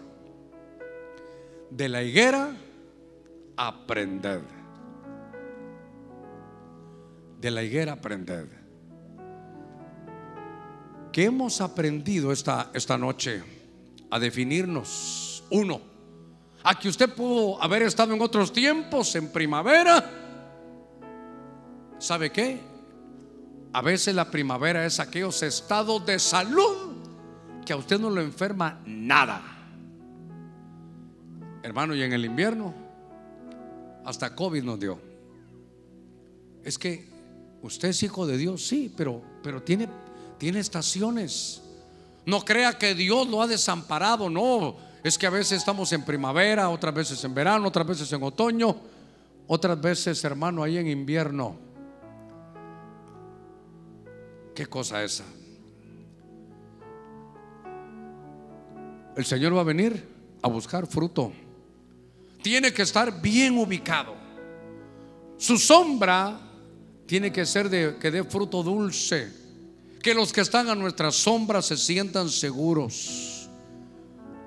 De 1.71 1.89
la 1.89 2.03
higuera, 2.03 2.55
aprended. 3.57 4.41
De 7.41 7.51
la 7.51 7.63
higuera, 7.63 7.93
aprended. 7.93 8.47
¿Qué 11.13 11.25
hemos 11.25 11.61
aprendido 11.61 12.31
esta, 12.31 12.71
esta 12.75 12.99
noche? 12.99 13.43
A 14.11 14.19
definirnos. 14.19 15.45
Uno 15.51 15.94
a 16.65 16.79
que 16.79 16.89
usted 16.89 17.15
pudo 17.15 17.63
haber 17.63 17.83
estado 17.83 18.15
en 18.15 18.23
otros 18.23 18.51
tiempos, 18.51 19.15
en 19.15 19.31
primavera. 19.31 20.11
¿Sabe 21.99 22.33
qué? 22.33 22.59
A 23.73 23.83
veces 23.83 24.15
la 24.15 24.31
primavera 24.31 24.87
es 24.87 24.99
aquellos 24.99 25.43
estados 25.43 26.05
de 26.07 26.19
salud 26.19 26.95
que 27.67 27.75
a 27.75 27.77
usted 27.77 28.01
no 28.01 28.09
lo 28.09 28.23
enferma 28.23 28.81
nada. 28.87 29.43
Hermano, 31.63 31.95
y 31.95 32.03
en 32.03 32.15
el 32.15 32.25
invierno, 32.25 32.75
hasta 34.05 34.35
COVID 34.35 34.63
nos 34.63 34.81
dio. 34.81 34.99
Es 36.63 36.79
que 36.79 37.07
usted 37.63 37.89
es 37.89 38.03
hijo 38.03 38.27
de 38.27 38.39
Dios, 38.39 38.67
sí, 38.67 38.93
pero, 38.97 39.21
pero 39.43 39.63
tiene, 39.63 39.89
tiene 40.39 40.61
estaciones. 40.61 41.63
No 42.25 42.43
crea 42.43 42.79
que 42.79 42.95
Dios 42.95 43.29
lo 43.29 43.43
ha 43.43 43.47
desamparado, 43.47 44.31
no. 44.31 44.94
Es 45.05 45.19
que 45.19 45.27
a 45.27 45.31
veces 45.31 45.59
estamos 45.59 45.93
en 45.93 46.03
primavera, 46.03 46.71
otras 46.71 46.95
veces 46.95 47.23
en 47.25 47.35
verano, 47.35 47.69
otras 47.69 47.87
veces 47.87 48.11
en 48.11 48.23
otoño, 48.23 48.75
otras 49.47 49.79
veces, 49.79 50.25
hermano, 50.25 50.63
ahí 50.63 50.79
en 50.79 50.89
invierno. 50.89 51.57
¿Qué 54.55 54.65
cosa 54.65 55.05
esa? 55.05 55.25
El 59.15 59.27
Señor 59.27 59.55
va 59.55 59.61
a 59.61 59.65
venir 59.65 60.09
a 60.41 60.49
buscar 60.49 60.87
fruto. 60.87 61.33
Tiene 62.41 62.73
que 62.73 62.81
estar 62.81 63.21
bien 63.21 63.59
ubicado. 63.59 64.15
Su 65.37 65.59
sombra 65.59 66.41
tiene 67.05 67.31
que 67.31 67.45
ser 67.45 67.69
de 67.69 67.99
que 67.99 68.11
dé 68.11 68.25
fruto 68.25 68.63
dulce. 68.63 69.31
Que 70.03 70.15
los 70.15 70.33
que 70.33 70.41
están 70.41 70.71
a 70.71 70.75
nuestra 70.75 71.11
sombra 71.11 71.61
se 71.61 71.77
sientan 71.77 72.31
seguros 72.31 73.34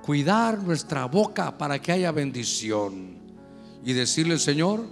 cuidar 0.08 0.64
nuestra 0.64 1.04
boca 1.04 1.58
para 1.58 1.80
que 1.80 1.92
haya 1.92 2.14
bendición 2.14 3.18
y 3.84 3.92
decirle, 3.92 4.40
Señor, 4.40 4.86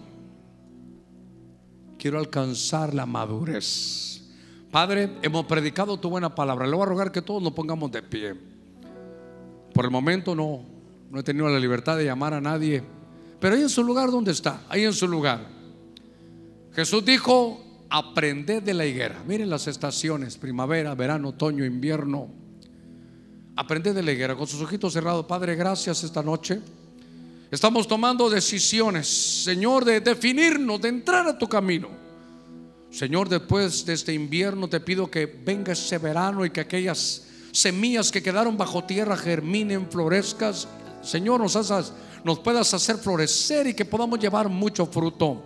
quiero 1.98 2.20
alcanzar 2.20 2.94
la 2.94 3.06
madurez 3.06 4.06
Padre, 4.70 5.10
hemos 5.22 5.46
predicado 5.46 5.98
tu 5.98 6.10
buena 6.10 6.36
palabra. 6.36 6.68
Le 6.68 6.74
voy 6.74 6.84
a 6.84 6.86
rogar 6.86 7.10
que 7.10 7.22
todos 7.22 7.42
nos 7.42 7.54
pongamos 7.54 7.90
de 7.94 8.04
pie. 8.04 8.36
Por 9.74 9.86
el 9.86 9.92
momento 9.92 10.36
no, 10.36 10.66
no 11.10 11.18
he 11.18 11.24
tenido 11.24 11.48
la 11.48 11.60
libertad 11.62 11.96
de 11.96 12.04
llamar 12.04 12.34
a 12.34 12.42
nadie. 12.42 12.84
Pero 13.40 13.56
ahí 13.56 13.62
en 13.62 13.70
su 13.70 13.86
lugar, 13.86 14.12
¿dónde 14.12 14.34
está? 14.34 14.66
Ahí 14.68 14.84
en 14.84 14.92
su 14.92 15.08
lugar. 15.08 15.48
Jesús 16.74 17.06
dijo, 17.06 17.86
aprended 17.90 18.64
de 18.64 18.74
la 18.74 18.86
higuera. 18.86 19.24
Miren 19.26 19.50
las 19.50 19.68
estaciones, 19.68 20.38
primavera, 20.38 20.94
verano, 20.94 21.30
otoño, 21.30 21.64
invierno. 21.64 22.28
Aprended 23.56 23.96
de 23.96 24.04
la 24.04 24.12
higuera. 24.12 24.36
Con 24.36 24.48
sus 24.48 24.62
ojitos 24.62 24.92
cerrados, 24.94 25.26
Padre, 25.26 25.56
gracias 25.56 26.04
esta 26.04 26.22
noche. 26.22 26.60
Estamos 27.50 27.88
tomando 27.88 28.30
decisiones, 28.30 29.08
Señor, 29.08 29.86
de 29.86 30.02
definirnos, 30.02 30.82
de 30.82 30.90
entrar 30.90 31.26
a 31.28 31.38
tu 31.38 31.48
camino. 31.48 31.88
Señor, 32.92 33.30
después 33.30 33.86
de 33.86 33.94
este 33.94 34.14
invierno 34.14 34.68
te 34.68 34.80
pido 34.80 35.10
que 35.10 35.26
venga 35.26 35.74
ese 35.74 35.98
verano 35.98 36.46
y 36.46 36.50
que 36.50 36.62
aquellas 36.62 37.28
semillas 37.52 38.12
que 38.12 38.22
quedaron 38.22 38.58
bajo 38.58 38.84
tierra 38.84 39.16
germinen, 39.16 39.90
florezcas. 39.90 40.68
Señor, 41.02 41.40
nos, 41.40 41.94
nos 42.24 42.40
puedas 42.40 42.74
hacer 42.74 42.98
florecer 42.98 43.68
y 43.68 43.74
que 43.74 43.86
podamos 43.86 44.20
llevar 44.20 44.50
mucho 44.50 44.86
fruto. 44.86 45.44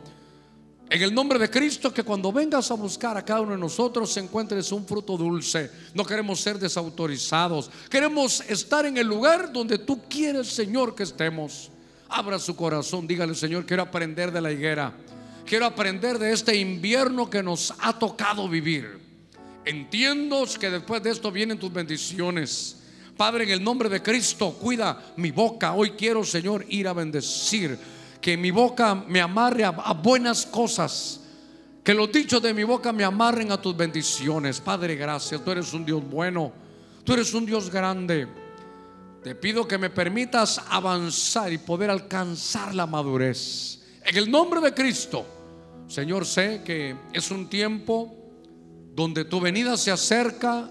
En 0.91 1.03
el 1.03 1.13
nombre 1.13 1.37
de 1.37 1.51
Cristo, 1.51 1.93
que 1.93 2.01
cuando 2.01 2.31
vengas 2.31 2.71
a 2.71 2.73
buscar 2.73 3.15
a 3.15 3.23
cada 3.23 3.41
uno 3.41 3.51
de 3.51 3.59
nosotros 3.59 4.15
encuentres 4.17 4.71
un 4.71 4.87
fruto 4.87 5.15
dulce. 5.17 5.69
No 5.93 6.03
queremos 6.03 6.41
ser 6.41 6.57
desautorizados. 6.57 7.69
Queremos 7.91 8.41
estar 8.49 8.87
en 8.87 8.97
el 8.97 9.05
lugar 9.05 9.53
donde 9.53 9.77
tú 9.77 10.01
quieres, 10.09 10.47
Señor, 10.47 10.95
que 10.95 11.03
estemos. 11.03 11.69
Abra 12.07 12.39
su 12.39 12.55
corazón, 12.55 13.05
dígale, 13.05 13.35
Señor, 13.35 13.67
quiero 13.67 13.83
aprender 13.83 14.31
de 14.31 14.41
la 14.41 14.51
higuera. 14.51 14.91
Quiero 15.45 15.67
aprender 15.67 16.17
de 16.17 16.31
este 16.31 16.55
invierno 16.55 17.29
que 17.29 17.43
nos 17.43 17.71
ha 17.81 17.97
tocado 17.99 18.49
vivir. 18.49 18.99
Entiendo 19.65 20.43
que 20.59 20.71
después 20.71 21.03
de 21.03 21.11
esto 21.11 21.31
vienen 21.31 21.59
tus 21.59 21.71
bendiciones. 21.71 22.77
Padre, 23.15 23.43
en 23.43 23.51
el 23.51 23.63
nombre 23.63 23.89
de 23.89 24.01
Cristo, 24.01 24.53
cuida 24.59 25.13
mi 25.17 25.29
boca. 25.29 25.73
Hoy 25.73 25.91
quiero, 25.91 26.23
Señor, 26.23 26.65
ir 26.67 26.87
a 26.87 26.93
bendecir. 26.93 27.77
Que 28.29 28.37
mi 28.37 28.51
boca 28.51 28.93
me 28.93 29.19
amarre 29.19 29.65
a, 29.65 29.71
buenas 29.71 30.45
cosas. 30.45 31.19
Que 31.83 31.95
los 31.95 32.11
dichos 32.11 32.39
de 32.39 32.53
mi 32.53 32.63
boca 32.63 32.93
me 32.93 33.03
amarren 33.03 33.51
a 33.51 33.59
tus 33.59 33.75
bendiciones. 33.75 34.61
Padre, 34.61 34.95
gracias. 34.95 35.43
Tú 35.43 35.49
eres 35.49 35.73
un 35.73 35.83
Dios 35.83 36.07
bueno. 36.07 36.53
Tú 37.03 37.13
eres 37.13 37.33
un 37.33 37.43
Dios 37.47 37.71
grande. 37.71 38.27
Te 39.23 39.33
pido 39.33 39.67
que 39.67 39.79
me 39.79 39.89
permitas 39.89 40.61
avanzar 40.69 41.51
y 41.51 41.57
poder 41.57 41.89
alcanzar 41.89 42.75
la 42.75 42.85
madurez. 42.85 43.81
En 44.05 44.15
el 44.15 44.29
nombre 44.29 44.61
de 44.61 44.75
Cristo, 44.75 45.25
Señor, 45.87 46.23
sé 46.27 46.61
que 46.63 46.95
es 47.11 47.31
un 47.31 47.49
tiempo 47.49 48.15
donde 48.93 49.25
tu 49.25 49.39
venida 49.39 49.75
se 49.75 49.89
acerca 49.89 50.69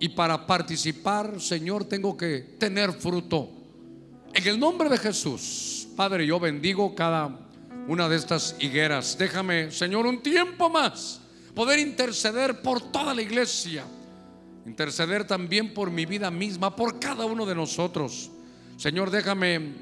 y 0.00 0.08
para 0.08 0.46
participar, 0.46 1.42
Señor, 1.42 1.84
tengo 1.84 2.16
que 2.16 2.56
tener 2.58 2.90
fruto. 2.94 3.50
En 4.32 4.46
el 4.48 4.58
nombre 4.58 4.88
de 4.88 4.96
Jesús, 4.96 5.85
Padre, 5.96 6.26
yo 6.26 6.38
bendigo 6.38 6.94
cada 6.94 7.36
una 7.88 8.08
de 8.08 8.16
estas 8.16 8.54
higueras. 8.60 9.16
Déjame, 9.18 9.70
Señor, 9.72 10.06
un 10.06 10.22
tiempo 10.22 10.68
más 10.68 11.20
poder 11.54 11.78
interceder 11.78 12.60
por 12.60 12.92
toda 12.92 13.14
la 13.14 13.22
iglesia 13.22 13.84
interceder 14.66 15.24
también 15.24 15.72
por 15.72 15.90
mi 15.90 16.04
vida 16.06 16.30
misma, 16.30 16.74
por 16.74 16.98
cada 16.98 17.24
uno 17.24 17.46
de 17.46 17.54
nosotros. 17.54 18.30
Señor, 18.76 19.10
déjame 19.10 19.74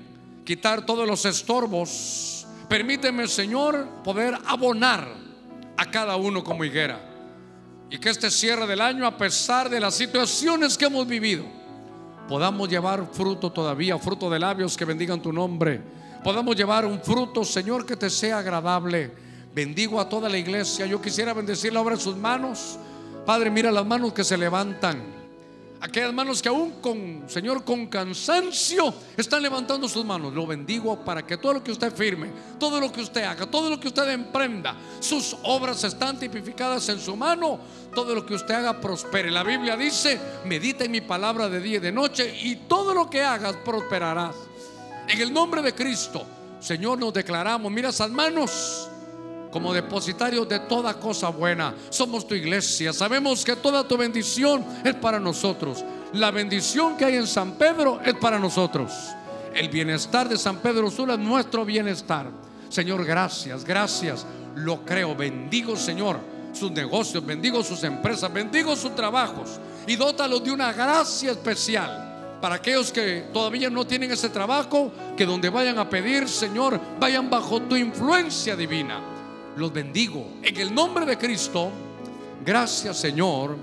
quitar 0.45 0.85
todos 0.85 1.09
los 1.09 1.25
estorbos. 1.25 2.47
Permíteme, 2.69 3.27
Señor, 3.27 3.89
poder 4.05 4.39
abonar 4.47 5.09
a 5.77 5.91
cada 5.91 6.17
uno 6.17 6.45
como 6.45 6.65
higuera. 6.65 7.01
Y 7.91 7.99
que 7.99 8.11
este 8.11 8.31
cierre 8.31 8.67
del 8.67 8.81
año, 8.81 9.07
a 9.07 9.17
pesar 9.17 9.71
de 9.71 9.81
las 9.81 9.95
situaciones 9.95 10.77
que 10.77 10.85
hemos 10.85 11.07
vivido, 11.07 11.45
podamos 12.29 12.69
llevar 12.69 13.09
fruto 13.13 13.51
todavía, 13.51 13.99
fruto 13.99 14.29
de 14.29 14.39
labios 14.39 14.77
que 14.77 14.85
bendigan 14.85 15.21
tu 15.21 15.33
nombre. 15.33 15.81
Podamos 16.25 16.57
llevar 16.57 16.87
un 16.87 17.03
fruto, 17.03 17.45
Señor, 17.45 17.85
que 17.85 17.97
te 17.97 18.09
sea 18.09 18.39
agradable. 18.39 19.13
Bendigo 19.55 20.01
a 20.01 20.09
toda 20.09 20.27
la 20.27 20.39
iglesia. 20.39 20.87
Yo 20.87 20.99
quisiera 20.99 21.35
bendecir 21.35 21.71
la 21.71 21.83
obra 21.83 21.97
de 21.97 22.01
sus 22.01 22.17
manos. 22.17 22.79
Padre, 23.27 23.51
mira 23.51 23.71
las 23.71 23.85
manos 23.85 24.15
que 24.15 24.25
se 24.25 24.39
levantan. 24.39 25.03
Aquellas 25.83 26.15
manos 26.15 26.41
que 26.41 26.49
aún 26.49 26.81
con, 26.81 27.25
Señor, 27.29 27.63
con 27.63 27.89
cansancio 27.89 28.95
están 29.19 29.43
levantando 29.43 29.87
sus 29.87 30.03
manos. 30.03 30.33
Lo 30.33 30.47
bendigo 30.47 31.05
para 31.05 31.27
que 31.27 31.37
todo 31.37 31.53
lo 31.53 31.63
que 31.63 31.73
usted 31.73 31.95
firme, 31.95 32.31
todo 32.59 32.81
lo 32.81 32.91
que 32.91 33.03
usted 33.03 33.23
haga, 33.25 33.45
todo 33.45 33.69
lo 33.69 33.79
que 33.79 33.89
usted 33.89 34.09
emprenda, 34.09 34.75
sus 35.01 35.37
obras 35.43 35.85
están 35.85 36.19
tipificadas 36.19 36.89
en 36.89 37.01
su 37.01 37.15
mano. 37.17 37.61
Todo 37.95 38.15
lo 38.15 38.25
que 38.25 38.33
usted 38.33 38.55
haga 38.55 38.81
prospere. 38.81 39.31
La 39.31 39.43
Biblia 39.43 39.77
dice, 39.77 40.19
medita 40.47 40.85
en 40.85 40.91
mi 40.91 41.03
palabra 41.03 41.51
de 41.51 41.61
día 41.61 41.77
y 41.77 41.81
de 41.81 41.93
noche 41.93 42.35
y 42.43 42.57
todo 42.67 42.95
lo 42.95 43.11
que 43.11 43.21
hagas 43.21 43.57
prosperarás. 43.63 44.54
En 45.09 45.21
el 45.21 45.33
nombre 45.33 45.63
de 45.63 45.75
Cristo, 45.75 46.25
Señor, 46.61 46.99
nos 46.99 47.13
declaramos, 47.13 47.71
mira 47.71 47.91
esas 47.91 48.11
como 49.51 49.73
depositarios 49.73 50.49
de 50.49 50.59
toda 50.61 50.95
cosa 50.95 51.29
buena. 51.29 51.75
Somos 51.89 52.27
tu 52.27 52.35
iglesia. 52.35 52.93
Sabemos 52.93 53.45
que 53.45 53.55
toda 53.55 53.87
tu 53.87 53.97
bendición 53.97 54.65
es 54.83 54.95
para 54.95 55.21
nosotros. 55.21 55.85
La 56.15 56.33
bendición 56.33 56.97
que 56.97 57.05
hay 57.05 57.17
en 57.17 57.27
San 57.27 57.53
Pedro 57.53 58.01
es 58.05 58.15
para 58.15 58.39
nosotros. 58.39 58.93
El 59.55 59.69
bienestar 59.69 60.29
de 60.29 60.39
San 60.39 60.57
Pedro 60.57 60.91
Sula 60.91 61.15
es 61.15 61.21
nuestro 61.21 61.65
bienestar. 61.65 62.27
Señor, 62.69 63.05
gracias, 63.05 63.65
gracias. 63.65 64.27
Lo 64.57 64.85
creo. 64.85 65.15
Bendigo, 65.15 65.77
Señor, 65.77 66.19
sus 66.53 66.73
negocios, 66.73 67.25
bendigo 67.25 67.63
sus 67.63 67.85
empresas, 67.85 68.33
bendigo 68.33 68.75
sus 68.75 68.95
trabajos 68.97 69.61
y 69.87 69.95
dótalos 69.95 70.43
de 70.43 70.51
una 70.51 70.73
gracia 70.73 71.31
especial 71.31 72.14
para 72.45 72.57
aquellos 72.57 72.93
que 72.93 73.25
todavía 73.33 73.71
no 73.71 73.87
tienen 73.87 74.13
ese 74.13 74.29
trabajo, 74.29 74.93
que 75.17 75.25
donde 75.25 75.49
vayan 75.49 75.79
a 75.79 75.89
pedir, 75.89 76.29
Señor, 76.29 76.79
vayan 77.01 77.31
bajo 77.31 77.63
tu 77.63 77.75
influencia 77.75 78.55
divina. 78.55 79.01
Los 79.57 79.73
bendigo. 79.73 80.27
En 80.43 80.55
el 80.59 80.75
nombre 80.75 81.07
de 81.07 81.17
Cristo, 81.17 81.71
gracias 82.45 82.99
Señor. 82.99 83.57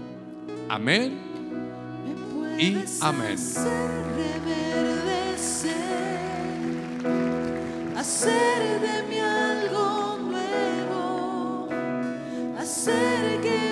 Amén 0.68 1.16
y 2.58 2.78
amén. 3.02 3.38
Hacer 7.96 8.82
de 8.82 9.04
mí 9.08 9.20
algo 9.20 10.18
nuevo, 10.24 11.70
hacer 12.58 13.42
que 13.42 13.71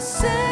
say 0.00 0.49